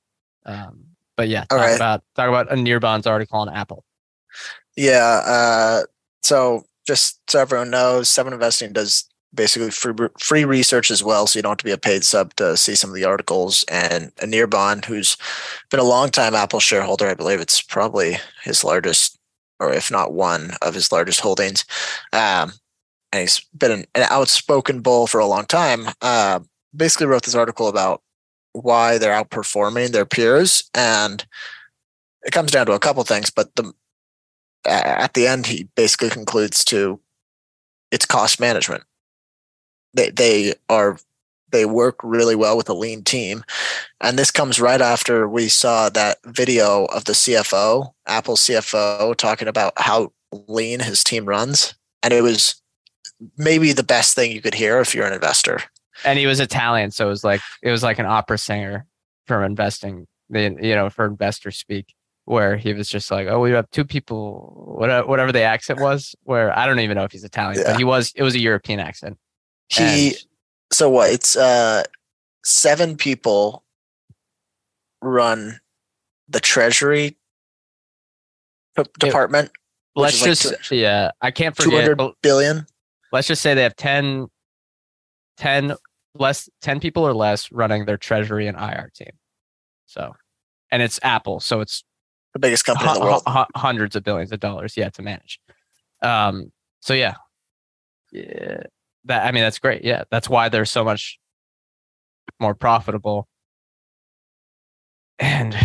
Um, 0.45 0.85
but 1.15 1.27
yeah, 1.27 1.45
talk 1.49 1.59
right. 1.59 1.75
about 1.75 2.03
talk 2.15 2.29
about 2.29 2.49
Anirban's 2.49 3.07
article 3.07 3.39
on 3.39 3.49
Apple. 3.49 3.83
Yeah. 4.75 5.21
Uh, 5.25 5.81
so 6.23 6.63
just 6.85 7.19
so 7.29 7.39
everyone 7.39 7.69
knows, 7.69 8.07
Seven 8.07 8.33
Investing 8.33 8.71
does 8.73 9.05
basically 9.33 9.71
free 9.71 9.93
free 10.19 10.45
research 10.45 10.89
as 10.89 11.03
well, 11.03 11.27
so 11.27 11.37
you 11.37 11.43
don't 11.43 11.51
have 11.51 11.57
to 11.57 11.65
be 11.65 11.71
a 11.71 11.77
paid 11.77 12.03
sub 12.03 12.33
to 12.35 12.55
see 12.55 12.75
some 12.75 12.89
of 12.89 12.95
the 12.95 13.03
articles. 13.03 13.65
And 13.67 14.15
Anirban, 14.17 14.85
who's 14.85 15.17
been 15.69 15.79
a 15.79 15.83
long 15.83 16.09
time 16.09 16.35
Apple 16.35 16.59
shareholder, 16.59 17.07
I 17.07 17.13
believe 17.15 17.41
it's 17.41 17.61
probably 17.61 18.17
his 18.43 18.63
largest, 18.63 19.16
or 19.59 19.73
if 19.73 19.91
not 19.91 20.13
one 20.13 20.51
of 20.61 20.73
his 20.73 20.91
largest 20.91 21.19
holdings. 21.19 21.65
Um, 22.13 22.53
and 23.11 23.21
he's 23.21 23.41
been 23.57 23.71
an, 23.71 23.85
an, 23.95 24.07
outspoken 24.09 24.81
bull 24.81 25.07
for 25.07 25.19
a 25.19 25.25
long 25.25 25.45
time. 25.45 25.87
Uh, 26.01 26.41
basically, 26.75 27.07
wrote 27.07 27.23
this 27.23 27.35
article 27.35 27.67
about 27.67 28.01
why 28.53 28.97
they're 28.97 29.23
outperforming 29.23 29.91
their 29.91 30.05
peers, 30.05 30.69
and 30.73 31.25
it 32.23 32.31
comes 32.31 32.51
down 32.51 32.65
to 32.65 32.73
a 32.73 32.79
couple 32.79 33.03
things. 33.03 33.29
But 33.29 33.55
the 33.55 33.73
at 34.65 35.13
the 35.13 35.27
end, 35.27 35.47
he 35.47 35.69
basically 35.75 36.09
concludes 36.09 36.65
to 36.65 36.99
it's 37.91 38.05
cost 38.05 38.39
management. 38.39 38.83
They 39.93 40.09
they 40.09 40.53
are 40.69 40.99
they 41.51 41.65
work 41.65 41.97
really 42.03 42.35
well 42.35 42.57
with 42.57 42.69
a 42.69 42.73
lean 42.73 43.03
team, 43.03 43.43
and 44.01 44.17
this 44.17 44.31
comes 44.31 44.59
right 44.59 44.81
after 44.81 45.27
we 45.27 45.47
saw 45.47 45.89
that 45.89 46.17
video 46.25 46.85
of 46.85 47.05
the 47.05 47.13
CFO, 47.13 47.93
Apple 48.05 48.35
CFO, 48.35 49.15
talking 49.15 49.47
about 49.47 49.73
how 49.77 50.11
lean 50.47 50.79
his 50.79 51.03
team 51.03 51.25
runs, 51.25 51.75
and 52.03 52.13
it 52.13 52.21
was 52.21 52.61
maybe 53.37 53.73
the 53.73 53.83
best 53.83 54.15
thing 54.15 54.31
you 54.31 54.41
could 54.41 54.53
hear 54.53 54.79
if 54.79 54.93
you're 54.93 55.07
an 55.07 55.13
investor. 55.13 55.61
And 56.03 56.19
he 56.19 56.27
was 56.27 56.39
Italian, 56.39 56.91
so 56.91 57.07
it 57.07 57.09
was 57.09 57.23
like 57.23 57.41
it 57.61 57.71
was 57.71 57.83
like 57.83 57.99
an 57.99 58.05
opera 58.05 58.37
singer 58.37 58.85
from 59.25 59.43
investing, 59.43 60.07
you 60.29 60.75
know, 60.75 60.89
for 60.89 61.05
investor 61.05 61.51
speak 61.51 61.93
where 62.27 62.57
he 62.57 62.73
was 62.73 62.89
just 62.89 63.09
like, 63.09 63.27
"Oh, 63.27 63.39
we 63.39 63.51
have 63.51 63.69
two 63.71 63.85
people, 63.85 64.75
whatever 64.77 65.31
the 65.31 65.41
accent 65.41 65.79
was." 65.79 66.13
Where 66.23 66.55
I 66.57 66.65
don't 66.65 66.79
even 66.79 66.97
know 66.97 67.05
if 67.05 67.13
he's 67.13 67.23
Italian, 67.23 67.61
yeah. 67.61 67.71
but 67.71 67.77
he 67.77 67.83
was. 67.83 68.11
It 68.15 68.23
was 68.23 68.35
a 68.35 68.39
European 68.39 68.79
accent. 68.79 69.17
He. 69.69 70.07
And, 70.09 70.15
so 70.71 70.89
what? 70.89 71.11
It's 71.11 71.35
uh, 71.35 71.83
seven 72.43 72.97
people 72.97 73.63
run 75.01 75.59
the 76.27 76.39
treasury 76.39 77.17
department. 78.99 79.47
It, 79.47 79.51
let's 79.99 80.21
just 80.21 80.45
like 80.45 80.71
yeah, 80.71 81.11
I 81.21 81.31
can't 81.31 81.55
forget. 81.55 81.85
200 81.85 82.13
billion. 82.21 82.67
Let's 83.11 83.27
just 83.27 83.41
say 83.41 83.53
they 83.53 83.63
have 83.63 83.75
10, 83.75 84.27
10 85.37 85.75
less, 86.19 86.49
ten 86.61 86.79
people 86.79 87.07
or 87.07 87.13
less 87.13 87.51
running 87.51 87.85
their 87.85 87.97
treasury 87.97 88.47
and 88.47 88.57
IR 88.57 88.91
team. 88.93 89.11
So, 89.85 90.13
and 90.71 90.81
it's 90.81 90.99
Apple, 91.03 91.39
so 91.39 91.61
it's 91.61 91.83
the 92.33 92.39
biggest 92.39 92.65
company 92.65 92.89
in 92.89 92.95
the 92.95 93.01
world. 93.01 93.23
H- 93.27 93.47
hundreds 93.55 93.95
of 93.95 94.03
billions 94.03 94.31
of 94.31 94.39
dollars, 94.39 94.75
yeah, 94.75 94.89
to 94.89 95.01
manage. 95.01 95.39
Um, 96.01 96.51
so 96.81 96.93
yeah, 96.93 97.15
yeah, 98.11 98.63
that 99.07 99.25
I 99.25 99.31
mean 99.31 99.43
that's 99.43 99.59
great. 99.59 99.83
Yeah, 99.83 100.03
that's 100.11 100.29
why 100.29 100.49
they're 100.49 100.65
so 100.65 100.83
much 100.83 101.19
more 102.39 102.55
profitable. 102.55 103.27
And 105.19 105.55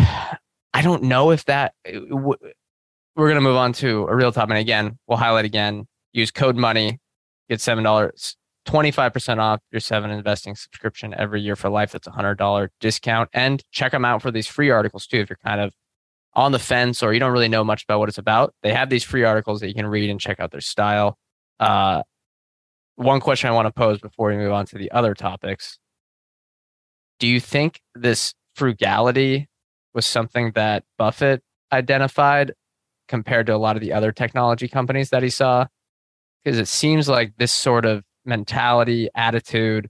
I 0.73 0.83
don't 0.83 1.05
know 1.05 1.31
if 1.31 1.45
that 1.47 1.75
uh, 1.87 2.01
we're 2.11 3.29
gonna 3.29 3.41
move 3.41 3.57
on 3.57 3.73
to 3.75 4.07
a 4.09 4.15
real 4.15 4.33
top. 4.33 4.49
And 4.49 4.59
again, 4.59 4.99
we'll 5.07 5.19
highlight 5.19 5.45
again. 5.45 5.87
Use 6.13 6.31
code 6.31 6.57
money, 6.57 7.01
get 7.49 7.61
seven 7.61 7.85
dollars 7.85 8.37
25% 8.67 9.39
off 9.39 9.61
your 9.71 9.81
seven 9.81 10.11
investing 10.11 10.55
subscription 10.55 11.15
every 11.19 11.41
year 11.41 11.57
for 11.57 11.69
life. 11.69 11.93
That's 11.93 12.07
a 12.07 12.13
hundred 12.13 12.37
dollar 12.37 12.71
discount. 12.81 13.29
And 13.33 13.63
check 13.73 13.93
them 13.93 14.05
out 14.05 14.23
for 14.23 14.31
these 14.31 14.47
free 14.47 14.71
articles 14.71 15.07
too. 15.07 15.19
If 15.19 15.31
you're 15.31 15.39
kind 15.45 15.61
of 15.61 15.75
on 16.35 16.53
the 16.53 16.59
fence 16.59 17.03
or 17.03 17.13
you 17.13 17.21
don't 17.21 17.33
really 17.33 17.49
know 17.49 17.65
much 17.65 17.85
about 17.85 17.99
what 17.99 18.09
it's 18.09 18.19
about, 18.19 18.55
they 18.63 18.73
have 18.73 18.89
these 18.89 19.05
free 19.05 19.25
articles 19.25 19.61
that 19.61 19.69
you 19.69 19.75
can 19.75 19.87
read 19.87 20.11
and 20.11 20.21
check 20.21 20.39
out 20.41 20.51
their 20.53 20.61
style. 20.61 21.19
Uh, 21.59 22.03
one 23.03 23.21
question 23.21 23.49
I 23.49 23.53
want 23.53 23.67
to 23.67 23.73
pose 23.73 24.01
before 24.01 24.29
we 24.29 24.37
move 24.37 24.53
on 24.53 24.67
to 24.67 24.79
the 24.79 24.91
other 24.93 25.15
topics 25.15 25.79
Do 27.19 27.27
you 27.27 27.41
think 27.41 27.81
this 27.95 28.35
frugality 28.55 29.49
was 29.95 30.07
something 30.07 30.53
that 30.53 30.85
Buffett 30.99 31.43
identified 31.73 32.55
compared 33.09 33.47
to 33.47 33.55
a 33.55 33.59
lot 33.59 33.77
of 33.77 33.83
the 33.83 33.93
other 33.93 34.12
technology 34.12 34.69
companies 34.69 35.11
that 35.11 35.23
he 35.23 35.31
saw? 35.31 35.67
Because 36.45 36.59
it 36.59 36.69
seems 36.69 37.09
like 37.09 37.35
this 37.38 37.53
sort 37.53 37.85
of 37.85 38.03
mentality, 38.25 39.09
attitude 39.15 39.88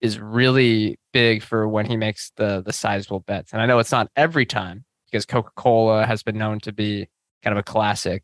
is 0.00 0.18
really 0.18 0.98
big 1.12 1.42
for 1.42 1.66
when 1.66 1.86
he 1.86 1.96
makes 1.96 2.30
the 2.36 2.62
the 2.64 2.72
sizable 2.72 3.20
bets. 3.20 3.52
And 3.52 3.62
I 3.62 3.66
know 3.66 3.78
it's 3.78 3.92
not 3.92 4.10
every 4.16 4.44
time, 4.44 4.84
because 5.06 5.24
Coca 5.24 5.50
Cola 5.56 6.04
has 6.04 6.22
been 6.22 6.36
known 6.36 6.60
to 6.60 6.72
be 6.72 7.08
kind 7.42 7.56
of 7.56 7.60
a 7.60 7.62
classic. 7.62 8.22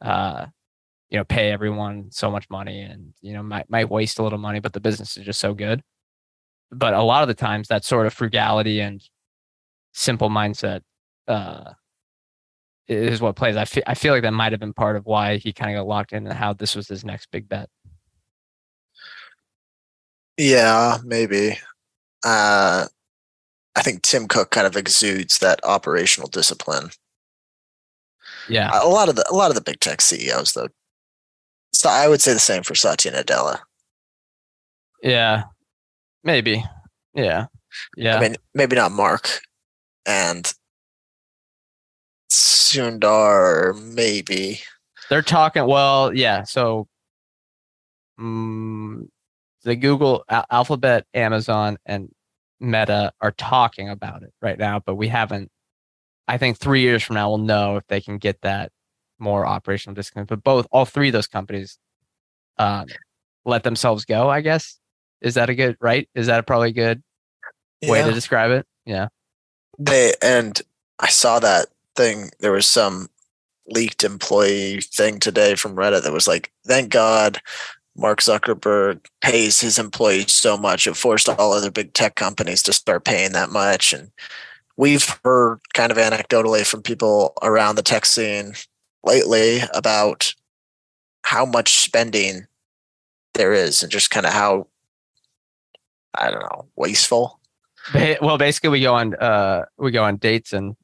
Uh, 0.00 0.46
you 1.12 1.18
know, 1.18 1.24
pay 1.24 1.52
everyone 1.52 2.10
so 2.10 2.30
much 2.30 2.48
money, 2.48 2.80
and 2.80 3.12
you 3.20 3.34
know 3.34 3.42
might 3.42 3.68
might 3.68 3.90
waste 3.90 4.18
a 4.18 4.22
little 4.22 4.38
money, 4.38 4.60
but 4.60 4.72
the 4.72 4.80
business 4.80 5.18
is 5.18 5.26
just 5.26 5.40
so 5.40 5.52
good. 5.52 5.82
But 6.70 6.94
a 6.94 7.02
lot 7.02 7.20
of 7.20 7.28
the 7.28 7.34
times, 7.34 7.68
that 7.68 7.84
sort 7.84 8.06
of 8.06 8.14
frugality 8.14 8.80
and 8.80 9.02
simple 9.92 10.30
mindset 10.30 10.80
uh, 11.28 11.72
is 12.88 13.20
what 13.20 13.36
plays. 13.36 13.56
I 13.58 13.66
feel 13.66 13.82
I 13.86 13.92
feel 13.92 14.14
like 14.14 14.22
that 14.22 14.32
might 14.32 14.52
have 14.52 14.60
been 14.60 14.72
part 14.72 14.96
of 14.96 15.04
why 15.04 15.36
he 15.36 15.52
kind 15.52 15.76
of 15.76 15.82
got 15.82 15.86
locked 15.86 16.14
in 16.14 16.26
and 16.26 16.34
how 16.34 16.54
this 16.54 16.74
was 16.74 16.88
his 16.88 17.04
next 17.04 17.30
big 17.30 17.46
bet. 17.46 17.68
Yeah, 20.38 20.96
maybe. 21.04 21.58
Uh, 22.24 22.86
I 23.76 23.82
think 23.82 24.00
Tim 24.00 24.28
Cook 24.28 24.50
kind 24.50 24.66
of 24.66 24.78
exudes 24.78 25.40
that 25.40 25.60
operational 25.62 26.30
discipline. 26.30 26.88
Yeah, 28.48 28.70
a 28.72 28.88
lot 28.88 29.10
of 29.10 29.16
the 29.16 29.26
a 29.30 29.36
lot 29.36 29.50
of 29.50 29.56
the 29.56 29.60
big 29.60 29.78
tech 29.78 30.00
CEOs 30.00 30.54
though. 30.54 30.68
So 31.82 31.90
I 31.90 32.06
would 32.06 32.22
say 32.22 32.32
the 32.32 32.38
same 32.38 32.62
for 32.62 32.76
Satya 32.76 33.10
Nadella. 33.10 33.58
Yeah, 35.02 35.46
maybe. 36.22 36.64
Yeah, 37.12 37.46
yeah. 37.96 38.18
I 38.18 38.20
mean, 38.20 38.36
maybe 38.54 38.76
not 38.76 38.92
Mark 38.92 39.40
and 40.06 40.54
Sundar, 42.30 43.76
maybe. 43.96 44.60
They're 45.10 45.22
talking. 45.22 45.66
Well, 45.66 46.14
yeah. 46.14 46.44
So, 46.44 46.86
um, 48.16 49.08
the 49.64 49.74
Google, 49.74 50.24
Alphabet, 50.52 51.04
Amazon, 51.14 51.78
and 51.84 52.10
Meta 52.60 53.10
are 53.20 53.32
talking 53.32 53.88
about 53.88 54.22
it 54.22 54.32
right 54.40 54.56
now, 54.56 54.78
but 54.78 54.94
we 54.94 55.08
haven't. 55.08 55.50
I 56.28 56.38
think 56.38 56.58
three 56.58 56.82
years 56.82 57.02
from 57.02 57.14
now, 57.14 57.30
we'll 57.30 57.38
know 57.38 57.76
if 57.76 57.84
they 57.88 58.00
can 58.00 58.18
get 58.18 58.40
that 58.42 58.70
more 59.22 59.46
operational 59.46 59.94
discipline. 59.94 60.26
But 60.26 60.44
both, 60.44 60.66
all 60.70 60.84
three 60.84 61.08
of 61.08 61.12
those 61.12 61.26
companies, 61.26 61.78
um, 62.58 62.86
let 63.44 63.62
themselves 63.62 64.04
go. 64.04 64.28
I 64.28 64.40
guess 64.40 64.78
is 65.20 65.34
that 65.34 65.48
a 65.48 65.54
good 65.54 65.76
right? 65.80 66.08
Is 66.14 66.26
that 66.26 66.40
a 66.40 66.42
probably 66.42 66.72
good 66.72 67.02
way 67.82 68.00
yeah. 68.00 68.06
to 68.06 68.12
describe 68.12 68.50
it? 68.50 68.66
Yeah. 68.84 69.08
They 69.78 70.14
and 70.22 70.60
I 70.98 71.08
saw 71.08 71.38
that 71.38 71.66
thing. 71.96 72.30
There 72.40 72.52
was 72.52 72.66
some 72.66 73.08
leaked 73.68 74.04
employee 74.04 74.80
thing 74.80 75.18
today 75.18 75.54
from 75.54 75.76
Reddit 75.76 76.02
that 76.02 76.12
was 76.12 76.28
like, 76.28 76.52
"Thank 76.66 76.90
God 76.90 77.40
Mark 77.96 78.20
Zuckerberg 78.20 79.04
pays 79.20 79.60
his 79.60 79.78
employees 79.78 80.32
so 80.32 80.56
much, 80.56 80.86
it 80.86 80.96
forced 80.96 81.28
all 81.28 81.52
other 81.52 81.70
big 81.70 81.92
tech 81.92 82.14
companies 82.14 82.62
to 82.64 82.72
start 82.72 83.04
paying 83.04 83.32
that 83.32 83.50
much. 83.50 83.92
And 83.92 84.10
we've 84.76 85.06
heard 85.24 85.60
kind 85.74 85.92
of 85.92 85.98
anecdotally 85.98 86.66
from 86.66 86.82
people 86.82 87.34
around 87.42 87.76
the 87.76 87.82
tech 87.82 88.06
scene 88.06 88.54
lately 89.04 89.60
about 89.74 90.34
how 91.24 91.44
much 91.44 91.80
spending 91.80 92.46
there 93.34 93.52
is 93.52 93.82
and 93.82 93.90
just 93.90 94.10
kind 94.10 94.26
of 94.26 94.32
how 94.32 94.66
I 96.14 96.30
don't 96.30 96.40
know, 96.40 96.66
wasteful. 96.76 97.40
Well, 97.94 98.38
basically 98.38 98.70
we 98.70 98.80
go 98.80 98.94
on 98.94 99.14
uh 99.14 99.64
we 99.78 99.90
go 99.90 100.04
on 100.04 100.16
dates 100.16 100.52
and 100.52 100.76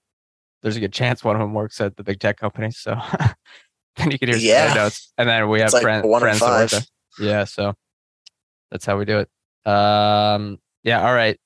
there's 0.63 0.77
a 0.77 0.81
good 0.81 0.93
chance 0.93 1.23
one 1.23 1.37
of 1.37 1.41
them 1.41 1.55
works 1.55 1.81
at 1.81 1.97
the 1.97 2.03
big 2.03 2.19
tech 2.19 2.39
company. 2.39 2.71
So 2.71 2.99
then 3.97 4.11
you 4.11 4.19
can 4.19 4.29
hear 4.29 4.39
yeah. 4.39 4.75
notes. 4.75 5.13
And 5.19 5.29
then 5.29 5.49
we 5.49 5.61
have 5.61 5.73
like 5.73 5.83
friend, 5.83 6.05
friends 6.19 6.41
that 6.41 6.73
work. 6.73 6.83
Yeah, 7.21 7.45
so 7.45 7.75
that's 8.71 8.85
how 8.85 8.99
we 8.99 9.05
do 9.05 9.19
it. 9.19 9.71
Um, 9.71 10.59
yeah, 10.83 11.07
all 11.07 11.15
right. 11.15 11.39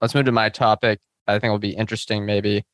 Let's 0.00 0.14
move 0.14 0.26
to 0.26 0.32
my 0.32 0.48
topic. 0.48 1.00
I 1.26 1.38
think 1.38 1.50
will 1.50 1.58
be 1.58 1.70
interesting. 1.70 2.26
Maybe 2.26 2.64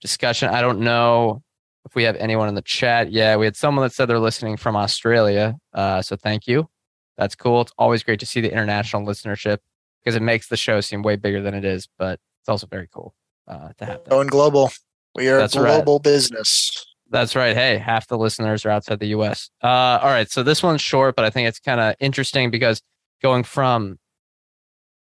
discussion. 0.00 0.48
I 0.48 0.60
don't 0.60 0.80
know 0.80 1.42
if 1.88 1.94
we 1.94 2.02
have 2.02 2.16
anyone 2.16 2.48
in 2.48 2.54
the 2.54 2.62
chat. 2.62 3.10
Yeah, 3.10 3.36
we 3.36 3.46
had 3.46 3.56
someone 3.56 3.82
that 3.82 3.94
said 3.94 4.06
they're 4.06 4.18
listening 4.18 4.58
from 4.58 4.76
Australia. 4.76 5.56
Uh, 5.72 6.02
so 6.02 6.16
thank 6.16 6.46
you. 6.46 6.68
That's 7.16 7.34
cool. 7.34 7.62
It's 7.62 7.72
always 7.78 8.02
great 8.02 8.20
to 8.20 8.26
see 8.26 8.42
the 8.42 8.52
international 8.52 9.06
listenership 9.06 9.58
because 10.04 10.14
it 10.14 10.20
makes 10.20 10.48
the 10.48 10.56
show 10.56 10.82
seem 10.82 11.02
way 11.02 11.16
bigger 11.16 11.40
than 11.40 11.54
it 11.54 11.64
is, 11.64 11.88
but 11.98 12.20
it's 12.40 12.48
also 12.48 12.66
very 12.66 12.88
cool 12.92 13.14
uh, 13.48 13.70
to 13.78 13.84
have 13.86 14.04
that. 14.04 14.10
Going 14.10 14.28
global. 14.28 14.70
We 15.14 15.28
are 15.30 15.38
That's 15.38 15.56
a 15.56 15.60
global 15.60 15.94
right. 15.94 16.02
business. 16.02 16.86
That's 17.08 17.34
right. 17.34 17.56
Hey, 17.56 17.78
half 17.78 18.06
the 18.06 18.18
listeners 18.18 18.66
are 18.66 18.70
outside 18.70 19.00
the 19.00 19.08
US. 19.08 19.48
Uh, 19.64 19.98
all 20.02 20.10
right. 20.10 20.30
So 20.30 20.42
this 20.42 20.62
one's 20.62 20.82
short, 20.82 21.16
but 21.16 21.24
I 21.24 21.30
think 21.30 21.48
it's 21.48 21.58
kind 21.58 21.80
of 21.80 21.94
interesting 22.00 22.50
because 22.50 22.82
going 23.22 23.44
from 23.44 23.98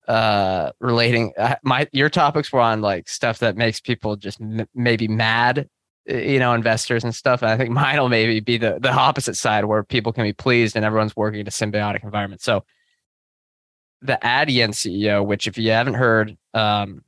uh 0.08 0.72
relating 0.80 1.34
uh, 1.38 1.56
my 1.64 1.86
your 1.92 2.10
topics 2.10 2.54
were 2.54 2.62
on 2.62 2.80
like 2.80 3.10
stuff 3.10 3.40
that 3.40 3.58
makes 3.58 3.82
people 3.82 4.16
just 4.16 4.40
m- 4.40 4.66
maybe 4.74 5.06
mad 5.06 5.68
you 6.08 6.39
know 6.39 6.53
investors 6.53 7.03
and 7.03 7.14
stuff 7.14 7.41
and 7.41 7.51
i 7.51 7.58
think 7.58 7.70
mine 7.84 7.99
will 7.99 8.10
maybe 8.10 8.39
be 8.39 8.58
the 8.58 8.78
the 8.80 8.91
opposite 8.91 9.36
side 9.36 9.66
where 9.66 9.84
people 9.84 10.12
can 10.12 10.24
be 10.24 10.34
pleased 10.34 10.76
and 10.76 10.86
everyone's 10.86 11.16
working 11.16 11.39
in 11.39 11.47
a 11.47 11.51
symbiotic 11.51 12.03
environment 12.03 12.41
so 12.41 12.64
the 14.01 14.18
Adyen 14.24 14.70
ceo 14.70 15.26
which 15.26 15.47
if 15.47 15.58
you 15.58 15.72
haven't 15.72 15.95
heard 15.95 16.38
um 16.53 17.03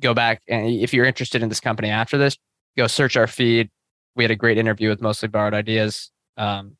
go 0.00 0.14
back 0.14 0.42
and 0.48 0.66
if 0.68 0.92
you're 0.92 1.04
interested 1.04 1.42
in 1.42 1.48
this 1.48 1.60
company 1.60 1.88
after 1.88 2.18
this 2.18 2.36
go 2.76 2.86
search 2.86 3.16
our 3.16 3.26
feed 3.26 3.70
we 4.16 4.24
had 4.24 4.30
a 4.30 4.36
great 4.36 4.58
interview 4.58 4.88
with 4.88 5.00
mostly 5.00 5.28
borrowed 5.28 5.54
ideas 5.54 6.10
um 6.36 6.76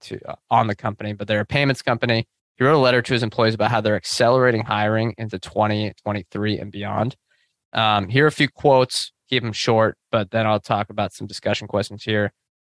to 0.00 0.18
uh, 0.28 0.34
on 0.50 0.66
the 0.66 0.74
company 0.74 1.12
but 1.12 1.26
they're 1.26 1.40
a 1.40 1.46
payments 1.46 1.80
company 1.80 2.26
he 2.56 2.64
wrote 2.64 2.76
a 2.76 2.78
letter 2.78 3.02
to 3.02 3.12
his 3.12 3.22
employees 3.22 3.54
about 3.54 3.70
how 3.70 3.80
they're 3.80 3.96
accelerating 3.96 4.62
hiring 4.62 5.14
into 5.18 5.38
2023 5.38 6.58
and 6.58 6.70
beyond. 6.70 7.16
Um, 7.72 8.08
here 8.08 8.24
are 8.24 8.28
a 8.28 8.32
few 8.32 8.48
quotes. 8.48 9.12
Keep 9.30 9.42
them 9.42 9.52
short, 9.52 9.96
but 10.12 10.30
then 10.30 10.46
I'll 10.46 10.60
talk 10.60 10.90
about 10.90 11.12
some 11.12 11.26
discussion 11.26 11.66
questions 11.66 12.04
here. 12.04 12.32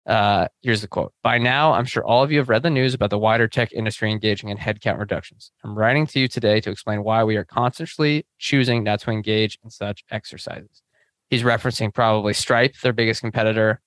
Uh, 0.05 0.47
here's 0.61 0.79
the 0.79 0.87
quote. 0.87 1.13
By 1.21 1.37
now, 1.37 1.73
I'm 1.73 1.83
sure 1.83 2.05
all 2.05 2.23
of 2.23 2.31
you 2.31 2.37
have 2.37 2.47
read 2.47 2.63
the 2.63 2.69
news 2.69 2.93
about 2.93 3.09
the 3.09 3.17
wider 3.17 3.47
tech 3.47 3.73
industry 3.73 4.09
engaging 4.09 4.47
in 4.47 4.57
headcount 4.57 4.99
reductions. 4.99 5.51
I'm 5.65 5.77
writing 5.77 6.07
to 6.07 6.19
you 6.19 6.29
today 6.29 6.61
to 6.61 6.69
explain 6.69 7.03
why 7.03 7.25
we 7.25 7.35
are 7.35 7.43
consciously 7.43 8.25
choosing 8.39 8.83
not 8.83 9.01
to 9.01 9.11
engage 9.11 9.59
in 9.63 9.69
such 9.69 10.05
exercises. 10.09 10.81
He's 11.29 11.43
referencing 11.43 11.93
probably 11.93 12.33
Stripe, 12.33 12.75
their 12.81 12.93
biggest 12.93 13.19
competitor, 13.19 13.81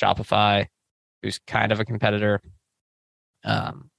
Shopify, 0.00 0.68
who's 1.22 1.40
kind 1.48 1.72
of 1.72 1.80
a 1.80 1.84
competitor. 1.84 2.40
Um, 3.42 3.90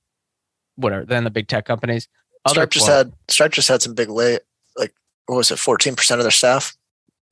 whatever 0.76 1.05
then 1.05 1.24
the 1.24 1.30
big 1.30 1.47
tech 1.47 1.66
companies. 1.66 2.07
Stripe 2.47 2.70
just 2.70 2.88
had 2.88 3.11
Stripe 3.28 3.51
just 3.51 3.68
had 3.68 3.82
some 3.82 3.93
big 3.93 4.09
lay 4.09 4.39
like 4.78 4.93
what 5.26 5.38
was 5.38 5.51
it, 5.51 5.59
fourteen 5.59 5.95
percent 5.95 6.20
of 6.20 6.24
their 6.24 6.32
staff? 6.32 6.76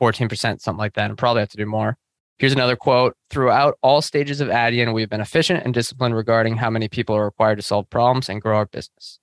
Fourteen 0.03 0.27
percent, 0.27 0.61
something 0.61 0.79
like 0.79 0.95
that, 0.95 1.09
and 1.09 1.17
probably 1.17 1.39
have 1.39 1.49
to 1.51 1.55
do 1.55 1.65
more. 1.65 1.95
Here's 2.37 2.51
another 2.51 2.75
quote. 2.75 3.15
Throughout 3.29 3.77
all 3.81 4.01
stages 4.01 4.41
of 4.41 4.49
Adyen, 4.49 4.93
we've 4.93 5.09
been 5.09 5.21
efficient 5.21 5.63
and 5.63 5.73
disciplined 5.73 6.13
regarding 6.13 6.57
how 6.57 6.69
many 6.69 6.89
people 6.89 7.15
are 7.15 7.23
required 7.23 7.55
to 7.55 7.61
solve 7.61 7.89
problems 7.89 8.27
and 8.27 8.41
grow 8.41 8.57
our 8.57 8.65
business. 8.65 9.19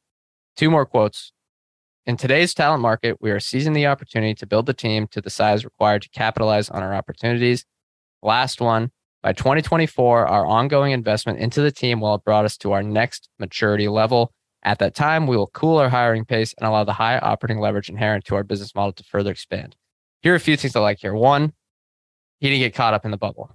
Two 0.57 0.71
more 0.71 0.87
quotes. 0.87 1.33
In 2.07 2.17
today's 2.17 2.55
talent 2.55 2.81
market, 2.81 3.19
we 3.21 3.31
are 3.31 3.41
seizing 3.41 3.75
the 3.75 3.89
opportunity 3.89 4.35
to 4.37 4.47
build 4.47 4.65
the 4.65 4.73
team 4.73 5.07
to 5.09 5.21
the 5.21 5.29
size 5.29 5.67
required 5.67 6.01
to 6.01 6.09
capitalize 6.09 6.71
on 6.71 6.83
our 6.83 6.95
opportunities. 6.95 7.67
Last 8.23 8.63
one. 8.63 8.91
By 9.23 9.35
2024, 9.35 10.29
our 10.29 10.47
ongoing 10.47 10.93
investment 10.93 11.41
into 11.41 11.61
the 11.61 11.71
team 11.71 12.01
will 12.01 12.13
have 12.13 12.25
brought 12.25 12.47
us 12.47 12.57
to 12.57 12.73
our 12.73 12.83
next 12.83 13.29
maturity 13.39 13.89
level. 13.89 14.33
At 14.63 14.79
that 14.79 14.95
time, 14.95 15.27
we 15.27 15.37
will 15.37 15.49
cool 15.49 15.77
our 15.77 15.91
hiring 15.91 16.25
pace 16.25 16.55
and 16.57 16.67
allow 16.67 16.85
the 16.85 16.95
high 16.95 17.19
operating 17.19 17.61
leverage 17.61 17.91
inherent 17.91 18.25
to 18.25 18.35
our 18.35 18.45
business 18.45 18.75
model 18.75 18.95
to 18.95 19.05
further 19.05 19.31
expand. 19.31 19.77
Here 20.23 20.33
are 20.33 20.37
a 20.37 20.41
few 20.41 20.57
things 20.57 20.77
I 20.77 20.81
like 20.81 20.99
here. 21.01 21.15
One, 21.15 21.53
he 22.41 22.49
didn't 22.49 22.61
get 22.61 22.75
caught 22.75 22.95
up 22.95 23.05
in 23.05 23.11
the 23.11 23.17
bubble. 23.17 23.55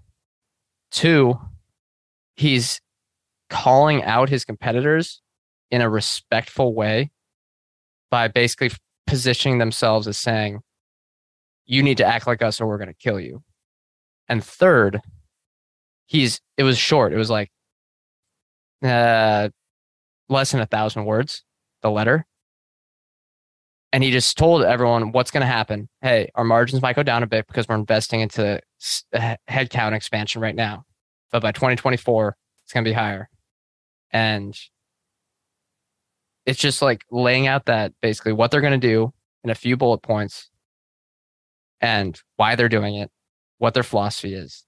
Two, 0.92 1.40
he's 2.36 2.82
calling 3.50 4.04
out 4.04 4.30
his 4.30 4.46
competitors 4.46 5.22
in 5.72 5.82
a 5.82 5.90
respectful 5.90 6.74
way 6.74 7.12
by 8.10 8.28
basically 8.28 8.72
positioning 9.06 9.60
themselves 9.60 10.08
as 10.08 10.18
saying, 10.18 10.60
you 11.66 11.84
need 11.84 11.98
to 11.98 12.06
act 12.06 12.28
like 12.28 12.42
us 12.42 12.62
or 12.62 12.68
we're 12.68 12.78
going 12.78 12.88
to 12.88 12.94
kill 12.94 13.20
you. 13.20 13.44
And 14.28 14.44
third, 14.44 15.02
he's 16.06 16.40
it 16.58 16.64
was 16.64 16.78
short. 16.78 17.14
It 17.14 17.18
was 17.18 17.30
like 17.30 17.50
uh 18.84 19.50
less 20.30 20.52
than 20.52 20.62
a 20.62 20.66
thousand 20.66 21.06
words, 21.06 21.44
the 21.82 21.92
letter. 21.92 22.26
And 23.96 24.04
he 24.04 24.12
just 24.12 24.38
told 24.38 24.62
everyone 24.62 25.14
what's 25.14 25.32
going 25.32 25.40
to 25.40 25.48
happen. 25.48 25.88
Hey, 26.02 26.30
our 26.36 26.44
margins 26.44 26.82
might 26.82 26.98
go 26.98 27.02
down 27.02 27.24
a 27.24 27.28
bit 27.28 27.48
because 27.48 27.66
we're 27.66 27.76
investing 27.76 28.20
into 28.20 28.60
uh, 29.14 29.38
headcount 29.50 29.94
expansion 29.94 30.42
right 30.42 30.54
now. 30.54 30.84
But 31.32 31.42
by 31.42 31.54
2024, 31.54 32.36
it's 32.66 32.74
going 32.74 32.84
to 32.84 32.90
be 32.90 32.94
higher. 32.94 33.30
And 34.12 34.54
it's 36.46 36.60
just 36.60 36.82
like 36.82 37.06
laying 37.10 37.48
out 37.48 37.68
that 37.68 37.94
basically 38.02 38.34
what 38.34 38.52
they're 38.52 38.60
going 38.60 38.78
to 38.78 38.86
do 38.86 39.14
in 39.46 39.50
a 39.50 39.56
few 39.56 39.78
bullet 39.78 40.00
points 40.00 40.50
and 41.80 42.22
why 42.36 42.56
they're 42.56 42.68
doing 42.68 42.96
it, 42.96 43.10
what 43.60 43.74
their 43.76 43.82
philosophy 43.82 44.34
is, 44.34 44.66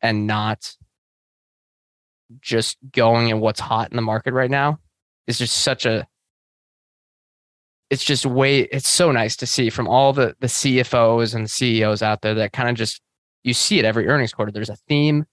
and 0.00 0.28
not 0.28 0.76
just 2.40 2.78
going 2.92 3.30
in 3.30 3.40
what's 3.40 3.58
hot 3.58 3.90
in 3.90 3.96
the 3.96 4.02
market 4.02 4.32
right 4.32 4.48
now 4.48 4.78
is 5.26 5.38
just 5.38 5.56
such 5.56 5.86
a 5.86 6.06
it's 7.90 8.04
just 8.04 8.24
way 8.24 8.60
it's 8.60 8.88
so 8.88 9.12
nice 9.12 9.36
to 9.36 9.46
see 9.46 9.70
from 9.70 9.88
all 9.88 10.12
the 10.12 10.34
the 10.40 10.46
CFOs 10.46 11.34
and 11.34 11.50
CEOs 11.50 12.02
out 12.02 12.22
there 12.22 12.34
that 12.34 12.52
kind 12.52 12.68
of 12.68 12.76
just 12.76 13.00
you 13.42 13.54
see 13.54 13.78
it 13.78 13.84
every 13.84 14.08
earnings 14.08 14.32
quarter. 14.32 14.52
There's 14.52 14.70
a 14.70 14.76
theme 14.88 15.26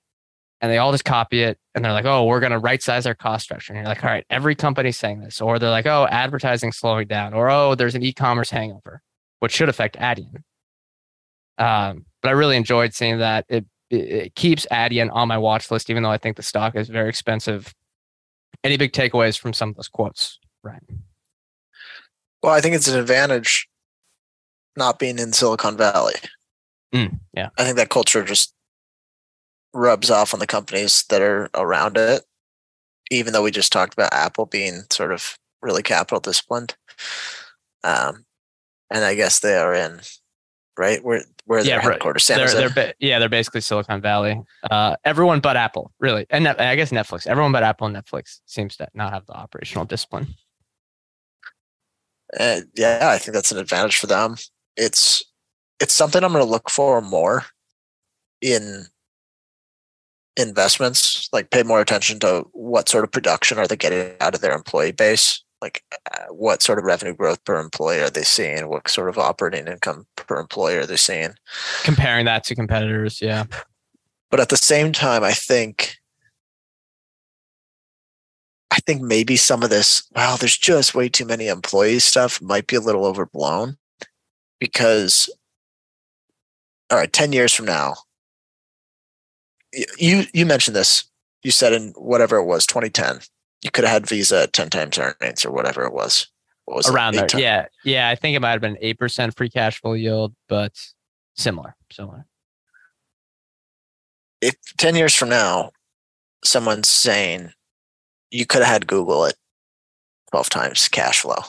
and 0.60 0.72
they 0.72 0.78
all 0.80 0.92
just 0.92 1.06
copy 1.06 1.44
it 1.44 1.60
and 1.76 1.86
they're 1.86 1.94
like 1.94 2.06
oh 2.06 2.26
we're 2.26 2.40
going 2.40 2.52
to 2.52 2.60
right 2.60 2.82
size 2.82 3.06
our 3.06 3.16
cost 3.16 3.44
structure. 3.44 3.74
And 3.74 3.80
you're 3.80 3.88
like 3.88 4.04
all 4.04 4.10
right 4.10 4.26
every 4.30 4.56
company's 4.56 4.98
saying 4.98 5.22
this. 5.22 5.40
Or 5.40 5.60
they're 5.60 5.70
like 5.70 5.86
oh 5.86 6.08
advertising 6.10 6.72
slowing 6.72 7.08
down. 7.08 7.34
Or 7.34 7.50
oh 7.50 7.76
there's 7.76 7.96
an 7.96 8.04
e-commerce 8.04 8.50
hangover 8.50 9.02
which 9.40 9.52
should 9.52 9.70
affect 9.70 9.98
Adyen. 9.98 10.44
Um, 11.58 12.06
but 12.22 12.30
I 12.30 12.32
really 12.32 12.58
enjoyed 12.58 12.94
seeing 12.94 13.20
that. 13.20 13.46
It 13.50 13.66
it, 13.90 14.36
keeps 14.36 14.68
Adyen 14.72 15.10
on 15.14 15.28
my 15.28 15.38
watch 15.38 15.72
list, 15.72 15.90
even 15.90 16.04
though 16.04 16.12
I 16.12 16.18
think 16.18 16.36
the 16.36 16.44
stock 16.44 16.76
is 16.76 16.90
very 16.90 17.10
expensive. 17.10 17.74
Any 18.64 18.78
big 18.78 18.92
takeaways 18.92 19.40
from 19.40 19.54
some 19.54 19.70
of 19.70 19.76
those 19.76 19.88
quotes, 19.88 20.40
Ryan? 20.64 21.04
Well, 22.42 22.54
I 22.54 22.62
think 22.62 22.76
it's 22.76 22.88
an 22.88 23.00
advantage 23.00 23.68
not 24.76 25.00
being 25.00 25.20
in 25.20 25.34
Silicon 25.34 25.78
Valley. 25.78 26.14
Mm, 26.94 27.20
yeah. 27.34 27.50
I 27.58 27.64
think 27.64 27.78
that 27.78 27.90
culture 27.90 28.24
just 28.24 28.54
rubs 29.74 30.10
off 30.10 30.34
on 30.34 30.40
the 30.40 30.48
companies 30.48 31.04
that 31.10 31.22
are 31.22 31.50
around 31.54 31.98
it, 31.98 32.24
even 33.12 33.34
though 33.34 33.44
we 33.44 33.52
just 33.52 33.72
talked 33.72 33.94
about 33.94 34.14
Apple 34.14 34.46
being 34.46 34.84
sort 34.92 35.12
of 35.12 35.38
really 35.62 35.84
capital 35.84 36.20
disciplined. 36.20 36.76
Um, 37.84 38.26
and 38.90 39.04
I 39.04 39.16
guess 39.16 39.40
they 39.40 39.56
are 39.56 39.74
in 39.74 40.02
right? 40.78 41.04
Where 41.04 41.24
where 41.46 41.60
yeah, 41.60 41.82
their 41.82 41.92
headquarters? 41.92 42.24
San 42.24 42.38
they're, 42.38 42.48
they're 42.48 42.70
ba- 42.70 42.94
yeah, 43.00 43.20
they're 43.20 43.30
basically 43.30 43.62
Silicon 43.62 44.02
Valley. 44.02 44.42
Uh, 44.70 44.96
everyone 45.04 45.40
but 45.40 45.58
Apple, 45.58 45.92
really, 46.00 46.26
and 46.30 46.48
I 46.48 46.76
guess 46.76 46.92
Netflix. 46.92 47.28
Everyone 47.28 47.52
but 47.52 47.64
Apple 47.64 47.88
and 47.88 47.96
Netflix 47.96 48.40
seems 48.46 48.78
to 48.78 48.88
not 48.94 49.14
have 49.14 49.26
the 49.26 49.34
operational 49.34 49.86
discipline. 49.86 50.28
Uh, 52.40 52.62
yeah, 52.76 53.10
I 53.12 53.18
think 53.18 53.34
that's 53.34 53.52
an 53.52 53.60
advantage 53.60 53.98
for 53.98 54.08
them. 54.08 54.36
It's 54.76 55.24
it's 55.80 55.94
something 55.94 56.24
I'm 56.24 56.32
going 56.32 56.44
to 56.44 56.50
look 56.50 56.70
for 56.70 57.02
more 57.02 57.46
in 58.42 58.86
investments. 60.36 61.30
Like, 61.32 61.52
pay 61.52 61.64
more 61.64 61.82
attention 61.82 62.20
to 62.20 62.46
what 62.54 62.90
sort 62.90 63.04
of 63.04 63.12
production 63.12 63.58
are 63.58 63.68
they 63.68 63.76
getting 63.76 64.14
out 64.20 64.36
of 64.36 64.42
their 64.42 64.56
employee 64.56 64.92
base 64.92 65.44
like 65.62 65.84
uh, 66.12 66.26
what 66.30 66.62
sort 66.62 66.78
of 66.78 66.86
revenue 66.86 67.16
growth 67.16 67.44
per 67.44 67.60
employee 67.60 68.00
are 68.00 68.10
they 68.10 68.24
seeing 68.24 68.68
what 68.68 68.88
sort 68.88 69.10
of 69.10 69.18
operating 69.18 69.68
income 69.68 70.06
per 70.16 70.40
employee 70.40 70.78
are 70.78 70.86
they 70.86 70.98
seeing 70.98 71.34
comparing 71.84 72.26
that 72.26 72.44
to 72.44 72.56
competitors 72.56 73.22
yeah 73.22 73.46
but 74.30 74.40
at 74.40 74.50
the 74.50 74.58
same 74.58 74.92
time 74.92 75.24
i 75.24 75.32
think 75.32 75.96
i 78.78 78.80
think 78.86 79.02
maybe 79.02 79.36
some 79.36 79.64
of 79.64 79.70
this 79.70 80.08
wow 80.16 80.38
there's 80.38 80.58
just 80.58 80.96
way 80.96 81.10
too 81.10 81.26
many 81.26 81.48
employees 81.48 82.06
stuff 82.06 82.42
might 82.42 82.68
be 82.68 82.76
a 82.76 82.82
little 82.82 83.06
overblown 83.06 83.78
because 84.60 85.30
all 86.92 86.98
right 86.98 87.12
10 87.12 87.34
years 87.34 87.54
from 87.54 87.66
now 87.66 87.96
you 89.98 90.24
you 90.34 90.46
mentioned 90.46 90.76
this 90.76 91.04
you 91.44 91.52
said 91.52 91.74
in 91.74 91.90
whatever 91.98 92.38
it 92.38 92.46
was 92.46 92.66
2010 92.66 93.20
you 93.62 93.72
could 93.72 93.84
have 93.84 93.94
had 93.94 94.08
Visa 94.08 94.44
at 94.44 94.54
10 94.54 94.70
times 94.70 94.98
earnings 94.98 95.46
or 95.46 95.52
whatever 95.52 95.84
it 95.84 95.94
was. 95.94 96.28
What 96.66 96.78
was 96.78 96.90
Around 96.90 97.16
it? 97.16 97.18
there. 97.18 97.28
Times? 97.28 97.42
Yeah. 97.42 97.66
Yeah. 97.84 98.10
I 98.10 98.16
think 98.16 98.36
it 98.36 98.40
might 98.40 98.52
have 98.52 98.62
been 98.62 98.78
8% 98.82 99.36
free 99.36 99.50
cash 99.50 99.82
flow 99.82 99.94
yield, 99.94 100.34
but 100.48 100.74
similar. 101.36 101.76
Similar. 101.92 102.26
If 104.42 104.56
10 104.78 104.96
years 104.96 105.16
from 105.16 105.30
now, 105.30 105.72
someone's 106.44 106.90
saying 106.90 107.52
you 108.32 108.46
could 108.46 108.62
have 108.62 108.72
had 108.72 108.88
Google 108.88 109.26
at 109.26 109.36
12 110.32 110.50
times 110.50 110.88
cash 110.88 111.22
flow, 111.22 111.42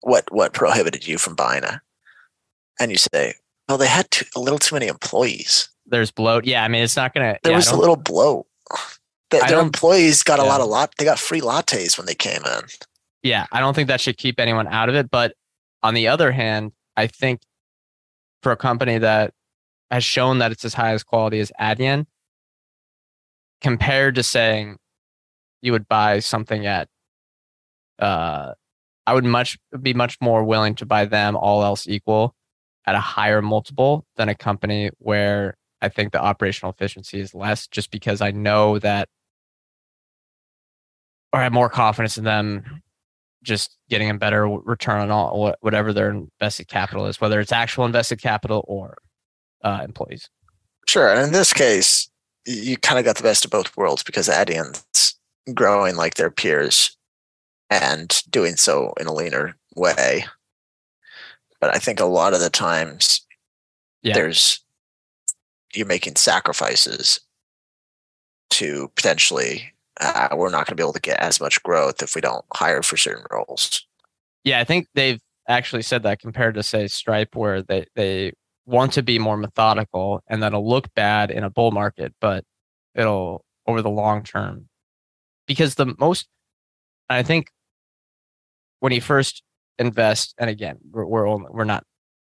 what, 0.00 0.32
what 0.32 0.52
prohibited 0.52 1.06
you 1.06 1.18
from 1.18 1.34
buying 1.34 1.64
it? 1.64 1.80
And 2.78 2.90
you 2.90 2.96
say, 2.96 3.34
well, 3.68 3.78
they 3.78 3.88
had 3.88 4.10
too, 4.10 4.24
a 4.34 4.40
little 4.40 4.58
too 4.58 4.74
many 4.74 4.86
employees. 4.88 5.68
There's 5.86 6.10
bloat. 6.10 6.44
Yeah, 6.44 6.64
I 6.64 6.68
mean, 6.68 6.82
it's 6.82 6.96
not 6.96 7.14
gonna. 7.14 7.38
There 7.42 7.52
yeah, 7.52 7.56
was 7.56 7.70
a 7.70 7.76
little 7.76 7.96
bloat. 7.96 8.46
Their, 9.30 9.42
their 9.42 9.60
employees 9.60 10.22
got 10.22 10.38
a 10.38 10.44
lot 10.44 10.60
of 10.60 10.68
lot. 10.68 10.92
They 10.98 11.04
got 11.04 11.18
free 11.18 11.40
lattes 11.40 11.96
when 11.96 12.06
they 12.06 12.14
came 12.14 12.42
in. 12.44 12.62
yeah, 13.22 13.46
I 13.52 13.60
don't 13.60 13.74
think 13.74 13.88
that 13.88 14.00
should 14.00 14.16
keep 14.16 14.40
anyone 14.40 14.66
out 14.66 14.88
of 14.88 14.94
it. 14.94 15.10
But 15.10 15.34
on 15.82 15.94
the 15.94 16.08
other 16.08 16.32
hand, 16.32 16.72
I 16.96 17.06
think 17.06 17.42
for 18.42 18.50
a 18.50 18.56
company 18.56 18.98
that 18.98 19.32
has 19.90 20.04
shown 20.04 20.38
that 20.38 20.52
it's 20.52 20.64
as 20.64 20.74
high 20.74 20.92
as 20.92 21.02
quality 21.02 21.38
as 21.38 21.52
Adyen, 21.60 22.06
compared 23.60 24.14
to 24.16 24.22
saying 24.22 24.78
you 25.62 25.72
would 25.72 25.88
buy 25.88 26.20
something 26.20 26.66
at, 26.66 26.88
uh, 27.98 28.52
I 29.06 29.14
would 29.14 29.24
much 29.24 29.58
be 29.80 29.94
much 29.94 30.16
more 30.20 30.44
willing 30.44 30.74
to 30.76 30.86
buy 30.86 31.04
them 31.04 31.36
all 31.36 31.64
else 31.64 31.86
equal 31.88 32.34
at 32.86 32.94
a 32.94 33.00
higher 33.00 33.42
multiple 33.42 34.04
than 34.16 34.28
a 34.28 34.34
company 34.34 34.90
where 34.98 35.56
I 35.82 35.88
think 35.88 36.12
the 36.12 36.20
operational 36.20 36.72
efficiency 36.72 37.20
is 37.20 37.34
less, 37.34 37.66
just 37.66 37.90
because 37.90 38.20
I 38.20 38.30
know 38.30 38.78
that, 38.78 39.08
or 41.32 41.40
I 41.40 41.44
have 41.44 41.52
more 41.52 41.68
confidence 41.68 42.18
in 42.18 42.24
them 42.24 42.82
just 43.42 43.76
getting 43.88 44.10
a 44.10 44.14
better 44.14 44.46
return 44.46 45.00
on 45.00 45.10
all 45.10 45.54
whatever 45.60 45.92
their 45.92 46.10
invested 46.10 46.68
capital 46.68 47.06
is, 47.06 47.20
whether 47.20 47.40
it's 47.40 47.52
actual 47.52 47.86
invested 47.86 48.20
capital 48.20 48.64
or 48.68 48.98
uh, 49.62 49.80
employees. 49.82 50.28
Sure, 50.86 51.10
and 51.10 51.20
in 51.20 51.32
this 51.32 51.52
case, 51.52 52.10
you 52.46 52.76
kind 52.76 52.98
of 52.98 53.04
got 53.04 53.16
the 53.16 53.22
best 53.22 53.44
of 53.44 53.50
both 53.50 53.74
worlds 53.76 54.02
because 54.02 54.28
Adyen's 54.28 54.84
growing 55.54 55.96
like 55.96 56.14
their 56.14 56.30
peers 56.30 56.96
and 57.70 58.22
doing 58.30 58.56
so 58.56 58.92
in 59.00 59.06
a 59.06 59.12
leaner 59.12 59.56
way. 59.76 60.24
But 61.60 61.74
I 61.74 61.78
think 61.78 62.00
a 62.00 62.04
lot 62.06 62.34
of 62.34 62.40
the 62.40 62.50
times 62.50 63.20
Yeah. 64.02 64.14
there's 64.14 64.60
you're 65.74 65.86
making 65.86 66.16
sacrifices 66.16 67.20
to 68.50 68.90
potentially 68.96 69.72
uh, 70.00 70.28
we're 70.34 70.50
not 70.50 70.66
going 70.66 70.72
to 70.72 70.74
be 70.74 70.82
able 70.82 70.92
to 70.94 71.00
get 71.00 71.20
as 71.20 71.40
much 71.40 71.62
growth 71.62 72.02
if 72.02 72.14
we 72.14 72.20
don't 72.20 72.44
hire 72.54 72.82
for 72.82 72.96
certain 72.96 73.24
roles. 73.30 73.86
Yeah, 74.44 74.58
I 74.60 74.64
think 74.64 74.88
they've 74.94 75.20
actually 75.46 75.82
said 75.82 76.02
that 76.04 76.18
compared 76.20 76.54
to 76.54 76.62
say 76.62 76.86
Stripe, 76.88 77.36
where 77.36 77.62
they 77.62 77.86
they 77.94 78.32
want 78.66 78.92
to 78.94 79.02
be 79.02 79.18
more 79.18 79.36
methodical 79.36 80.22
and 80.28 80.42
that'll 80.42 80.66
look 80.68 80.92
bad 80.94 81.30
in 81.30 81.44
a 81.44 81.50
bull 81.50 81.70
market, 81.70 82.14
but 82.20 82.44
it'll 82.94 83.44
over 83.66 83.82
the 83.82 83.90
long 83.90 84.22
term. 84.24 84.68
Because 85.50 85.74
the 85.74 85.96
most, 85.98 86.28
I 87.08 87.24
think, 87.24 87.48
when 88.78 88.92
you 88.92 89.00
first 89.00 89.42
invest, 89.80 90.32
and 90.38 90.48
again, 90.48 90.78
we're 90.92 91.04
we're, 91.04 91.26
only, 91.26 91.48
we're 91.50 91.64
not 91.64 91.82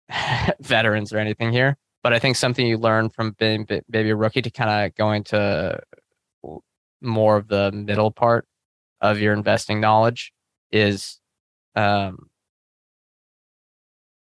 veterans 0.62 1.12
or 1.12 1.18
anything 1.18 1.52
here, 1.52 1.76
but 2.04 2.14
I 2.14 2.20
think 2.20 2.38
something 2.38 2.66
you 2.66 2.78
learn 2.78 3.10
from 3.10 3.36
being 3.38 3.68
maybe 3.90 4.12
a 4.12 4.16
rookie 4.16 4.42
to 4.42 4.50
kind 4.50 4.70
of 4.70 4.96
going 4.96 5.26
to 5.26 5.78
more 7.02 7.36
of 7.36 7.50
the 7.50 7.70
middle 7.74 8.12
part 8.12 8.48
of 9.02 9.20
your 9.20 9.34
investing 9.34 9.82
knowledge 9.82 10.32
is 10.72 11.20
um, 11.76 12.30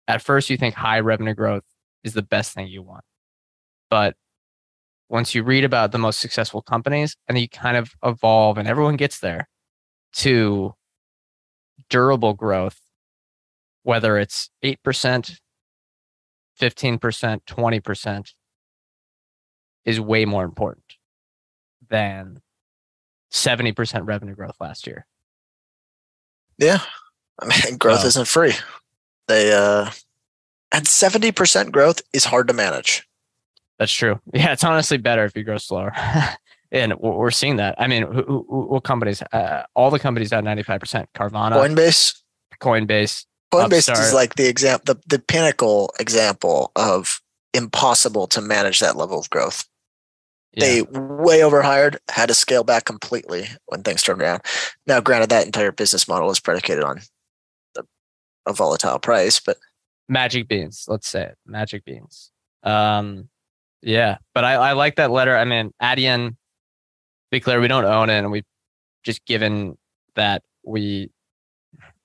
at 0.08 0.22
first 0.22 0.52
you 0.52 0.58
think 0.58 0.76
high 0.76 1.00
revenue 1.00 1.34
growth 1.34 1.66
is 2.04 2.14
the 2.14 2.22
best 2.22 2.54
thing 2.54 2.68
you 2.68 2.84
want. 2.84 3.04
But 3.90 4.16
once 5.12 5.36
you 5.36 5.44
read 5.44 5.66
about 5.66 5.92
the 5.92 5.98
most 5.98 6.22
successful 6.22 6.62
companies 6.62 7.18
and 7.28 7.38
you 7.38 7.50
kind 7.50 7.76
of 7.76 7.92
evolve 8.02 8.58
and 8.58 8.66
everyone 8.66 8.96
gets 8.96 9.20
there 9.20 9.50
to 10.14 10.74
durable 11.90 12.34
growth, 12.34 12.80
whether 13.84 14.18
it's 14.18 14.50
8%, 14.64 14.78
15%, 16.60 17.40
20%, 17.46 18.34
is 19.84 20.00
way 20.00 20.24
more 20.24 20.46
important 20.46 20.94
than 21.90 22.40
70% 23.34 24.08
revenue 24.08 24.34
growth 24.36 24.56
last 24.62 24.88
year. 24.88 25.06
Yeah. 26.58 26.80
I 27.42 27.48
mean, 27.48 27.78
growth 27.80 28.00
So- 28.02 28.08
isn't 28.08 28.28
free. 28.30 28.54
They 29.28 29.52
uh 29.54 29.92
and 30.74 30.86
70% 30.86 31.72
growth 31.72 32.02
is 32.14 32.24
hard 32.24 32.48
to 32.48 32.54
manage. 32.54 33.06
That's 33.82 33.92
true. 33.92 34.22
Yeah, 34.34 34.54
it's 34.54 34.64
honestly 34.64 34.98
better 34.98 35.26
if 35.26 35.36
you 35.36 35.44
grow 35.44 35.58
slower. 35.58 35.92
and 36.72 36.94
we're 37.00 37.32
seeing 37.32 37.56
that. 37.56 37.74
I 37.80 37.88
mean, 37.88 38.04
who, 38.04 38.46
who, 38.48 38.66
what 38.70 38.84
companies? 38.84 39.24
Uh, 39.34 39.64
all 39.74 39.90
the 39.90 39.98
companies 39.98 40.32
at 40.32 40.44
95%. 40.44 41.08
Carvana, 41.16 41.54
Coinbase 41.54 42.22
Coinbase. 42.60 43.26
Coinbase 43.52 43.92
is 44.00 44.14
like 44.14 44.36
the 44.36 44.48
example 44.48 44.94
the, 44.94 45.02
the 45.08 45.20
pinnacle 45.20 45.92
example 46.00 46.72
of 46.76 47.22
impossible 47.56 48.28
to 48.28 48.40
manage 48.40 48.80
that 48.80 48.96
level 48.96 49.20
of 49.20 49.30
growth. 49.32 49.68
Yeah. 50.54 50.66
They 50.66 50.82
way 50.84 51.44
overhired, 51.44 51.98
had 52.10 52.28
to 52.28 52.36
scale 52.36 52.64
back 52.64 52.86
completely 52.86 53.48
when 53.66 53.82
things 53.82 54.04
turned 54.04 54.22
around. 54.22 54.42
Now, 54.86 55.00
granted, 55.00 55.32
that 55.32 55.48
entire 55.48 55.72
business 55.72 56.08
model 56.08 56.30
is 56.30 56.40
predicated 56.40 56.84
on 56.84 57.02
the, 57.74 57.84
a 58.46 58.54
volatile 58.54 59.00
price, 59.00 59.40
but 59.40 59.58
magic 60.08 60.48
beans 60.50 60.86
let's 60.90 61.08
say 61.08 61.24
it 61.24 61.38
magic 61.46 61.86
beans 61.86 62.32
um 62.64 63.30
yeah 63.82 64.18
but 64.34 64.44
i, 64.44 64.54
I 64.54 64.74
like 64.74 64.96
that 64.96 65.12
letter. 65.12 65.36
I 65.36 65.46
mean 65.46 65.72
adyen 65.82 66.36
be 67.32 67.40
clear 67.40 67.60
we 67.60 67.68
don't 67.68 67.86
own 67.86 68.10
it 68.10 68.20
and 68.20 68.32
we 68.32 68.44
just 69.04 69.26
given 69.26 69.78
that 70.16 70.44
we 70.64 71.10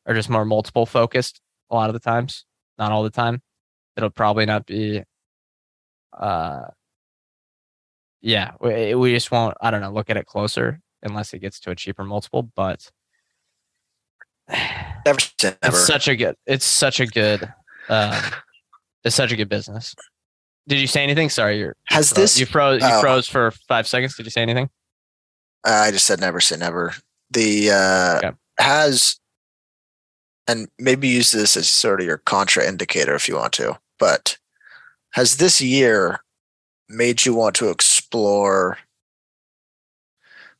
are 0.07 0.15
just 0.15 0.31
more 0.31 0.45
multiple 0.45 0.87
focused 0.87 1.41
a 1.71 1.75
lot 1.75 1.91
of 1.91 1.95
the 1.95 2.01
times 2.01 2.45
not 2.79 2.93
all 2.93 3.03
the 3.03 3.11
time. 3.11 3.41
It'll 3.97 4.11
probably 4.11 4.45
not 4.45 4.67
be 4.67 5.03
uh 6.17 6.67
yeah 8.21 8.53
we, 8.61 8.95
we 8.95 9.13
just 9.13 9.31
won't 9.31 9.57
i 9.61 9.71
don't 9.71 9.81
know 9.81 9.93
look 9.93 10.09
at 10.11 10.17
it 10.17 10.27
closer 10.27 10.81
unless 11.03 11.33
it 11.35 11.39
gets 11.39 11.61
to 11.61 11.71
a 11.71 11.77
cheaper 11.77 12.05
multiple 12.05 12.43
but 12.55 12.91
never 14.49 15.19
never. 15.43 15.57
it's 15.63 15.87
such 15.87 16.09
a 16.09 16.17
good 16.17 16.37
it's 16.47 16.65
such 16.65 17.01
a 17.01 17.07
good 17.07 17.43
um 17.89 18.23
it's 19.05 19.17
such 19.17 19.33
a 19.33 19.37
good 19.37 19.49
business 19.49 19.95
did 20.69 20.81
you 20.81 20.87
say 20.87 21.03
anything 21.03 21.29
sorry 21.31 21.59
you're 21.59 21.77
Has 21.89 22.11
fro- 22.13 22.23
this? 22.23 22.39
you 22.41 22.47
froze 22.47 22.83
you 22.83 22.89
oh. 22.91 23.01
froze 23.01 23.29
for 23.29 23.51
five 23.69 23.87
seconds 23.87 24.17
did 24.17 24.27
you 24.27 24.31
say 24.31 24.43
anything 24.43 24.69
Uh, 25.67 25.83
I 25.87 25.91
just 25.91 26.07
said 26.07 26.21
never 26.21 26.41
say 26.41 26.57
never. 26.57 26.95
The 27.31 27.71
uh, 27.73 28.19
Okay. 28.19 28.31
has, 28.59 29.19
and 30.47 30.69
maybe 30.79 31.09
use 31.09 31.33
this 31.33 31.57
as 31.57 31.69
sort 31.69 32.01
of 32.01 32.07
your 32.07 32.19
contra 32.19 32.65
indicator 32.67 33.15
if 33.17 33.29
you 33.29 33.35
want 33.37 33.53
to, 33.55 33.77
but 33.99 34.39
has 35.15 35.39
this 35.39 35.61
year 35.61 36.21
made 36.89 37.27
you 37.27 37.35
want 37.35 37.57
to 37.57 37.69
explore, 37.71 38.79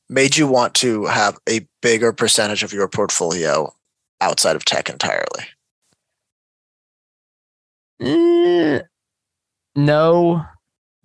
made 0.09 0.37
you 0.37 0.49
want 0.49 0.75
to 0.75 1.05
have 1.07 1.39
a 1.49 1.65
bigger 1.83 2.13
percentage 2.13 2.65
of 2.65 2.73
your 2.73 2.89
portfolio 2.89 3.73
outside 4.21 4.57
of 4.57 4.65
tech 4.65 4.89
entirely? 4.91 5.45
Eh, 8.01 8.81
no 9.77 10.45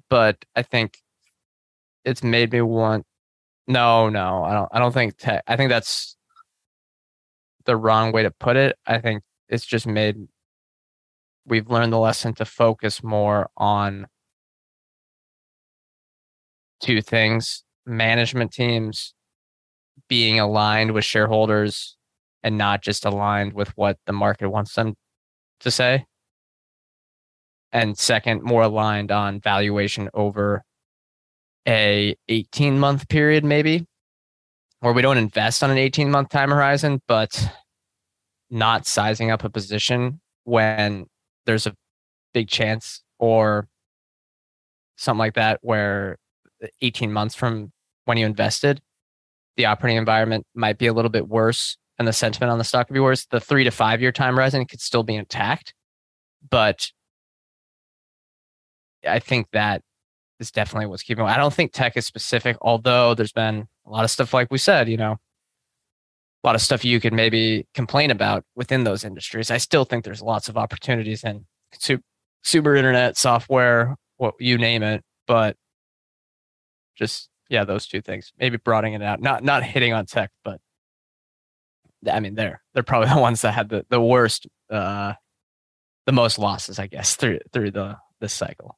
but 0.09 0.43
i 0.55 0.61
think 0.61 0.97
it's 2.05 2.23
made 2.23 2.51
me 2.51 2.61
want 2.61 3.05
no 3.67 4.09
no 4.09 4.43
i 4.43 4.53
don't 4.53 4.69
i 4.71 4.79
don't 4.79 4.93
think 4.93 5.17
tech 5.17 5.43
i 5.47 5.55
think 5.55 5.69
that's 5.69 6.15
the 7.65 7.75
wrong 7.75 8.11
way 8.11 8.23
to 8.23 8.31
put 8.31 8.57
it. 8.57 8.77
I 8.85 8.99
think 8.99 9.23
it's 9.49 9.65
just 9.65 9.87
made 9.87 10.27
we've 11.45 11.69
learned 11.69 11.91
the 11.91 11.99
lesson 11.99 12.33
to 12.35 12.45
focus 12.45 13.03
more 13.03 13.49
on 13.57 14.07
two 16.81 17.01
things 17.01 17.63
management 17.85 18.51
teams 18.51 19.13
being 20.07 20.39
aligned 20.39 20.91
with 20.91 21.03
shareholders 21.03 21.97
and 22.43 22.57
not 22.57 22.81
just 22.81 23.05
aligned 23.05 23.53
with 23.53 23.69
what 23.75 23.97
the 24.05 24.13
market 24.13 24.49
wants 24.49 24.75
them 24.75 24.95
to 25.59 25.71
say 25.71 26.05
and 27.71 27.97
second 27.97 28.43
more 28.43 28.63
aligned 28.63 29.11
on 29.11 29.39
valuation 29.39 30.09
over 30.13 30.63
a 31.67 32.15
18 32.27 32.79
month 32.79 33.07
period 33.07 33.43
maybe 33.43 33.85
where 34.79 34.93
we 34.93 35.01
don't 35.01 35.17
invest 35.17 35.63
on 35.63 35.69
an 35.69 35.77
18 35.77 36.09
month 36.09 36.29
time 36.29 36.49
horizon 36.49 37.01
but 37.07 37.49
not 38.49 38.85
sizing 38.85 39.31
up 39.31 39.43
a 39.43 39.49
position 39.49 40.19
when 40.43 41.05
there's 41.45 41.67
a 41.67 41.75
big 42.33 42.47
chance 42.47 43.03
or 43.19 43.67
something 44.97 45.19
like 45.19 45.35
that 45.35 45.59
where 45.61 46.17
18 46.81 47.13
months 47.13 47.35
from 47.35 47.71
when 48.05 48.17
you 48.17 48.25
invested 48.25 48.81
the 49.57 49.65
operating 49.65 49.97
environment 49.97 50.45
might 50.55 50.77
be 50.77 50.87
a 50.87 50.93
little 50.93 51.11
bit 51.11 51.27
worse 51.27 51.77
and 51.99 52.07
the 52.07 52.13
sentiment 52.13 52.51
on 52.51 52.57
the 52.57 52.63
stock 52.63 52.87
could 52.87 52.93
be 52.93 52.99
worse. 52.99 53.25
The 53.25 53.39
three 53.39 53.63
to 53.63 53.71
five 53.71 54.01
year 54.01 54.11
time 54.11 54.35
horizon 54.35 54.65
could 54.65 54.81
still 54.81 55.03
be 55.03 55.15
intact 55.15 55.73
but 56.49 56.91
I 59.07 59.19
think 59.19 59.47
that 59.51 59.81
is 60.39 60.51
definitely 60.51 60.87
what's 60.87 61.03
keeping. 61.03 61.25
I 61.25 61.37
don't 61.37 61.53
think 61.53 61.71
tech 61.71 61.95
is 61.95 62.05
specific, 62.05 62.57
although 62.61 63.13
there's 63.13 63.31
been 63.31 63.67
a 63.85 63.89
lot 63.89 64.03
of 64.03 64.11
stuff, 64.11 64.33
like 64.33 64.51
we 64.51 64.57
said, 64.57 64.89
you 64.89 64.97
know, 64.97 65.17
a 66.43 66.47
lot 66.47 66.55
of 66.55 66.61
stuff 66.61 66.83
you 66.83 66.99
could 66.99 67.13
maybe 67.13 67.67
complain 67.73 68.11
about 68.11 68.43
within 68.55 68.83
those 68.83 69.03
industries. 69.03 69.51
I 69.51 69.57
still 69.57 69.85
think 69.85 70.03
there's 70.03 70.21
lots 70.21 70.49
of 70.49 70.57
opportunities 70.57 71.23
in 71.23 71.45
super 72.43 72.75
internet 72.75 73.17
software, 73.17 73.95
what 74.17 74.33
you 74.39 74.57
name 74.57 74.83
it, 74.83 75.03
but 75.27 75.55
just 76.95 77.29
yeah, 77.49 77.63
those 77.63 77.85
two 77.85 78.01
things. 78.01 78.31
Maybe 78.39 78.57
broadening 78.57 78.93
it 78.93 79.03
out, 79.03 79.21
not 79.21 79.43
not 79.43 79.63
hitting 79.63 79.93
on 79.93 80.05
tech, 80.05 80.31
but 80.43 80.59
I 82.09 82.19
mean 82.19 82.35
they're 82.35 82.61
they're 82.73 82.83
probably 82.83 83.09
the 83.13 83.19
ones 83.19 83.41
that 83.41 83.53
had 83.53 83.69
the 83.69 83.85
the 83.89 84.01
worst, 84.01 84.47
uh, 84.69 85.13
the 86.05 86.11
most 86.11 86.39
losses, 86.39 86.79
I 86.79 86.87
guess, 86.87 87.15
through 87.15 87.39
through 87.53 87.71
the 87.71 87.97
this 88.19 88.33
cycle. 88.33 88.77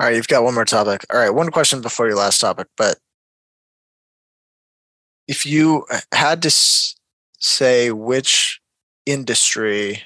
All 0.00 0.06
right, 0.06 0.16
you've 0.16 0.28
got 0.28 0.42
one 0.42 0.54
more 0.54 0.64
topic. 0.64 1.04
All 1.12 1.18
right, 1.18 1.30
one 1.30 1.50
question 1.50 1.80
before 1.80 2.06
your 2.06 2.16
last 2.16 2.40
topic, 2.40 2.66
but 2.76 2.98
if 5.28 5.46
you 5.46 5.86
had 6.12 6.42
to 6.42 6.50
say 7.38 7.90
which 7.90 8.60
industry 9.06 10.02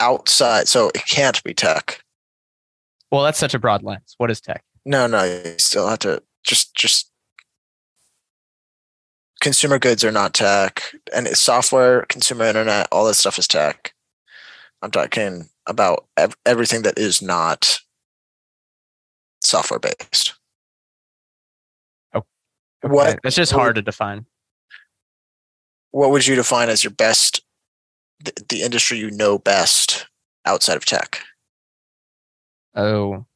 outside, 0.00 0.68
so 0.68 0.90
it 0.94 1.06
can't 1.06 1.42
be 1.44 1.54
tech. 1.54 2.02
Well, 3.10 3.22
that's 3.22 3.38
such 3.38 3.54
a 3.54 3.58
broad 3.58 3.82
lens. 3.82 4.14
What 4.18 4.30
is 4.30 4.40
tech? 4.40 4.64
No, 4.84 5.06
no, 5.06 5.24
you 5.24 5.54
still 5.58 5.88
have 5.88 6.00
to 6.00 6.22
just 6.44 6.74
just 6.74 7.10
consumer 9.40 9.78
goods 9.78 10.04
are 10.04 10.12
not 10.12 10.34
tech, 10.34 10.82
and 11.14 11.26
it's 11.26 11.40
software, 11.40 12.04
consumer 12.08 12.44
internet, 12.44 12.88
all 12.92 13.06
that 13.06 13.14
stuff 13.14 13.38
is 13.38 13.48
tech. 13.48 13.94
I'm 14.82 14.90
talking 14.90 15.48
about 15.66 16.06
ev- 16.16 16.36
everything 16.44 16.82
that 16.82 16.98
is 16.98 17.22
not 17.22 17.80
software 19.42 19.80
based. 19.80 20.34
Okay. 22.14 22.26
What 22.82 23.18
It's 23.24 23.36
just 23.36 23.52
hard 23.52 23.76
to 23.76 23.82
define. 23.82 24.26
what 25.90 26.10
would 26.10 26.26
you 26.26 26.34
define 26.36 26.68
as 26.68 26.82
your 26.84 26.92
best 26.92 27.40
the, 28.24 28.32
the 28.48 28.62
industry 28.62 28.98
you 28.98 29.10
know 29.10 29.38
best 29.38 30.06
outside 30.44 30.76
of 30.76 30.84
tech? 30.84 31.20
Oh, 32.74 33.26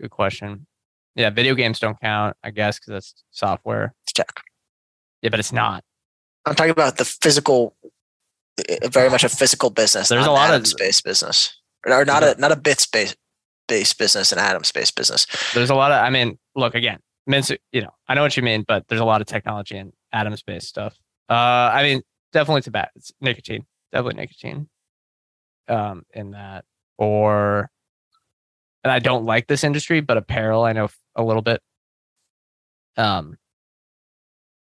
good 0.00 0.10
question. 0.10 0.66
Yeah, 1.14 1.30
video 1.30 1.54
games 1.54 1.78
don't 1.78 2.00
count, 2.00 2.36
I 2.42 2.50
guess, 2.50 2.78
because 2.78 2.92
that's 2.92 3.24
software. 3.30 3.94
It's 4.04 4.12
tech. 4.12 4.32
Yeah, 5.22 5.30
but 5.30 5.38
it's 5.40 5.52
not. 5.52 5.84
I'm 6.46 6.54
talking 6.54 6.70
about 6.70 6.96
the 6.96 7.04
physical, 7.04 7.76
uh, 8.58 8.88
very 8.88 9.08
much 9.10 9.22
a 9.24 9.28
physical 9.28 9.70
business. 9.70 10.08
There's 10.08 10.26
a 10.26 10.30
lot 10.30 10.52
of- 10.54 10.66
space 10.66 11.00
business, 11.00 11.56
or 11.86 12.04
not 12.04 12.22
a 12.24 12.34
not 12.38 12.50
a 12.52 12.56
bit 12.56 12.80
space 12.80 13.14
based 13.72 13.96
business, 13.96 14.32
and 14.32 14.38
atom 14.38 14.64
space 14.64 14.90
business. 14.90 15.26
There's 15.54 15.70
a 15.70 15.74
lot 15.74 15.92
of. 15.92 16.04
I 16.04 16.10
mean, 16.10 16.38
look 16.54 16.74
again. 16.74 16.98
You 17.26 17.80
know, 17.80 17.94
I 18.06 18.14
know 18.14 18.20
what 18.20 18.36
you 18.36 18.42
mean, 18.42 18.66
but 18.68 18.86
there's 18.88 19.00
a 19.00 19.04
lot 19.06 19.22
of 19.22 19.26
technology 19.26 19.78
and 19.78 19.94
atom 20.12 20.36
space 20.36 20.68
stuff. 20.68 20.94
Uh, 21.30 21.70
I 21.72 21.82
mean, 21.82 22.02
definitely 22.34 22.60
tobacco, 22.60 22.90
it's 22.96 23.12
nicotine, 23.22 23.64
definitely 23.92 24.20
nicotine. 24.20 24.68
Um, 25.68 26.02
in 26.12 26.32
that, 26.32 26.66
or, 26.98 27.70
and 28.84 28.92
I 28.92 28.98
don't 28.98 29.24
like 29.24 29.46
this 29.46 29.64
industry, 29.64 30.00
but 30.00 30.18
apparel 30.18 30.64
I 30.64 30.72
know 30.72 30.88
a 31.16 31.22
little 31.22 31.40
bit. 31.40 31.62
Um, 32.98 33.38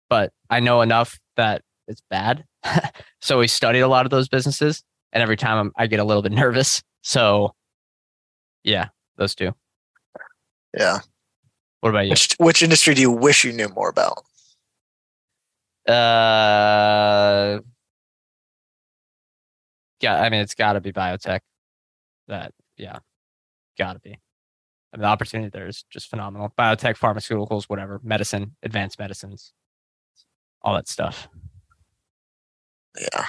but 0.09 0.33
I 0.49 0.59
know 0.59 0.81
enough 0.81 1.17
that 1.37 1.61
it's 1.87 2.01
bad. 2.09 2.43
so 3.21 3.39
we 3.39 3.47
studied 3.47 3.81
a 3.81 3.87
lot 3.87 4.05
of 4.05 4.09
those 4.09 4.27
businesses, 4.27 4.83
and 5.13 5.23
every 5.23 5.37
time 5.37 5.57
I'm, 5.57 5.71
I 5.77 5.87
get 5.87 6.01
a 6.01 6.03
little 6.03 6.23
bit 6.23 6.33
nervous. 6.33 6.81
So, 7.03 7.53
yeah, 8.63 8.89
those 9.17 9.35
two. 9.35 9.53
Yeah. 10.77 10.99
What 11.81 11.89
about 11.89 12.05
you? 12.05 12.11
Which 12.11 12.35
which 12.37 12.63
industry 12.63 12.93
do 12.93 13.01
you 13.01 13.11
wish 13.11 13.43
you 13.43 13.53
knew 13.53 13.69
more 13.69 13.89
about? 13.89 14.23
Uh, 15.87 17.59
yeah, 20.01 20.21
I 20.21 20.29
mean, 20.29 20.41
it's 20.41 20.55
got 20.55 20.73
to 20.73 20.81
be 20.81 20.91
biotech. 20.91 21.39
That, 22.27 22.51
yeah, 22.75 22.99
got 23.77 23.93
to 23.93 23.99
be. 23.99 24.11
I 24.11 24.97
mean, 24.97 25.01
the 25.01 25.07
opportunity 25.07 25.49
there 25.49 25.67
is 25.67 25.85
just 25.89 26.09
phenomenal. 26.09 26.53
Biotech, 26.57 26.97
pharmaceuticals, 26.97 27.65
whatever, 27.65 28.01
medicine, 28.03 28.55
advanced 28.63 28.99
medicines, 28.99 29.53
all 30.61 30.75
that 30.75 30.89
stuff. 30.89 31.29
Yeah. 32.99 33.25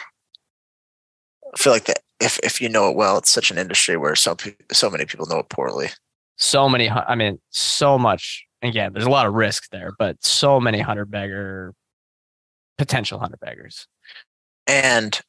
I 1.55 1.57
feel 1.57 1.73
like 1.73 1.85
that 1.85 2.01
if 2.21 2.39
if 2.43 2.61
you 2.61 2.69
know 2.69 2.91
it 2.91 2.97
well, 2.97 3.19
it's 3.19 3.31
such 3.31 3.51
an 3.51 3.59
industry 3.59 3.97
where 3.97 4.17
so 4.17 4.37
so 4.73 4.91
many 4.91 5.05
people 5.05 5.27
know 5.27 5.39
it 5.39 5.49
poorly. 5.49 5.89
So 6.37 6.69
many, 6.69 6.89
I 6.89 7.15
mean, 7.15 7.41
so 7.51 7.99
much. 7.99 8.45
Again, 8.63 8.93
there's 8.93 9.07
a 9.07 9.11
lot 9.11 9.27
of 9.27 9.35
risk 9.35 9.71
there, 9.71 9.93
but 9.99 10.17
so 10.25 10.61
many 10.61 10.81
hundred 10.81 11.11
bagger, 11.11 11.75
potential 12.77 13.19
hundred 13.19 13.41
baggers. 13.41 13.87
and 14.67 15.21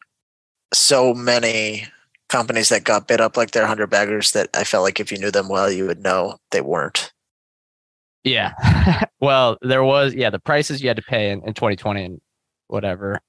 so 0.73 1.13
many 1.13 1.87
companies 2.27 2.69
that 2.69 2.83
got 2.83 3.07
bid 3.07 3.21
up 3.21 3.37
like 3.37 3.51
they're 3.51 3.65
hundred 3.65 3.89
baggers 3.89 4.31
that 4.31 4.49
I 4.53 4.63
felt 4.63 4.83
like 4.83 4.99
if 4.99 5.11
you 5.11 5.17
knew 5.17 5.31
them 5.31 5.49
well, 5.49 5.71
you 5.71 5.85
would 5.87 6.01
know 6.01 6.37
they 6.51 6.61
weren't. 6.61 7.11
Yeah. 8.23 8.53
well, 9.19 9.57
there 9.61 9.83
was 9.83 10.13
yeah, 10.13 10.29
the 10.29 10.39
prices 10.39 10.81
you 10.81 10.89
had 10.89 10.97
to 10.97 11.03
pay 11.03 11.31
in, 11.31 11.41
in 11.45 11.53
2020 11.53 12.03
and 12.03 12.21
whatever. 12.67 13.19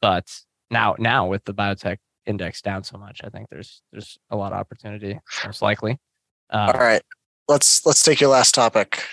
But 0.00 0.26
now 0.70 0.94
now 0.98 1.26
with 1.26 1.44
the 1.44 1.54
biotech 1.54 1.98
index 2.30 2.62
down 2.62 2.84
so 2.84 2.96
much, 2.96 3.20
I 3.22 3.28
think 3.28 3.48
there's 3.50 3.82
there's 3.92 4.16
a 4.30 4.36
lot 4.36 4.52
of 4.52 4.58
opportunity, 4.58 5.18
most 5.44 5.60
likely. 5.60 5.98
Um, 6.50 6.70
All 6.70 6.80
right, 6.80 7.02
let's 7.48 7.84
let's 7.84 8.02
take 8.02 8.20
your 8.20 8.30
last 8.30 8.54
topic. 8.54 9.04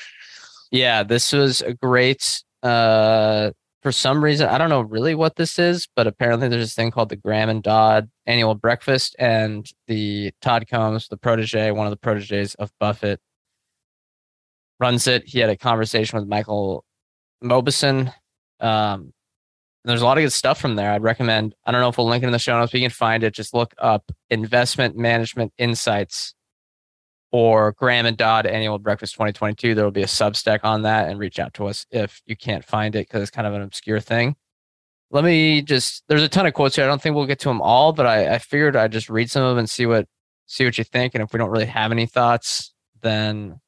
yeah, 0.72 1.04
this 1.04 1.34
was 1.34 1.62
a 1.62 1.74
great 1.74 2.42
uh 2.64 3.52
for 3.84 3.92
some 3.92 4.24
reason, 4.24 4.50
I 4.50 4.58
don't 4.58 4.70
know 4.70 4.82
really 4.82 5.16
what 5.16 5.36
this 5.36 5.60
is, 5.60 5.88
but 5.96 6.08
apparently 6.08 6.48
there's 6.48 6.64
this 6.64 6.76
thing 6.76 6.92
called 6.92 7.10
the 7.10 7.16
Graham 7.16 7.48
and 7.48 7.64
Dodd 7.64 8.10
annual 8.26 8.56
breakfast, 8.56 9.16
and 9.18 9.66
the 9.88 10.32
Todd 10.42 10.68
Combs, 10.70 11.08
the 11.08 11.16
protege, 11.16 11.72
one 11.72 11.88
of 11.88 11.92
the 11.92 11.98
proteges 11.98 12.54
of 12.56 12.72
Buffett, 12.80 13.22
runs 14.80 15.08
it. 15.08 15.24
He 15.26 15.40
had 15.40 15.50
a 15.50 15.56
conversation 15.56 16.20
with 16.20 16.28
Michael 16.28 16.84
Mauboussin. 17.44 18.14
Um, 18.60 19.14
there's 19.88 20.02
a 20.02 20.06
lot 20.06 20.18
of 20.18 20.24
good 20.24 20.32
stuff 20.32 20.60
from 20.60 20.76
there. 20.76 20.92
I'd 20.92 21.04
recommend. 21.04 21.56
I 21.66 21.72
don't 21.72 21.82
know 21.82 21.90
if 21.90 21.98
we'll 21.98 22.08
link 22.08 22.24
it 22.24 22.28
in 22.28 22.34
the 22.34 22.40
show 22.40 22.58
notes. 22.58 22.72
But 22.72 22.82
you 22.82 22.88
can 22.88 22.94
find 22.94 23.24
it. 23.24 23.34
Just 23.34 23.54
look 23.54 23.74
up 23.78 24.12
investment 24.30 24.98
management 24.98 25.54
insights 25.58 26.34
or 27.32 27.74
Graham 27.74 28.06
and 28.06 28.18
Dodd 28.18 28.46
Annual 28.46 28.80
Breakfast 28.80 29.14
2022. 29.14 29.76
There 29.76 29.84
will 29.84 29.92
be 29.92 30.04
a 30.04 30.08
Substack 30.08 30.60
on 30.64 30.84
that, 30.84 31.10
and 31.10 31.20
reach 31.20 31.40
out 31.40 31.54
to 31.56 31.68
us 31.68 31.86
if 31.92 32.22
you 32.26 32.36
can't 32.36 32.66
find 32.66 32.96
it 32.96 33.08
because 33.08 33.22
it's 33.22 33.32
kind 33.32 33.48
of 33.48 33.54
an 33.54 33.62
obscure 33.62 34.00
thing. 34.00 34.36
Let 35.10 35.24
me 35.24 35.62
just. 35.62 36.04
There's 36.08 36.24
a 36.24 36.30
ton 36.30 36.46
of 36.46 36.54
quotes 36.54 36.76
here. 36.76 36.86
I 36.86 36.88
don't 36.88 37.02
think 37.02 37.16
we'll 37.16 37.26
get 37.26 37.40
to 37.40 37.50
them 37.50 37.62
all, 37.62 37.94
but 37.94 38.06
I, 38.06 38.36
I 38.36 38.38
figured 38.40 38.76
I'd 38.76 38.92
just 38.92 39.10
read 39.10 39.32
some 39.32 39.44
of 39.44 39.50
them 39.52 39.60
and 39.60 39.70
see 39.70 39.86
what 39.86 40.08
see 40.48 40.66
what 40.66 40.78
you 40.78 40.84
think. 40.84 41.16
And 41.16 41.24
if 41.24 41.32
we 41.32 41.38
don't 41.38 41.50
really 41.50 41.66
have 41.66 41.92
any 41.92 42.08
thoughts, 42.08 42.74
then 43.02 43.60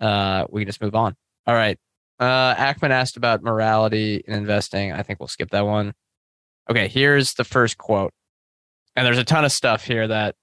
uh, 0.00 0.46
we 0.50 0.62
can 0.62 0.68
just 0.68 0.80
move 0.80 0.94
on. 0.94 1.16
All 1.46 1.54
right. 1.54 1.78
Uh, 2.18 2.54
Ackman 2.54 2.90
asked 2.90 3.16
about 3.16 3.42
morality 3.42 4.22
in 4.26 4.34
investing. 4.34 4.92
I 4.92 5.02
think 5.02 5.20
we'll 5.20 5.28
skip 5.28 5.50
that 5.50 5.66
one. 5.66 5.94
Okay, 6.70 6.88
here's 6.88 7.34
the 7.34 7.44
first 7.44 7.76
quote, 7.76 8.12
and 8.96 9.04
there's 9.04 9.18
a 9.18 9.24
ton 9.24 9.44
of 9.44 9.52
stuff 9.52 9.84
here 9.84 10.06
that 10.08 10.34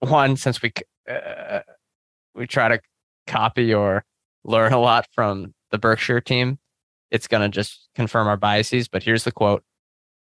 one 0.00 0.36
since 0.36 0.62
we 0.62 0.72
uh, 1.10 1.60
we 2.34 2.46
try 2.46 2.68
to 2.68 2.80
copy 3.26 3.72
or 3.74 4.04
learn 4.44 4.72
a 4.72 4.78
lot 4.78 5.06
from 5.12 5.54
the 5.70 5.78
Berkshire 5.78 6.20
team, 6.20 6.58
it's 7.10 7.26
gonna 7.26 7.48
just 7.48 7.88
confirm 7.94 8.28
our 8.28 8.36
biases. 8.36 8.86
But 8.86 9.02
here's 9.02 9.24
the 9.24 9.32
quote: 9.32 9.64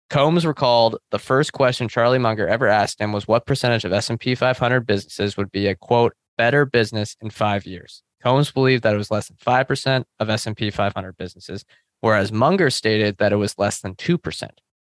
Combs 0.09 0.45
recalled 0.45 0.97
the 1.11 1.19
first 1.19 1.53
question 1.53 1.88
Charlie 1.88 2.17
Munger 2.17 2.47
ever 2.47 2.67
asked 2.67 2.99
him 2.99 3.11
was 3.11 3.27
what 3.27 3.45
percentage 3.45 3.83
of 3.83 3.91
S&P 3.91 4.35
500 4.35 4.88
businesses 4.88 5.35
would 5.38 5.51
be 5.51 5.67
a 5.67 5.75
quote 5.75 6.13
better 6.38 6.65
business 6.65 7.15
in 7.21 7.29
five 7.29 7.65
years. 7.65 8.03
Combs 8.22 8.51
believed 8.51 8.84
that 8.84 8.93
it 8.93 8.97
was 8.97 9.11
less 9.11 9.28
than 9.28 9.38
5% 9.38 10.05
of 10.20 10.30
S&P 10.30 10.72
500 10.72 11.18
businesses, 11.18 11.65
whereas 12.01 12.32
Munger 12.32 12.70
stated 12.70 13.18
that 13.18 13.32
it 13.32 13.38
was 13.38 13.57
less 13.57 13.80
than 13.80 13.95
2%. 13.95 14.49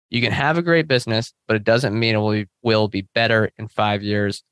You 0.10 0.22
can 0.22 0.32
have 0.32 0.58
a 0.58 0.62
great 0.62 0.88
business, 0.88 1.34
but 1.48 1.56
it 1.56 1.64
doesn't 1.64 1.98
mean 1.98 2.16
it 2.16 2.20
will 2.20 2.32
be, 2.32 2.48
will 2.62 2.88
be 2.88 3.08
better 3.16 3.52
in 3.58 3.68
five 3.68 4.04
years. 4.04 4.44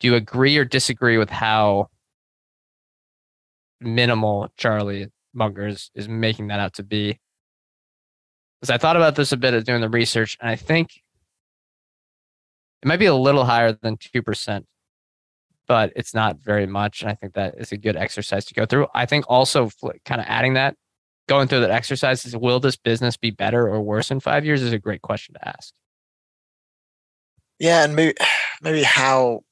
Do 0.00 0.08
you 0.08 0.14
agree 0.14 0.56
or 0.58 0.64
disagree 0.64 1.16
with 1.16 1.30
how 1.30 1.88
minimal 3.80 4.52
Charlie 4.56 5.08
Munger 5.32 5.68
is, 5.68 5.90
is 5.94 6.08
making 6.08 6.48
that 6.48 6.60
out 6.60 6.74
to 6.74 6.82
be? 6.82 7.20
Because 8.60 8.70
I 8.70 8.78
thought 8.78 8.96
about 8.96 9.14
this 9.14 9.32
a 9.32 9.36
bit 9.36 9.54
at 9.54 9.64
doing 9.64 9.80
the 9.80 9.88
research, 9.88 10.36
and 10.40 10.50
I 10.50 10.56
think 10.56 11.00
it 12.82 12.86
might 12.86 12.98
be 12.98 13.06
a 13.06 13.14
little 13.14 13.44
higher 13.44 13.72
than 13.72 13.96
2% 13.96 14.64
but 15.68 15.92
it's 15.94 16.14
not 16.14 16.38
very 16.40 16.66
much. 16.66 17.02
And 17.02 17.10
I 17.10 17.14
think 17.14 17.34
that 17.34 17.54
is 17.58 17.70
a 17.70 17.76
good 17.76 17.94
exercise 17.94 18.46
to 18.46 18.54
go 18.54 18.66
through. 18.66 18.88
I 18.94 19.06
think 19.06 19.26
also 19.28 19.70
kind 20.04 20.20
of 20.20 20.26
adding 20.26 20.54
that, 20.54 20.74
going 21.28 21.46
through 21.46 21.60
that 21.60 21.70
exercise 21.70 22.24
is 22.24 22.36
will 22.36 22.58
this 22.58 22.76
business 22.76 23.16
be 23.16 23.30
better 23.30 23.68
or 23.68 23.80
worse 23.80 24.10
in 24.10 24.18
five 24.18 24.44
years 24.44 24.62
is 24.62 24.72
a 24.72 24.78
great 24.78 25.02
question 25.02 25.34
to 25.34 25.48
ask. 25.48 25.74
Yeah, 27.60 27.84
and 27.84 27.94
maybe 27.94 28.14
maybe 28.62 28.82
how 28.82 29.44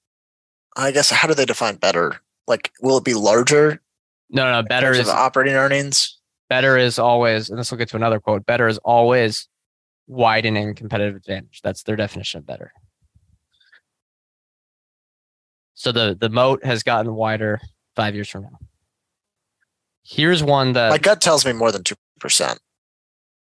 I 0.76 0.90
guess 0.90 1.10
how 1.10 1.28
do 1.28 1.34
they 1.34 1.44
define 1.44 1.76
better? 1.76 2.20
Like, 2.48 2.72
will 2.80 2.98
it 2.98 3.04
be 3.04 3.14
larger? 3.14 3.82
No, 4.30 4.50
no, 4.50 4.62
better 4.66 4.92
is 4.92 5.08
operating 5.08 5.54
earnings. 5.54 6.18
Better 6.48 6.76
is 6.76 6.98
always, 6.98 7.50
and 7.50 7.58
this 7.58 7.70
will 7.70 7.78
get 7.78 7.88
to 7.90 7.96
another 7.96 8.20
quote. 8.20 8.46
Better 8.46 8.68
is 8.68 8.78
always 8.78 9.48
widening 10.06 10.74
competitive 10.74 11.16
advantage. 11.16 11.60
That's 11.62 11.82
their 11.82 11.96
definition 11.96 12.38
of 12.38 12.46
better. 12.46 12.72
So 15.76 15.92
the 15.92 16.16
the 16.18 16.30
moat 16.30 16.64
has 16.64 16.82
gotten 16.82 17.14
wider 17.14 17.60
five 17.94 18.14
years 18.14 18.28
from 18.28 18.44
now. 18.44 18.58
Here's 20.02 20.42
one 20.42 20.72
that 20.72 20.90
my 20.90 20.98
gut 20.98 21.20
tells 21.20 21.44
me 21.44 21.52
more 21.52 21.70
than 21.70 21.84
two 21.84 21.96
percent. 22.18 22.58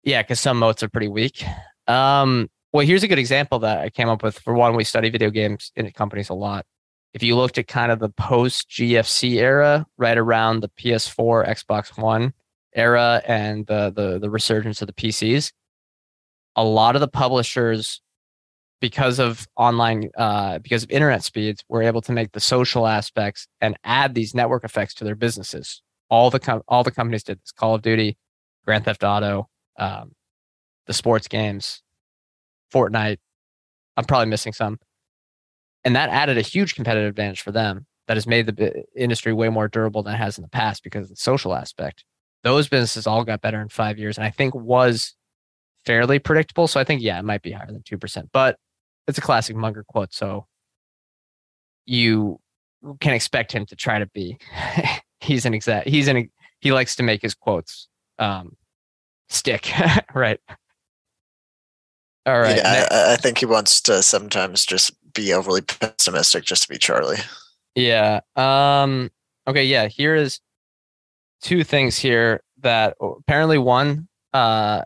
Yeah, 0.02 0.22
because 0.22 0.40
some 0.40 0.58
moats 0.58 0.82
are 0.82 0.88
pretty 0.88 1.08
weak. 1.08 1.44
Um, 1.86 2.50
well, 2.72 2.84
here's 2.84 3.02
a 3.02 3.08
good 3.08 3.18
example 3.18 3.58
that 3.60 3.78
I 3.78 3.90
came 3.90 4.08
up 4.08 4.22
with. 4.22 4.38
For 4.38 4.54
one, 4.54 4.74
we 4.74 4.84
study 4.84 5.10
video 5.10 5.30
games 5.30 5.70
in 5.76 5.90
companies 5.92 6.30
a 6.30 6.34
lot. 6.34 6.64
If 7.12 7.22
you 7.22 7.36
looked 7.36 7.58
at 7.58 7.68
kind 7.68 7.92
of 7.92 7.98
the 7.98 8.08
post 8.08 8.70
GFC 8.70 9.34
era, 9.34 9.86
right 9.98 10.16
around 10.16 10.60
the 10.60 10.70
PS4, 10.70 11.46
Xbox 11.46 11.96
One 12.00 12.32
era, 12.74 13.20
and 13.26 13.66
the 13.66 13.92
the 13.94 14.18
the 14.18 14.30
resurgence 14.30 14.80
of 14.80 14.86
the 14.86 14.94
PCs, 14.94 15.52
a 16.56 16.64
lot 16.64 16.96
of 16.96 17.00
the 17.00 17.08
publishers 17.08 18.00
because 18.80 19.18
of 19.18 19.46
online 19.56 20.10
uh, 20.16 20.58
because 20.58 20.82
of 20.82 20.90
internet 20.90 21.24
speeds 21.24 21.64
were 21.68 21.82
able 21.82 22.02
to 22.02 22.12
make 22.12 22.32
the 22.32 22.40
social 22.40 22.86
aspects 22.86 23.46
and 23.60 23.78
add 23.84 24.14
these 24.14 24.34
network 24.34 24.64
effects 24.64 24.94
to 24.94 25.04
their 25.04 25.14
businesses. 25.14 25.82
All 26.10 26.30
the 26.30 26.40
com- 26.40 26.62
all 26.68 26.84
the 26.84 26.90
companies 26.90 27.22
did 27.22 27.40
this. 27.40 27.52
Call 27.52 27.74
of 27.74 27.82
duty 27.82 28.18
grand 28.64 28.84
theft 28.84 29.04
auto 29.04 29.48
um, 29.78 30.12
the 30.86 30.92
sports 30.92 31.28
games 31.28 31.82
fortnite. 32.72 33.18
I'm 33.96 34.04
probably 34.04 34.26
missing 34.26 34.52
some. 34.52 34.78
And 35.84 35.94
that 35.96 36.08
added 36.10 36.38
a 36.38 36.42
huge 36.42 36.74
competitive 36.74 37.10
advantage 37.10 37.42
for 37.42 37.52
them 37.52 37.86
that 38.06 38.16
has 38.16 38.26
made 38.26 38.46
the 38.46 38.84
industry 38.96 39.32
way 39.32 39.48
more 39.48 39.68
durable 39.68 40.02
than 40.02 40.14
it 40.14 40.18
has 40.18 40.38
in 40.38 40.42
the 40.42 40.48
past 40.48 40.82
because 40.82 41.04
of 41.04 41.10
the 41.10 41.16
social 41.16 41.54
aspect. 41.54 42.04
Those 42.42 42.68
businesses 42.68 43.06
all 43.06 43.24
got 43.24 43.40
better 43.40 43.60
in 43.60 43.68
five 43.68 43.98
years 43.98 44.18
and 44.18 44.26
i 44.26 44.30
think 44.30 44.54
was 44.54 45.14
fairly 45.86 46.18
predictable. 46.18 46.66
So 46.66 46.80
i 46.80 46.84
think 46.84 47.02
yeah 47.02 47.18
it 47.18 47.24
might 47.24 47.42
be 47.42 47.52
higher 47.52 47.66
than 47.66 47.82
2% 47.82 48.28
but 48.32 48.58
it's 49.06 49.18
a 49.18 49.22
classic 49.22 49.56
Munger 49.56 49.84
quote, 49.84 50.12
so 50.12 50.46
you 51.86 52.40
can 53.00 53.12
expect 53.12 53.52
him 53.52 53.66
to 53.66 53.76
try 53.76 53.98
to 53.98 54.06
be. 54.06 54.38
he's 55.20 55.46
an 55.46 55.54
exact. 55.54 55.88
He's 55.88 56.08
an. 56.08 56.30
He 56.60 56.72
likes 56.72 56.96
to 56.96 57.02
make 57.02 57.22
his 57.22 57.34
quotes 57.34 57.88
um, 58.18 58.56
stick, 59.28 59.70
right? 60.14 60.40
All 62.26 62.40
right. 62.40 62.56
Yeah, 62.56 62.86
I, 62.90 63.12
I, 63.12 63.16
think 63.16 63.38
he 63.38 63.44
wants 63.44 63.82
to 63.82 64.02
sometimes 64.02 64.64
just 64.64 64.92
be 65.12 65.34
overly 65.34 65.60
pessimistic 65.60 66.44
just 66.44 66.62
to 66.62 66.68
be 66.70 66.78
Charlie. 66.78 67.18
Yeah. 67.74 68.20
Um. 68.36 69.10
Okay. 69.46 69.64
Yeah. 69.64 69.88
Here 69.88 70.14
is 70.14 70.40
two 71.42 71.64
things 71.64 71.98
here 71.98 72.42
that 72.60 72.96
apparently 73.00 73.58
one. 73.58 74.08
Uh. 74.32 74.82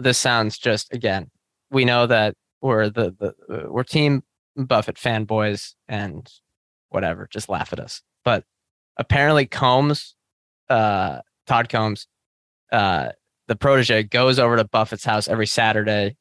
This 0.00 0.16
sounds 0.16 0.56
just 0.56 0.94
again. 0.94 1.30
We 1.70 1.84
know 1.84 2.06
that 2.06 2.34
we're 2.60 2.88
the, 2.90 3.14
the 3.18 3.34
uh, 3.48 3.70
we're 3.70 3.84
team 3.84 4.22
Buffett 4.56 4.96
fanboys 4.96 5.74
and 5.88 6.28
whatever, 6.88 7.28
just 7.30 7.48
laugh 7.48 7.72
at 7.72 7.80
us. 7.80 8.02
But 8.24 8.44
apparently 8.96 9.46
Combs, 9.46 10.14
uh, 10.68 11.20
Todd 11.46 11.68
Combs, 11.68 12.06
uh, 12.72 13.10
the 13.46 13.56
protege 13.56 14.02
goes 14.02 14.38
over 14.38 14.56
to 14.56 14.64
Buffett's 14.64 15.04
house 15.04 15.28
every 15.28 15.46
Saturday 15.46 16.16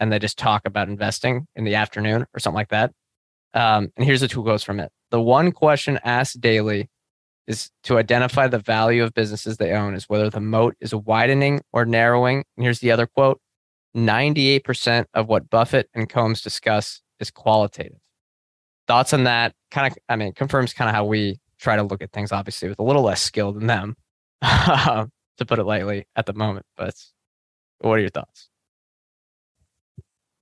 and 0.00 0.12
they 0.12 0.18
just 0.18 0.38
talk 0.38 0.62
about 0.66 0.88
investing 0.88 1.46
in 1.54 1.64
the 1.64 1.76
afternoon 1.76 2.26
or 2.34 2.40
something 2.40 2.56
like 2.56 2.70
that. 2.70 2.92
Um, 3.52 3.92
and 3.96 4.04
here's 4.04 4.20
the 4.20 4.28
two 4.28 4.42
quotes 4.42 4.64
from 4.64 4.80
it. 4.80 4.90
The 5.10 5.20
one 5.20 5.52
question 5.52 6.00
asked 6.02 6.40
daily 6.40 6.88
is 7.46 7.70
to 7.84 7.98
identify 7.98 8.48
the 8.48 8.58
value 8.58 9.04
of 9.04 9.14
businesses 9.14 9.58
they 9.58 9.72
own 9.72 9.94
is 9.94 10.08
whether 10.08 10.30
the 10.30 10.40
moat 10.40 10.74
is 10.80 10.94
widening 10.94 11.60
or 11.72 11.84
narrowing. 11.84 12.44
And 12.56 12.64
here's 12.64 12.80
the 12.80 12.90
other 12.90 13.06
quote 13.06 13.40
98% 13.96 15.06
of 15.14 15.28
what 15.28 15.50
Buffett 15.50 15.88
and 15.94 16.08
Combs 16.08 16.42
discuss 16.42 17.00
is 17.20 17.30
qualitative. 17.30 17.98
Thoughts 18.86 19.12
on 19.12 19.24
that? 19.24 19.54
Kind 19.70 19.92
of, 19.92 19.98
I 20.08 20.16
mean, 20.16 20.32
confirms 20.32 20.72
kind 20.72 20.88
of 20.88 20.94
how 20.94 21.04
we 21.04 21.38
try 21.58 21.76
to 21.76 21.82
look 21.82 22.02
at 22.02 22.12
things, 22.12 22.32
obviously, 22.32 22.68
with 22.68 22.78
a 22.78 22.82
little 22.82 23.02
less 23.02 23.22
skill 23.22 23.52
than 23.52 23.66
them, 23.66 23.96
to 24.42 25.08
put 25.46 25.58
it 25.58 25.64
lightly 25.64 26.06
at 26.16 26.26
the 26.26 26.34
moment. 26.34 26.66
But 26.76 26.94
what 27.78 27.98
are 27.98 28.00
your 28.00 28.10
thoughts? 28.10 28.48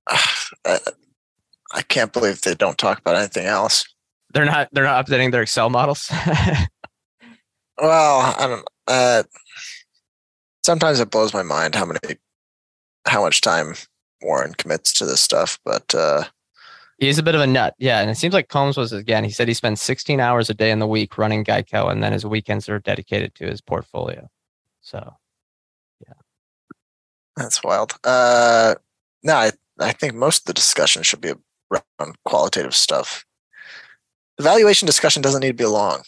I 0.65 1.81
can't 1.87 2.13
believe 2.13 2.41
they 2.41 2.55
don't 2.55 2.77
talk 2.77 2.99
about 2.99 3.15
anything 3.15 3.45
else. 3.45 3.85
They're 4.33 4.45
not. 4.45 4.69
They're 4.71 4.83
not 4.83 5.05
updating 5.05 5.31
their 5.31 5.43
Excel 5.43 5.69
models. 5.69 6.09
well, 7.81 8.35
I 8.37 8.47
don't. 8.47 8.67
Uh, 8.87 9.23
sometimes 10.63 10.99
it 10.99 11.11
blows 11.11 11.33
my 11.33 11.43
mind 11.43 11.75
how 11.75 11.85
many 11.85 11.99
how 13.05 13.21
much 13.21 13.41
time 13.41 13.75
Warren 14.21 14.53
commits 14.53 14.93
to 14.93 15.05
this 15.05 15.21
stuff, 15.21 15.59
but 15.65 15.93
uh, 15.93 16.23
he's 16.97 17.17
a 17.17 17.23
bit 17.23 17.35
of 17.35 17.41
a 17.41 17.47
nut. 17.47 17.75
Yeah, 17.77 17.99
and 17.99 18.09
it 18.09 18.15
seems 18.15 18.33
like 18.33 18.49
Combs 18.49 18.77
was 18.77 18.93
again. 18.93 19.23
He 19.23 19.31
said 19.31 19.47
he 19.47 19.53
spends 19.53 19.81
16 19.81 20.19
hours 20.19 20.49
a 20.49 20.53
day 20.53 20.71
in 20.71 20.79
the 20.79 20.87
week 20.87 21.17
running 21.17 21.43
Geico, 21.43 21.91
and 21.91 22.03
then 22.03 22.13
his 22.13 22.25
weekends 22.25 22.69
are 22.69 22.79
dedicated 22.79 23.35
to 23.35 23.45
his 23.45 23.61
portfolio. 23.61 24.29
So, 24.81 25.15
yeah, 26.05 26.13
that's 27.35 27.63
wild. 27.63 27.93
Uh, 28.03 28.75
no, 29.23 29.35
I 29.35 29.51
I 29.79 29.91
think 29.91 30.13
most 30.13 30.41
of 30.41 30.45
the 30.45 30.53
discussion 30.53 31.03
should 31.03 31.21
be 31.21 31.33
around 31.71 32.15
qualitative 32.25 32.75
stuff. 32.75 33.25
The 34.37 34.43
valuation 34.43 34.85
discussion 34.85 35.21
doesn't 35.21 35.41
need 35.41 35.47
to 35.49 35.53
be 35.53 35.65
long. 35.65 36.03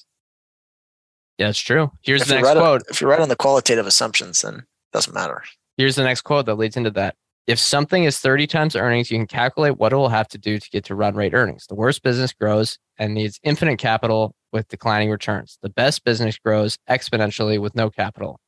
Yeah, 1.37 1.49
it's 1.49 1.59
true. 1.59 1.91
Here's 2.01 2.21
if 2.21 2.29
the 2.29 2.35
next 2.35 2.51
quote. 2.51 2.81
On, 2.81 2.81
if 2.89 3.01
you're 3.01 3.09
right 3.09 3.19
on 3.19 3.29
the 3.29 3.35
qualitative 3.35 3.85
assumptions, 3.85 4.41
then 4.41 4.55
it 4.55 4.65
doesn't 4.93 5.13
matter. 5.13 5.43
Here's 5.78 5.95
the 5.95 6.03
next 6.03 6.21
quote 6.21 6.45
that 6.45 6.55
leads 6.55 6.78
into 6.78 6.91
that. 6.91 7.15
If 7.47 7.59
something 7.59 8.05
is 8.05 8.17
30 8.19 8.47
times 8.47 8.76
earnings, 8.76 9.11
you 9.11 9.17
can 9.17 9.28
calculate 9.28 9.78
what 9.78 9.93
it 9.93 9.97
will 9.97 10.09
have 10.09 10.28
to 10.30 10.38
do 10.38 10.57
to 10.57 10.69
get 10.69 10.84
to 10.86 10.95
run 10.95 11.15
rate 11.15 11.34
earnings. 11.34 11.67
The 11.67 11.76
worst 11.76 12.01
business 12.01 12.34
grows 12.34 12.80
and 12.97 13.13
needs 13.13 13.39
infinite 13.43 13.78
capital 13.78 14.34
with 14.51 14.67
declining 14.67 15.11
returns. 15.11 15.59
The 15.61 15.69
best 15.69 16.03
business 16.03 16.39
grows 16.39 16.78
exponentially 16.89 17.59
with 17.59 17.76
no 17.76 17.89
capital. 17.89 18.39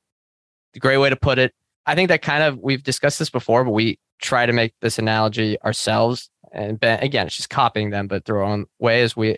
The 0.73 0.79
great 0.79 0.97
way 0.97 1.09
to 1.09 1.15
put 1.15 1.37
it. 1.37 1.53
I 1.85 1.95
think 1.95 2.09
that 2.09 2.21
kind 2.21 2.43
of, 2.43 2.57
we've 2.57 2.81
discussed 2.81 3.19
this 3.19 3.29
before, 3.29 3.63
but 3.63 3.71
we 3.71 3.99
try 4.19 4.45
to 4.45 4.53
make 4.53 4.73
this 4.81 4.97
analogy 4.97 5.61
ourselves. 5.61 6.29
And 6.51 6.79
ben, 6.79 6.99
again, 7.03 7.27
it's 7.27 7.35
just 7.35 7.49
copying 7.49 7.91
them, 7.91 8.07
but 8.07 8.25
through 8.25 8.39
our 8.39 8.43
own 8.43 8.65
ways. 8.79 9.15
We, 9.15 9.37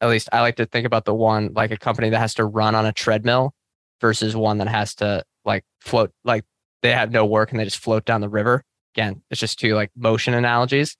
at 0.00 0.08
least 0.08 0.28
I 0.32 0.40
like 0.40 0.56
to 0.56 0.66
think 0.66 0.86
about 0.86 1.04
the 1.04 1.14
one 1.14 1.52
like 1.54 1.70
a 1.70 1.76
company 1.76 2.10
that 2.10 2.18
has 2.18 2.34
to 2.34 2.44
run 2.44 2.74
on 2.74 2.86
a 2.86 2.92
treadmill 2.92 3.54
versus 4.00 4.36
one 4.36 4.58
that 4.58 4.68
has 4.68 4.94
to 4.96 5.24
like 5.44 5.64
float, 5.80 6.12
like 6.24 6.44
they 6.82 6.92
have 6.92 7.10
no 7.10 7.24
work 7.24 7.50
and 7.50 7.60
they 7.60 7.64
just 7.64 7.78
float 7.78 8.04
down 8.04 8.20
the 8.20 8.28
river. 8.28 8.64
Again, 8.94 9.22
it's 9.30 9.40
just 9.40 9.58
two 9.58 9.74
like 9.74 9.90
motion 9.96 10.34
analogies. 10.34 10.96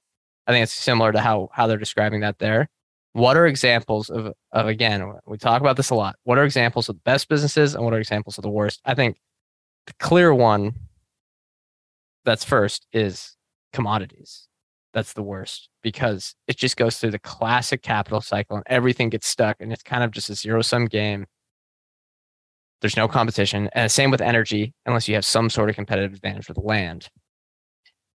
I 0.47 0.53
think 0.53 0.63
it's 0.65 0.73
similar 0.73 1.13
to 1.13 1.21
how 1.21 1.49
how 1.53 1.67
they're 1.67 1.77
describing 1.77 2.21
that 2.21 2.39
there. 2.39 2.69
What 3.13 3.37
are 3.37 3.47
examples 3.47 4.11
of 4.11 4.33
of 4.53 4.67
again? 4.67 5.13
We 5.27 5.39
talk 5.39 5.61
about 5.61 5.77
this 5.77 5.91
a 5.91 5.95
lot. 5.95 6.17
What 6.25 6.39
are 6.39 6.45
examples 6.45 6.89
of 6.89 6.97
the 6.97 7.03
best 7.03 7.29
businesses 7.29 7.75
and 7.75 7.85
what 7.85 7.95
are 7.95 7.99
examples 7.99 8.39
of 8.39 8.43
the 8.43 8.51
worst? 8.51 8.81
I 8.85 8.95
think 8.95 9.19
the 9.87 9.95
clear 9.95 10.33
one 10.33 10.75
that's 12.25 12.45
first 12.45 12.87
is 12.93 13.37
commodities. 13.73 14.47
That's 14.93 15.13
the 15.13 15.23
worst 15.23 15.69
because 15.83 16.35
it 16.49 16.57
just 16.57 16.77
goes 16.77 16.99
through 16.99 17.13
the 17.13 17.19
classic 17.19 17.83
capital 17.83 18.21
cycle 18.21 18.57
and 18.57 18.67
everything 18.69 19.09
gets 19.09 19.27
stuck 19.27 19.57
and 19.61 19.73
it's 19.73 19.83
kind 19.83 20.03
of 20.03 20.11
just 20.11 20.31
a 20.31 20.35
zero 20.35 20.63
sum 20.63 20.87
game 20.87 21.27
there's 22.81 22.97
no 22.97 23.09
competition. 23.09 23.69
And 23.73 23.91
same 23.91 24.11
with 24.11 24.21
energy, 24.21 24.75
unless 24.87 25.09
you 25.09 25.15
have 25.15 25.25
some 25.25 25.51
sort 25.51 25.71
of 25.71 25.77
competitive 25.77 26.13
advantage 26.13 26.49
with 26.49 26.59
land. 26.59 27.09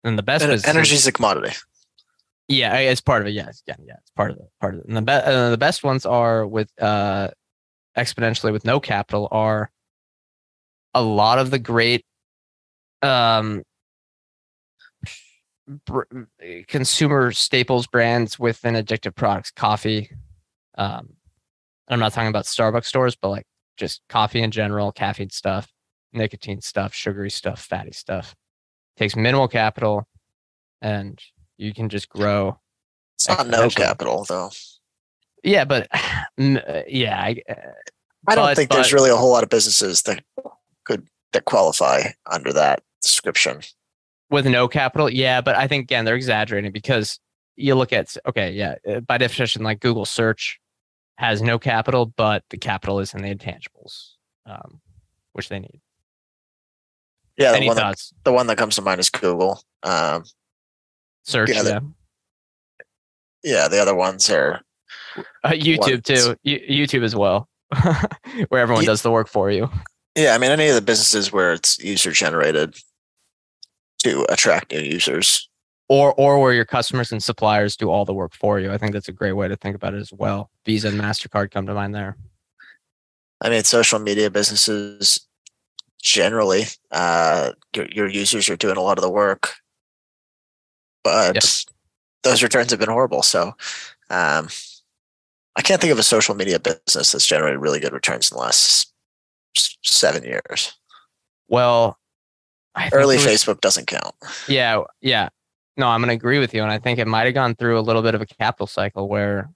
And 0.04 0.18
the 0.18 0.24
best 0.24 0.44
en- 0.44 0.60
energy 0.66 0.96
is 0.96 1.08
a 1.08 1.12
commodity. 1.12 1.56
Yeah, 2.48 2.76
it's 2.76 3.02
part 3.02 3.22
of 3.22 3.28
it. 3.28 3.32
Yeah, 3.32 3.50
yeah, 3.68 3.76
yeah, 3.86 3.96
it's 4.00 4.12
part 4.12 4.32
of 4.32 4.38
it. 4.38 4.46
Part 4.60 4.76
of 4.76 4.82
it. 4.82 4.88
And 4.88 4.98
the 4.98 5.02
best, 5.02 5.28
uh, 5.28 5.50
the 5.50 5.58
best 5.58 5.84
ones 5.84 6.06
are 6.06 6.46
with 6.46 6.70
uh, 6.82 7.30
exponentially 7.98 8.52
with 8.52 8.66
no 8.66 8.80
capital 8.80 9.28
are 9.32 9.72
a 10.94 11.02
lot 11.02 11.40
of 11.40 11.52
the 11.52 11.60
great 11.60 12.06
um, 13.02 13.64
br- 15.86 16.04
consumer 16.68 17.32
staples 17.32 17.88
brands 17.88 18.38
within 18.38 18.76
addictive 18.76 19.16
products, 19.16 19.52
coffee. 19.52 20.12
Um, 20.78 21.14
I'm 21.88 22.00
not 22.00 22.14
talking 22.14 22.30
about 22.30 22.46
Starbucks 22.46 22.86
stores, 22.86 23.16
but 23.16 23.30
like 23.30 23.46
just 23.78 24.02
coffee 24.10 24.42
in 24.42 24.52
general, 24.52 24.92
caffeine 24.92 25.30
stuff, 25.30 25.72
nicotine 26.12 26.62
stuff, 26.62 26.94
sugary 26.94 27.30
stuff, 27.30 27.62
fatty 27.62 27.92
stuff. 27.92 28.36
Takes 28.98 29.16
minimal 29.16 29.48
capital 29.48 30.08
and 30.82 31.20
you 31.58 31.74
can 31.74 31.90
just 31.90 32.10
grow. 32.10 32.60
It's 33.16 33.28
not 33.28 33.48
no 33.48 33.70
capital 33.70 34.26
though. 34.28 34.52
Yeah, 35.44 35.66
but 35.66 35.88
yeah, 36.38 37.20
I, 37.20 37.42
uh, 37.50 37.54
I 38.28 38.36
don't 38.36 38.46
but, 38.46 38.58
think 38.58 38.70
but, 38.70 38.76
there's 38.76 38.94
really 38.94 39.10
a 39.10 39.16
whole 39.16 39.32
lot 39.32 39.44
of 39.44 39.50
businesses 39.50 40.04
that 40.04 40.24
could 40.86 41.08
that 41.34 41.46
qualify 41.46 42.04
under 42.30 42.54
that 42.54 42.84
description. 43.02 43.62
With 44.30 44.48
no 44.48 44.68
capital, 44.68 45.10
yeah, 45.10 45.42
but 45.42 45.56
I 45.56 45.68
think 45.68 45.84
again 45.84 46.06
they're 46.06 46.16
exaggerating 46.16 46.72
because 46.72 47.20
you 47.56 47.76
look 47.76 47.94
at 47.94 48.16
okay, 48.26 48.52
yeah, 48.52 48.76
uh, 48.90 49.00
by 49.02 49.18
definition, 49.18 49.64
like 49.64 49.80
Google 49.80 50.06
search 50.06 50.60
has 51.18 51.42
no 51.42 51.60
capital, 51.60 52.06
but 52.06 52.44
the 52.50 52.58
capital 52.58 53.00
is 53.00 53.14
in 53.14 53.22
the 53.22 53.34
intangibles, 53.34 54.14
um, 54.46 54.82
which 55.34 55.50
they 55.50 55.60
need. 55.60 55.82
Yeah, 57.38 57.58
the 57.58 57.66
one, 57.66 57.76
that, 57.76 57.96
the 58.24 58.32
one, 58.32 58.48
that, 58.48 58.58
comes 58.58 58.76
to 58.76 58.82
mind 58.82 59.00
is 59.00 59.10
Google. 59.10 59.62
Um, 59.82 60.24
Search, 61.24 61.50
yeah, 61.50 61.64
yeah. 61.64 61.80
yeah, 63.44 63.68
the 63.68 63.82
other 63.82 63.96
ones 63.96 64.30
are 64.30 64.62
Uh, 65.44 65.50
YouTube 65.50 66.04
too. 66.04 66.36
YouTube 66.46 67.04
as 67.04 67.16
well, 67.16 67.50
where 68.50 68.62
everyone 68.62 68.86
does 68.86 69.02
the 69.02 69.12
work 69.12 69.28
for 69.28 69.50
you. 69.50 69.70
Yeah, 70.16 70.36
I 70.36 70.38
mean, 70.38 70.52
any 70.52 70.68
of 70.68 70.76
the 70.76 70.82
businesses 70.82 71.32
where 71.32 71.54
it's 71.54 71.80
user 71.80 72.12
generated 72.12 72.76
to 74.04 74.26
attract 74.30 74.72
new 74.72 74.82
users, 74.82 75.50
or 75.90 76.14
or 76.14 76.40
where 76.40 76.54
your 76.54 76.66
customers 76.66 77.12
and 77.12 77.22
suppliers 77.22 77.76
do 77.76 77.90
all 77.90 78.06
the 78.06 78.14
work 78.14 78.34
for 78.34 78.60
you. 78.60 78.72
I 78.72 78.78
think 78.78 78.94
that's 78.94 79.10
a 79.10 79.14
great 79.14 79.34
way 79.34 79.48
to 79.48 79.56
think 79.56 79.76
about 79.76 79.94
it 79.94 80.02
as 80.02 80.14
well. 80.14 80.50
Visa 80.66 80.88
and 80.90 81.00
Mastercard 81.00 81.52
come 81.52 81.66
to 81.66 81.74
mind 81.74 81.94
there. 81.94 82.18
I 83.42 83.50
mean, 83.50 83.64
social 83.64 84.00
media 84.00 84.30
businesses 84.30 85.28
generally, 86.02 86.64
uh, 86.92 87.52
your 87.76 87.88
your 87.90 88.10
users 88.10 88.50
are 88.50 88.56
doing 88.56 88.78
a 88.78 88.82
lot 88.82 88.98
of 88.98 89.02
the 89.02 89.10
work, 89.10 89.56
but 91.04 91.36
yep. 91.36 91.44
those 92.24 92.44
returns 92.44 92.72
have 92.72 92.80
been 92.80 92.90
horrible. 92.90 93.22
So, 93.22 93.54
um, 94.10 94.48
I 95.56 95.62
can't 95.62 95.82
think 95.82 95.92
of 95.92 96.00
a 96.00 96.04
social 96.04 96.36
media 96.36 96.60
business 96.60 97.12
that's 97.12 97.28
generated 97.28 97.60
really 97.60 97.80
good 97.80 97.94
returns 97.94 98.32
in 98.32 98.36
the 98.36 98.42
last 98.42 98.94
seven 99.84 100.24
years. 100.24 100.74
Well, 101.48 102.00
early 102.92 103.18
was, 103.18 103.26
Facebook 103.26 103.62
doesn't 103.62 103.88
count. 103.88 104.16
Yeah, 104.48 104.82
yeah. 105.02 105.30
No, 105.76 105.88
I'm 105.88 106.02
going 106.02 106.10
to 106.10 106.16
agree 106.16 106.40
with 106.40 106.54
you, 106.54 106.62
and 106.62 106.72
I 106.72 106.78
think 106.78 107.00
it 107.00 107.08
might 107.08 107.26
have 107.26 107.34
gone 107.34 107.56
through 107.56 107.80
a 107.80 107.82
little 107.82 108.02
bit 108.02 108.14
of 108.14 108.22
a 108.22 108.26
capital 108.26 108.68
cycle 108.68 109.08
where 109.10 109.50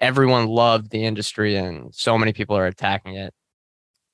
everyone 0.00 0.46
loved 0.48 0.90
the 0.90 1.04
industry 1.04 1.56
and 1.56 1.94
so 1.94 2.18
many 2.18 2.32
people 2.32 2.56
are 2.56 2.66
attacking 2.66 3.16
it 3.16 3.32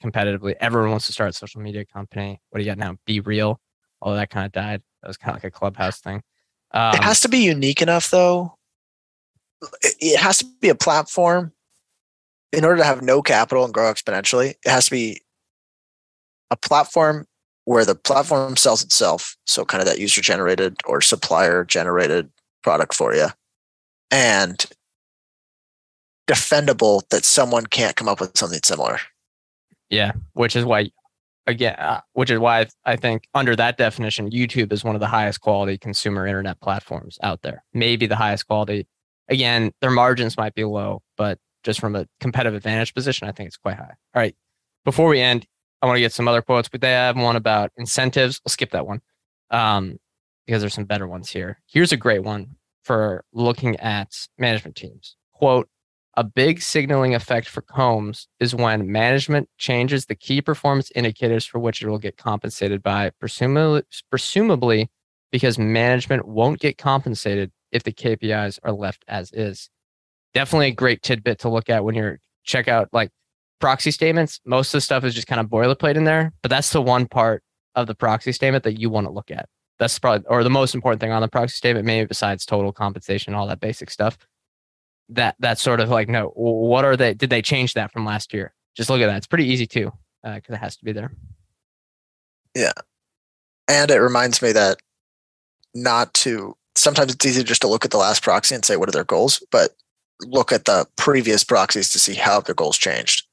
competitively. 0.03 0.55
Everyone 0.61 0.91
wants 0.91 1.07
to 1.07 1.12
start 1.12 1.30
a 1.30 1.32
social 1.32 1.61
media 1.61 1.84
company. 1.84 2.41
What 2.51 2.59
do 2.59 2.64
you 2.64 2.70
got 2.70 2.78
now? 2.78 2.97
BeReal. 3.07 3.57
All 4.03 4.14
that 4.14 4.30
kind 4.30 4.47
of 4.47 4.53
died. 4.53 4.82
That 5.03 5.09
was 5.09 5.16
kind 5.16 5.36
of 5.36 5.43
like 5.43 5.53
a 5.53 5.57
clubhouse 5.57 6.01
thing. 6.01 6.22
Um, 6.72 6.95
it 6.95 7.03
has 7.03 7.20
to 7.20 7.28
be 7.28 7.38
unique 7.38 7.82
enough, 7.82 8.11
though. 8.11 8.57
It 9.82 10.18
has 10.18 10.38
to 10.38 10.47
be 10.61 10.68
a 10.68 10.74
platform. 10.74 11.53
In 12.53 12.64
order 12.64 12.78
to 12.78 12.84
have 12.84 13.03
no 13.03 13.22
capital 13.22 13.64
and 13.64 13.72
grow 13.72 13.93
exponentially, 13.93 14.51
it 14.64 14.70
has 14.70 14.86
to 14.86 14.91
be 14.91 15.22
a 16.51 16.57
platform 16.57 17.26
where 17.65 17.85
the 17.85 17.95
platform 17.95 18.57
sells 18.57 18.83
itself. 18.83 19.37
So, 19.47 19.65
kind 19.65 19.83
of 19.83 19.89
that 19.89 19.99
user 19.99 20.21
generated 20.21 20.77
or 20.85 21.01
supplier 21.01 21.65
generated 21.65 22.31
product 22.63 22.95
for 22.95 23.15
you. 23.15 23.29
And 24.11 24.67
defendable 26.31 27.03
that 27.11 27.25
someone 27.25 27.67
can't 27.67 27.97
come 27.97 28.09
up 28.09 28.21
with 28.21 28.37
something 28.37 28.61
similar. 28.65 28.99
Yeah, 29.89 30.13
which 30.35 30.55
is 30.55 30.65
why, 30.65 30.91
again, 31.47 31.75
uh, 31.77 32.01
which 32.13 32.31
is 32.31 32.39
why 32.39 32.67
I 32.85 32.97
think 32.97 33.25
under 33.35 33.57
that 33.57 33.77
definition, 33.77 34.31
YouTube 34.31 34.73
is 34.73 34.85
one 34.85 34.95
of 34.95 35.01
the 35.01 35.09
highest 35.09 35.41
quality 35.41 35.77
consumer 35.79 36.27
internet 36.27 36.61
platforms 36.61 37.19
out 37.23 37.43
there. 37.43 37.65
Maybe 37.75 38.07
the 38.07 38.17
highest 38.17 38.47
quality. 38.47 38.87
Again, 39.29 39.73
their 39.81 39.91
margins 39.91 40.37
might 40.37 40.55
be 40.55 40.65
low, 40.65 41.03
but 41.17 41.39
just 41.65 41.81
from 41.81 41.97
a 41.97 42.07
competitive 42.21 42.55
advantage 42.55 42.95
position, 42.95 43.29
I 43.29 43.33
think 43.33 43.49
it's 43.49 43.57
quite 43.57 43.77
high. 43.77 43.95
All 44.15 44.23
right. 44.23 44.35
Before 44.85 45.09
we 45.09 45.21
end, 45.21 45.47
I 45.83 45.87
want 45.87 45.97
to 45.97 46.01
get 46.01 46.12
some 46.12 46.28
other 46.28 46.43
quotes, 46.43 46.68
but 46.68 46.81
they 46.81 46.93
have 46.93 47.16
one 47.16 47.37
about 47.37 47.72
incentives. 47.76 48.41
I'll 48.45 48.51
skip 48.51 48.70
that 48.72 48.87
one 48.87 49.01
um, 49.51 49.99
because 50.47 50.61
there's 50.61 50.74
some 50.74 50.85
better 50.85 51.09
ones 51.09 51.31
here. 51.31 51.59
Here's 51.66 51.93
a 51.93 51.97
great 51.97 52.22
one 52.22 52.57
for 52.85 53.24
looking 53.33 53.76
at 53.76 54.14
management 54.39 54.76
teams. 54.76 55.16
Quote, 55.33 55.68
a 56.14 56.24
big 56.24 56.61
signaling 56.61 57.14
effect 57.14 57.49
for 57.49 57.62
Combs 57.62 58.28
is 58.41 58.55
when 58.55 58.91
management 58.91 59.49
changes 59.59 60.07
the 60.07 60.14
key 60.14 60.43
performance 60.43 60.91
indicators 60.95 61.47
for 61.47 61.59
which 61.59 61.83
it 61.83 61.89
will 61.89 61.99
get 61.99 62.16
compensated 62.16 62.83
by, 62.83 63.11
presumably, 63.20 63.83
presumably 64.11 64.91
because 65.31 65.59
management 65.59 66.26
won't 66.26 66.61
get 66.61 66.76
compensated 66.76 67.53
if 67.70 67.85
the 67.85 67.93
KPIs 67.93 68.59
are 68.64 68.72
left 68.72 69.05
as 69.07 69.33
is. 69.33 69.70
Definitely 70.35 70.68
a 70.68 70.72
great 70.72 71.03
tidbit 71.03 71.39
to 71.41 71.49
look 71.49 71.70
at 71.70 71.85
when 71.85 71.95
you're 71.95 72.18
check 72.45 72.68
out 72.68 72.89
like 72.93 73.11
proxy 73.61 73.91
statements. 73.91 74.41
Most 74.45 74.69
of 74.69 74.79
the 74.79 74.83
stuff 74.83 75.05
is 75.05 75.15
just 75.15 75.27
kind 75.27 75.41
of 75.41 75.47
boilerplate 75.47 75.97
in 75.97 76.05
there, 76.05 76.33
but 76.43 76.51
that's 76.51 76.71
the 76.71 76.83
one 76.83 77.07
part 77.07 77.43
of 77.75 77.87
the 77.87 77.95
proxy 77.95 78.33
statement 78.33 78.65
that 78.65 78.81
you 78.81 78.91
want 78.91 79.07
to 79.07 79.13
look 79.13 79.31
at. 79.31 79.49
That's 79.79 79.99
probably 79.99 80.27
or 80.27 80.43
the 80.43 80.51
most 80.51 80.75
important 80.75 81.01
thing 81.01 81.13
on 81.13 81.23
the 81.23 81.29
proxy 81.29 81.57
statement, 81.57 81.87
maybe 81.87 82.07
besides 82.07 82.45
total 82.45 82.73
compensation, 82.73 83.35
all 83.35 83.47
that 83.47 83.61
basic 83.61 83.91
stuff 83.91 84.19
that 85.11 85.35
that's 85.39 85.61
sort 85.61 85.81
of 85.81 85.89
like 85.89 86.09
no 86.09 86.29
what 86.35 86.85
are 86.85 86.97
they 86.97 87.13
did 87.15 87.31
they 87.31 87.43
change 87.43 87.75
that 87.75 87.93
from 87.93 88.05
last 88.05 88.33
year? 88.33 88.55
Just 88.77 88.89
look 88.89 89.01
at 89.01 89.07
that. 89.07 89.17
It's 89.17 89.27
pretty 89.27 89.47
easy 89.47 89.67
too 89.67 89.93
because 90.23 90.51
uh, 90.51 90.55
it 90.55 90.59
has 90.59 90.77
to 90.77 90.85
be 90.85 90.93
there. 90.93 91.13
Yeah. 92.55 92.73
And 93.69 93.91
it 93.91 93.99
reminds 93.99 94.43
me 94.43 94.53
that 94.53 94.79
not 95.75 96.13
to 96.15 96.57
sometimes 96.75 97.13
it's 97.15 97.27
easy 97.27 97.45
just 97.45 97.63
to 97.63 97.69
look 97.69 97.85
at 97.85 97.91
the 97.91 97.99
last 97.99 98.23
proxy 98.23 98.55
and 98.55 98.65
say 98.65 98.77
what 98.77 98.89
are 98.89 98.93
their 98.93 99.05
goals? 99.05 99.45
But 99.51 99.73
look 100.23 100.53
at 100.53 100.65
the 100.65 100.87
previous 100.97 101.45
proxies 101.45 101.91
to 101.91 101.99
see 101.99 102.15
how 102.15 102.41
their 102.41 102.55
goals 102.55 102.79
changed 102.79 103.27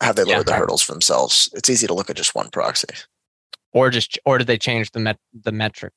have 0.00 0.16
they 0.16 0.24
lowered 0.24 0.38
yeah, 0.38 0.42
the 0.42 0.54
hurdles 0.54 0.82
for 0.82 0.92
themselves 0.92 1.48
it's 1.54 1.70
easy 1.70 1.86
to 1.86 1.94
look 1.94 2.10
at 2.10 2.16
just 2.16 2.34
one 2.34 2.48
proxy 2.50 2.88
or 3.72 3.90
just 3.90 4.18
or 4.24 4.38
did 4.38 4.46
they 4.46 4.58
change 4.58 4.90
the 4.92 5.00
met 5.00 5.18
the 5.32 5.52
metric 5.52 5.92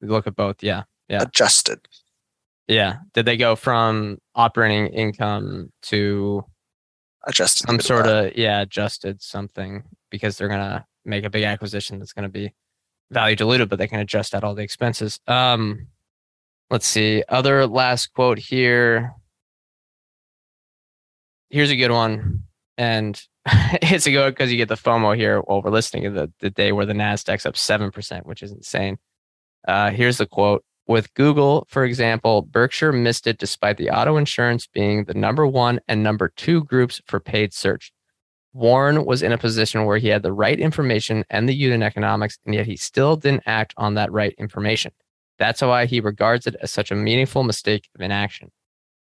look 0.00 0.26
at 0.26 0.36
both 0.36 0.62
yeah 0.62 0.82
yeah 1.08 1.22
adjusted 1.22 1.80
yeah. 2.68 2.96
Did 3.12 3.26
they 3.26 3.36
go 3.36 3.56
from 3.56 4.18
operating 4.34 4.86
income 4.94 5.70
to 5.82 6.44
adjusted 7.24 7.66
some 7.66 7.80
sort 7.80 8.06
of 8.06 8.36
yeah 8.36 8.62
adjusted 8.62 9.22
something 9.22 9.84
because 10.10 10.36
they're 10.36 10.48
gonna 10.48 10.86
make 11.04 11.24
a 11.24 11.30
big 11.30 11.44
acquisition 11.44 11.98
that's 11.98 12.12
gonna 12.12 12.28
be 12.28 12.54
value 13.10 13.36
diluted, 13.36 13.68
but 13.68 13.78
they 13.78 13.88
can 13.88 14.00
adjust 14.00 14.34
out 14.34 14.44
all 14.44 14.54
the 14.54 14.62
expenses. 14.62 15.20
Um, 15.26 15.88
let's 16.70 16.86
see. 16.86 17.22
Other 17.28 17.66
last 17.66 18.12
quote 18.14 18.38
here. 18.38 19.12
Here's 21.50 21.70
a 21.70 21.76
good 21.76 21.90
one, 21.90 22.44
and 22.78 23.20
it's 23.46 24.06
a 24.06 24.12
good 24.12 24.30
because 24.30 24.50
you 24.50 24.56
get 24.56 24.68
the 24.68 24.76
FOMO 24.76 25.16
here 25.16 25.40
while 25.40 25.62
we're 25.62 25.70
listening 25.70 26.04
to 26.04 26.10
the, 26.10 26.32
the 26.40 26.50
day 26.50 26.72
where 26.72 26.86
the 26.86 26.92
Nasdaq's 26.92 27.46
up 27.46 27.56
seven 27.56 27.90
percent, 27.90 28.26
which 28.26 28.42
is 28.42 28.52
insane. 28.52 28.98
Uh, 29.66 29.90
here's 29.90 30.18
the 30.18 30.26
quote: 30.26 30.64
with 30.86 31.12
Google, 31.14 31.66
for 31.68 31.84
example, 31.84 32.42
Berkshire 32.42 32.92
missed 32.92 33.26
it 33.26 33.38
despite 33.38 33.76
the 33.76 33.90
auto 33.90 34.16
insurance 34.16 34.66
being 34.66 35.04
the 35.04 35.14
number 35.14 35.46
one 35.46 35.80
and 35.88 36.02
number 36.02 36.32
two 36.36 36.64
groups 36.64 37.00
for 37.06 37.20
paid 37.20 37.54
search. 37.54 37.92
Warren 38.52 39.06
was 39.06 39.22
in 39.22 39.32
a 39.32 39.38
position 39.38 39.86
where 39.86 39.98
he 39.98 40.08
had 40.08 40.22
the 40.22 40.32
right 40.32 40.58
information 40.58 41.24
and 41.30 41.48
the 41.48 41.54
unit 41.54 41.82
economics, 41.82 42.38
and 42.44 42.54
yet 42.54 42.66
he 42.66 42.76
still 42.76 43.16
didn't 43.16 43.44
act 43.46 43.72
on 43.76 43.94
that 43.94 44.12
right 44.12 44.34
information. 44.38 44.92
That's 45.38 45.62
why 45.62 45.86
he 45.86 46.00
regards 46.00 46.46
it 46.46 46.56
as 46.60 46.70
such 46.70 46.90
a 46.90 46.94
meaningful 46.94 47.44
mistake 47.44 47.88
of 47.94 48.02
inaction. 48.02 48.50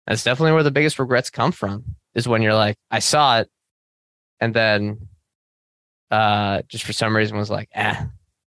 That's 0.05 0.24
definitely 0.24 0.53
where 0.53 0.64
the 0.64 0.72
biggest 0.72 0.99
regrets 0.99 1.30
come 1.30 1.51
from, 1.51 1.95
is 2.16 2.28
when 2.28 2.41
you're 2.41 2.53
like, 2.53 2.78
I 2.89 2.99
saw 2.99 3.39
it, 3.39 3.49
and 4.39 4.53
then 4.53 5.07
uh, 6.09 6.62
just 6.68 6.84
for 6.84 6.93
some 6.93 7.16
reason 7.16 7.38
was 7.38 7.49
like, 7.49 7.70
eh, 7.74 8.05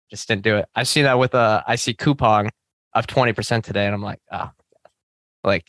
just 0.09 0.28
didn't 0.28 0.43
do 0.43 0.57
it. 0.57 0.66
I've 0.76 0.88
seen 0.88 1.03
that 1.03 1.20
with 1.20 1.34
a 1.34 1.64
I 1.68 1.76
see 1.76 1.93
Coupang 1.93 2.49
of 2.93 3.07
20% 3.07 3.64
today. 3.64 3.86
And 3.86 3.95
I'm 3.95 4.01
like, 4.01 4.20
oh, 4.32 4.49
like 5.43 5.66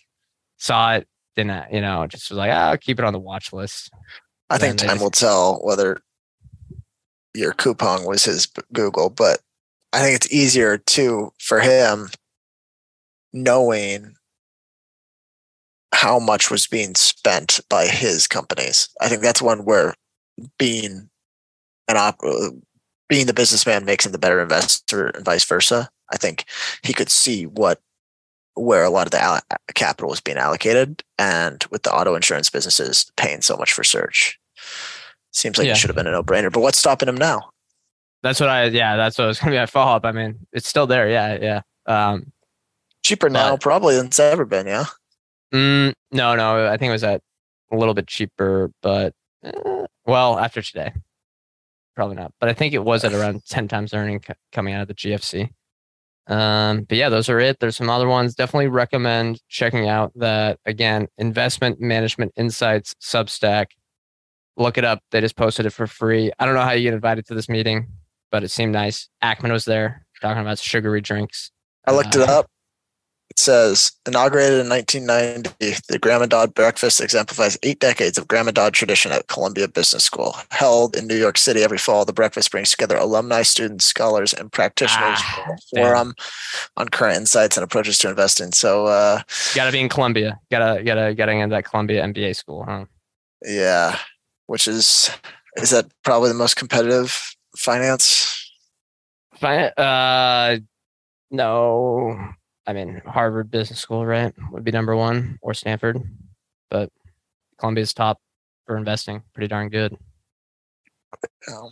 saw 0.59 0.95
it, 0.95 1.09
didn't, 1.37 1.73
you 1.73 1.81
know, 1.81 2.07
just 2.07 2.31
was 2.31 2.39
like, 2.39 2.51
ah, 2.53 2.71
I'll 2.71 2.79
keep 2.79 2.99
it 2.99 3.05
on 3.05 3.13
the 3.13 3.19
watch 3.19 3.53
list. 3.53 3.91
I 4.51 4.59
think 4.59 4.79
time 4.79 4.91
just, 4.91 5.03
will 5.03 5.11
tell 5.11 5.61
whether 5.63 6.01
your 7.35 7.53
Coupang 7.53 8.07
was 8.07 8.25
his 8.25 8.49
Google, 8.73 9.09
but 9.09 9.41
I 9.93 10.01
think 10.01 10.17
it's 10.17 10.33
easier 10.33 10.79
to 10.79 11.33
for 11.39 11.61
him 11.61 12.09
knowing 13.33 14.15
how 15.93 16.19
much 16.19 16.51
was 16.51 16.67
being 16.67 16.95
spent 16.95 17.61
by 17.69 17.87
his 17.87 18.27
companies. 18.27 18.89
I 19.01 19.09
think 19.09 19.23
that's 19.23 19.43
one 19.43 19.65
where 19.65 19.95
being 20.59 21.09
an 21.89 21.97
op 21.97 22.21
being 23.09 23.27
the 23.27 23.35
businessman 23.35 23.85
makes 23.85 24.07
him 24.07 24.13
the 24.13 24.19
better 24.19 24.41
investor 24.41 25.09
and 25.09 25.25
vice 25.25 25.45
versa. 25.45 25.91
I 26.11 26.17
think 26.17 26.45
he 26.83 26.95
could 26.95 27.11
see 27.11 27.45
what 27.45 27.81
where 28.55 28.85
a 28.85 28.91
lot 28.91 29.07
of 29.07 29.11
the 29.13 29.43
capital 29.75 30.11
was 30.11 30.21
being 30.21 30.37
allocated, 30.37 31.03
and 31.19 31.65
with 31.71 31.83
the 31.83 31.95
auto 31.95 32.15
insurance 32.15 32.51
businesses 32.51 33.11
paying 33.17 33.41
so 33.41 33.57
much 33.57 33.73
for 33.73 33.85
search, 33.85 34.39
seems 35.33 35.59
like 35.59 35.67
yeah. 35.67 35.73
it 35.73 35.77
should 35.77 35.89
have 35.89 35.97
been 35.97 36.07
a 36.07 36.11
no 36.11 36.23
brainer. 36.23 36.53
But 36.53 36.61
what's 36.61 36.79
stopping 36.79 37.09
him 37.09 37.17
now? 37.17 37.51
That's 38.23 38.41
what 38.41 38.49
I 38.49 38.65
yeah. 38.67 38.97
That's 38.97 39.19
what 39.19 39.27
was 39.27 39.39
going 39.39 39.53
to 39.53 39.57
be 39.57 39.61
my 39.61 39.67
follow 39.67 39.97
up. 39.97 40.05
I 40.05 40.13
mean, 40.13 40.47
it's 40.53 40.69
still 40.69 40.87
there. 40.87 41.09
Yeah, 41.09 41.39
yeah. 41.41 41.61
Um, 41.87 42.33
Cheaper 43.03 43.29
now, 43.29 43.57
probably 43.57 43.97
than 43.97 44.07
it's 44.07 44.21
ever 44.21 44.45
been. 44.45 44.67
Yeah. 44.67 44.85
Mm, 45.53 45.93
no, 46.13 46.35
no. 46.35 46.67
I 46.67 46.77
think 46.77 46.89
it 46.89 46.93
was 46.93 47.05
at 47.05 47.21
a 47.71 47.77
little 47.77 47.95
bit 47.95 48.07
cheaper, 48.07 48.71
but 48.83 49.13
eh, 49.45 49.87
well, 50.07 50.39
after 50.39 50.63
today, 50.63 50.93
probably 51.95 52.17
not. 52.17 52.33
But 52.41 52.49
I 52.49 52.55
think 52.55 52.75
it 52.75 52.85
was 52.85 53.05
at 53.05 53.13
around 53.13 53.45
ten 53.49 53.69
times 53.69 53.95
earning 53.95 54.23
coming 54.53 54.75
out 54.75 54.83
of 54.83 54.89
the 54.89 54.95
GFC. 54.95 55.51
Um, 56.29 56.85
but 56.85 56.97
yeah, 56.97 57.09
those 57.09 57.29
are 57.29 57.41
it. 57.41 57.59
There's 57.59 57.77
some 57.77 57.91
other 57.91 58.09
ones. 58.09 58.35
Definitely 58.35 58.69
recommend 58.69 59.41
checking 59.49 59.89
out 59.89 60.13
that 60.17 60.59
again, 60.65 61.09
investment 61.19 61.81
management 61.81 62.33
insights 62.37 62.95
Substack. 63.03 63.67
Look 64.57 64.79
it 64.79 64.85
up. 64.85 65.01
They 65.11 65.21
just 65.21 65.37
posted 65.37 65.67
it 65.67 65.71
for 65.71 65.87
free. 65.87 66.31
I 66.39 66.47
don't 66.47 66.55
know 66.55 66.63
how 66.63 66.73
you 66.73 66.83
get 66.83 66.95
invited 66.95 67.27
to 67.27 67.35
this 67.35 67.49
meeting, 67.49 67.89
but 68.31 68.45
it 68.45 68.51
seemed 68.51 68.73
nice. 68.73 69.09
Ackman 69.23 69.51
was 69.51 69.65
there 69.65 70.07
talking 70.21 70.43
about 70.43 70.59
sugary 70.59 71.01
drinks. 71.01 71.51
I 71.87 71.93
looked 71.93 72.17
uh, 72.17 72.21
it 72.21 72.29
up. 72.29 72.47
It 73.33 73.39
says 73.39 73.93
inaugurated 74.05 74.61
in 74.61 74.69
1990, 74.69 75.81
the 75.89 75.99
Graham 75.99 76.21
and 76.21 76.31
Dodd 76.31 76.53
breakfast 76.53 77.01
exemplifies 77.01 77.57
eight 77.63 77.81
decades 77.81 78.19
of 78.19 78.29
Graham 78.29 78.47
and 78.47 78.55
Dodd 78.55 78.75
tradition 78.75 79.11
at 79.11 79.27
Columbia 79.29 79.69
Business 79.69 80.05
School. 80.05 80.37
Held 80.51 80.95
in 80.95 81.07
New 81.07 81.17
York 81.17 81.39
City 81.39 81.63
every 81.63 81.79
fall, 81.79 82.05
the 82.05 82.13
breakfast 82.13 82.51
brings 82.51 82.73
together 82.73 82.95
alumni, 82.95 83.41
students, 83.41 83.87
scholars, 83.87 84.35
and 84.35 84.53
practitioners 84.53 85.19
ah, 85.19 85.45
for 85.47 85.55
a 85.55 85.81
forum 85.81 86.15
on 86.77 86.91
current 86.91 87.17
insights 87.17 87.57
and 87.57 87.65
approaches 87.65 87.97
to 88.01 88.11
investing. 88.11 88.53
So, 88.53 88.85
uh, 88.85 89.23
got 89.55 89.65
to 89.65 89.73
be 89.73 89.81
in 89.81 89.89
Columbia. 89.89 90.39
Got 90.51 90.75
to, 90.75 90.83
got 90.83 90.97
to, 90.97 91.15
getting 91.15 91.41
into 91.41 91.55
that 91.57 91.65
Columbia 91.65 92.05
MBA 92.05 92.37
school, 92.37 92.65
huh? 92.69 92.85
Yeah, 93.41 93.97
which 94.47 94.69
is 94.69 95.11
is 95.57 95.71
that 95.71 95.87
probably 96.05 96.29
the 96.29 96.35
most 96.35 96.57
competitive 96.57 97.35
finance? 97.57 98.53
Finance, 99.37 99.73
uh, 99.79 100.59
no, 101.31 102.35
I 102.67 102.73
mean 102.73 103.03
Harvard 103.07 103.51
Business 103.51 103.81
School, 103.81 104.07
right, 104.07 104.33
would 104.51 104.65
be 104.65 104.71
number 104.71 104.97
one, 104.97 105.39
or 105.43 105.55
Stanford, 105.55 106.01
but 106.71 106.91
Columbia's 107.59 107.95
top 107.95 108.19
for 108.67 108.77
investing, 108.77 109.23
pretty 109.35 109.49
darn 109.49 109.69
good. 109.69 109.97
Oh. 111.49 111.71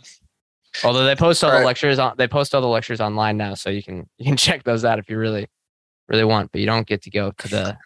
Although 0.83 1.05
they 1.05 1.15
post 1.15 1.43
all, 1.43 1.49
all 1.49 1.55
the 1.55 1.59
right. 1.59 1.65
lectures 1.65 1.99
on, 1.99 2.15
they 2.17 2.27
post 2.27 2.55
all 2.55 2.61
the 2.61 2.67
lectures 2.67 3.01
online 3.01 3.37
now, 3.37 3.53
so 3.53 3.69
you 3.69 3.83
can 3.83 4.09
you 4.17 4.25
can 4.25 4.37
check 4.37 4.63
those 4.63 4.85
out 4.85 4.99
if 4.99 5.09
you 5.09 5.17
really 5.17 5.47
really 6.07 6.23
want, 6.23 6.51
but 6.51 6.59
you 6.59 6.67
don't 6.67 6.87
get 6.87 7.01
to 7.03 7.09
go 7.09 7.31
to 7.31 7.47
the 7.47 7.77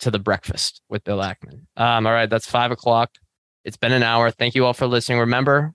to 0.00 0.10
the 0.10 0.18
breakfast 0.18 0.82
with 0.88 1.04
Bill 1.04 1.18
Ackman. 1.18 1.66
Um, 1.76 2.06
all 2.06 2.12
right, 2.12 2.28
that's 2.28 2.48
five 2.48 2.70
o'clock. 2.70 3.10
It's 3.64 3.76
been 3.76 3.92
an 3.92 4.02
hour. 4.02 4.30
Thank 4.30 4.54
you 4.54 4.66
all 4.66 4.74
for 4.74 4.86
listening. 4.86 5.18
Remember, 5.20 5.72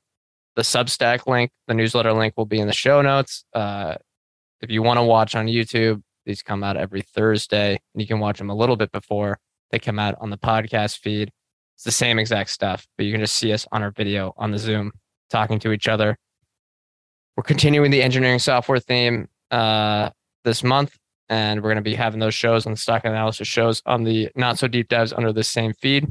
the 0.56 0.62
Substack 0.62 1.26
link, 1.26 1.52
the 1.68 1.74
newsletter 1.74 2.14
link 2.14 2.36
will 2.38 2.46
be 2.46 2.60
in 2.60 2.68
the 2.68 2.74
show 2.74 3.02
notes. 3.02 3.46
Uh, 3.54 3.96
if 4.62 4.70
you 4.70 4.84
want 4.84 4.98
to 4.98 5.04
watch 5.04 5.36
on 5.36 5.48
YouTube, 5.48 6.02
these 6.30 6.44
come 6.44 6.64
out 6.64 6.78
every 6.78 7.02
Thursday, 7.02 7.72
and 7.72 8.02
you 8.02 8.08
can 8.08 8.20
watch 8.20 8.38
them 8.38 8.50
a 8.50 8.56
little 8.56 8.76
bit 8.76 8.92
before 8.92 9.40
they 9.72 9.80
come 9.80 10.00
out 10.00 10.16
on 10.22 10.30
the 10.30 10.38
podcast 10.38 11.00
feed. 11.00 11.32
It's 11.76 11.84
the 11.84 11.92
same 11.92 12.20
exact 12.20 12.52
stuff, 12.52 12.88
but 12.98 13.06
you 13.06 13.12
can 13.12 13.22
just 13.22 13.36
see 13.36 13.52
us 13.52 13.66
on 13.72 13.82
our 13.82 13.92
video 13.92 14.34
on 14.38 14.52
the 14.52 14.60
Zoom 14.60 14.92
talking 15.30 15.60
to 15.60 15.72
each 15.72 15.88
other. 15.88 16.18
We're 17.36 17.44
continuing 17.44 17.90
the 17.90 18.04
engineering 18.04 18.40
software 18.40 18.80
theme 18.80 19.28
uh, 19.50 20.12
this 20.44 20.64
month, 20.64 20.96
and 21.30 21.62
we're 21.62 21.70
going 21.70 21.84
to 21.84 21.90
be 21.90 21.96
having 21.96 22.20
those 22.20 22.36
shows 22.36 22.66
on 22.66 22.74
the 22.74 22.78
stock 22.78 23.06
analysis 23.06 23.48
shows 23.48 23.82
on 23.86 24.04
the 24.04 24.30
not 24.36 24.60
so 24.60 24.68
deep 24.68 24.88
dives 24.88 25.14
under 25.14 25.34
the 25.34 25.44
same 25.44 25.74
feed. 25.74 26.08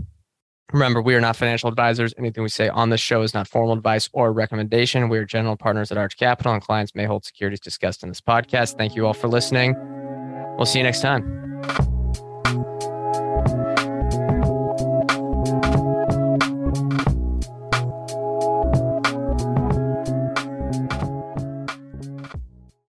Remember, 0.72 1.00
we 1.00 1.14
are 1.14 1.20
not 1.20 1.34
financial 1.34 1.68
advisors. 1.68 2.12
Anything 2.18 2.42
we 2.42 2.50
say 2.50 2.68
on 2.68 2.90
this 2.90 3.00
show 3.00 3.22
is 3.22 3.32
not 3.32 3.48
formal 3.48 3.72
advice 3.72 4.10
or 4.12 4.32
recommendation. 4.32 5.08
We 5.08 5.18
are 5.18 5.24
general 5.24 5.56
partners 5.56 5.90
at 5.90 5.96
Arch 5.96 6.18
Capital, 6.18 6.52
and 6.52 6.62
clients 6.62 6.94
may 6.94 7.04
hold 7.04 7.24
securities 7.24 7.60
discussed 7.60 8.02
in 8.02 8.10
this 8.10 8.20
podcast. 8.20 8.76
Thank 8.76 8.94
you 8.94 9.06
all 9.06 9.14
for 9.14 9.28
listening. 9.28 9.74
We'll 10.56 10.66
see 10.66 10.78
you 10.78 10.84
next 10.84 11.00
time. 11.00 11.97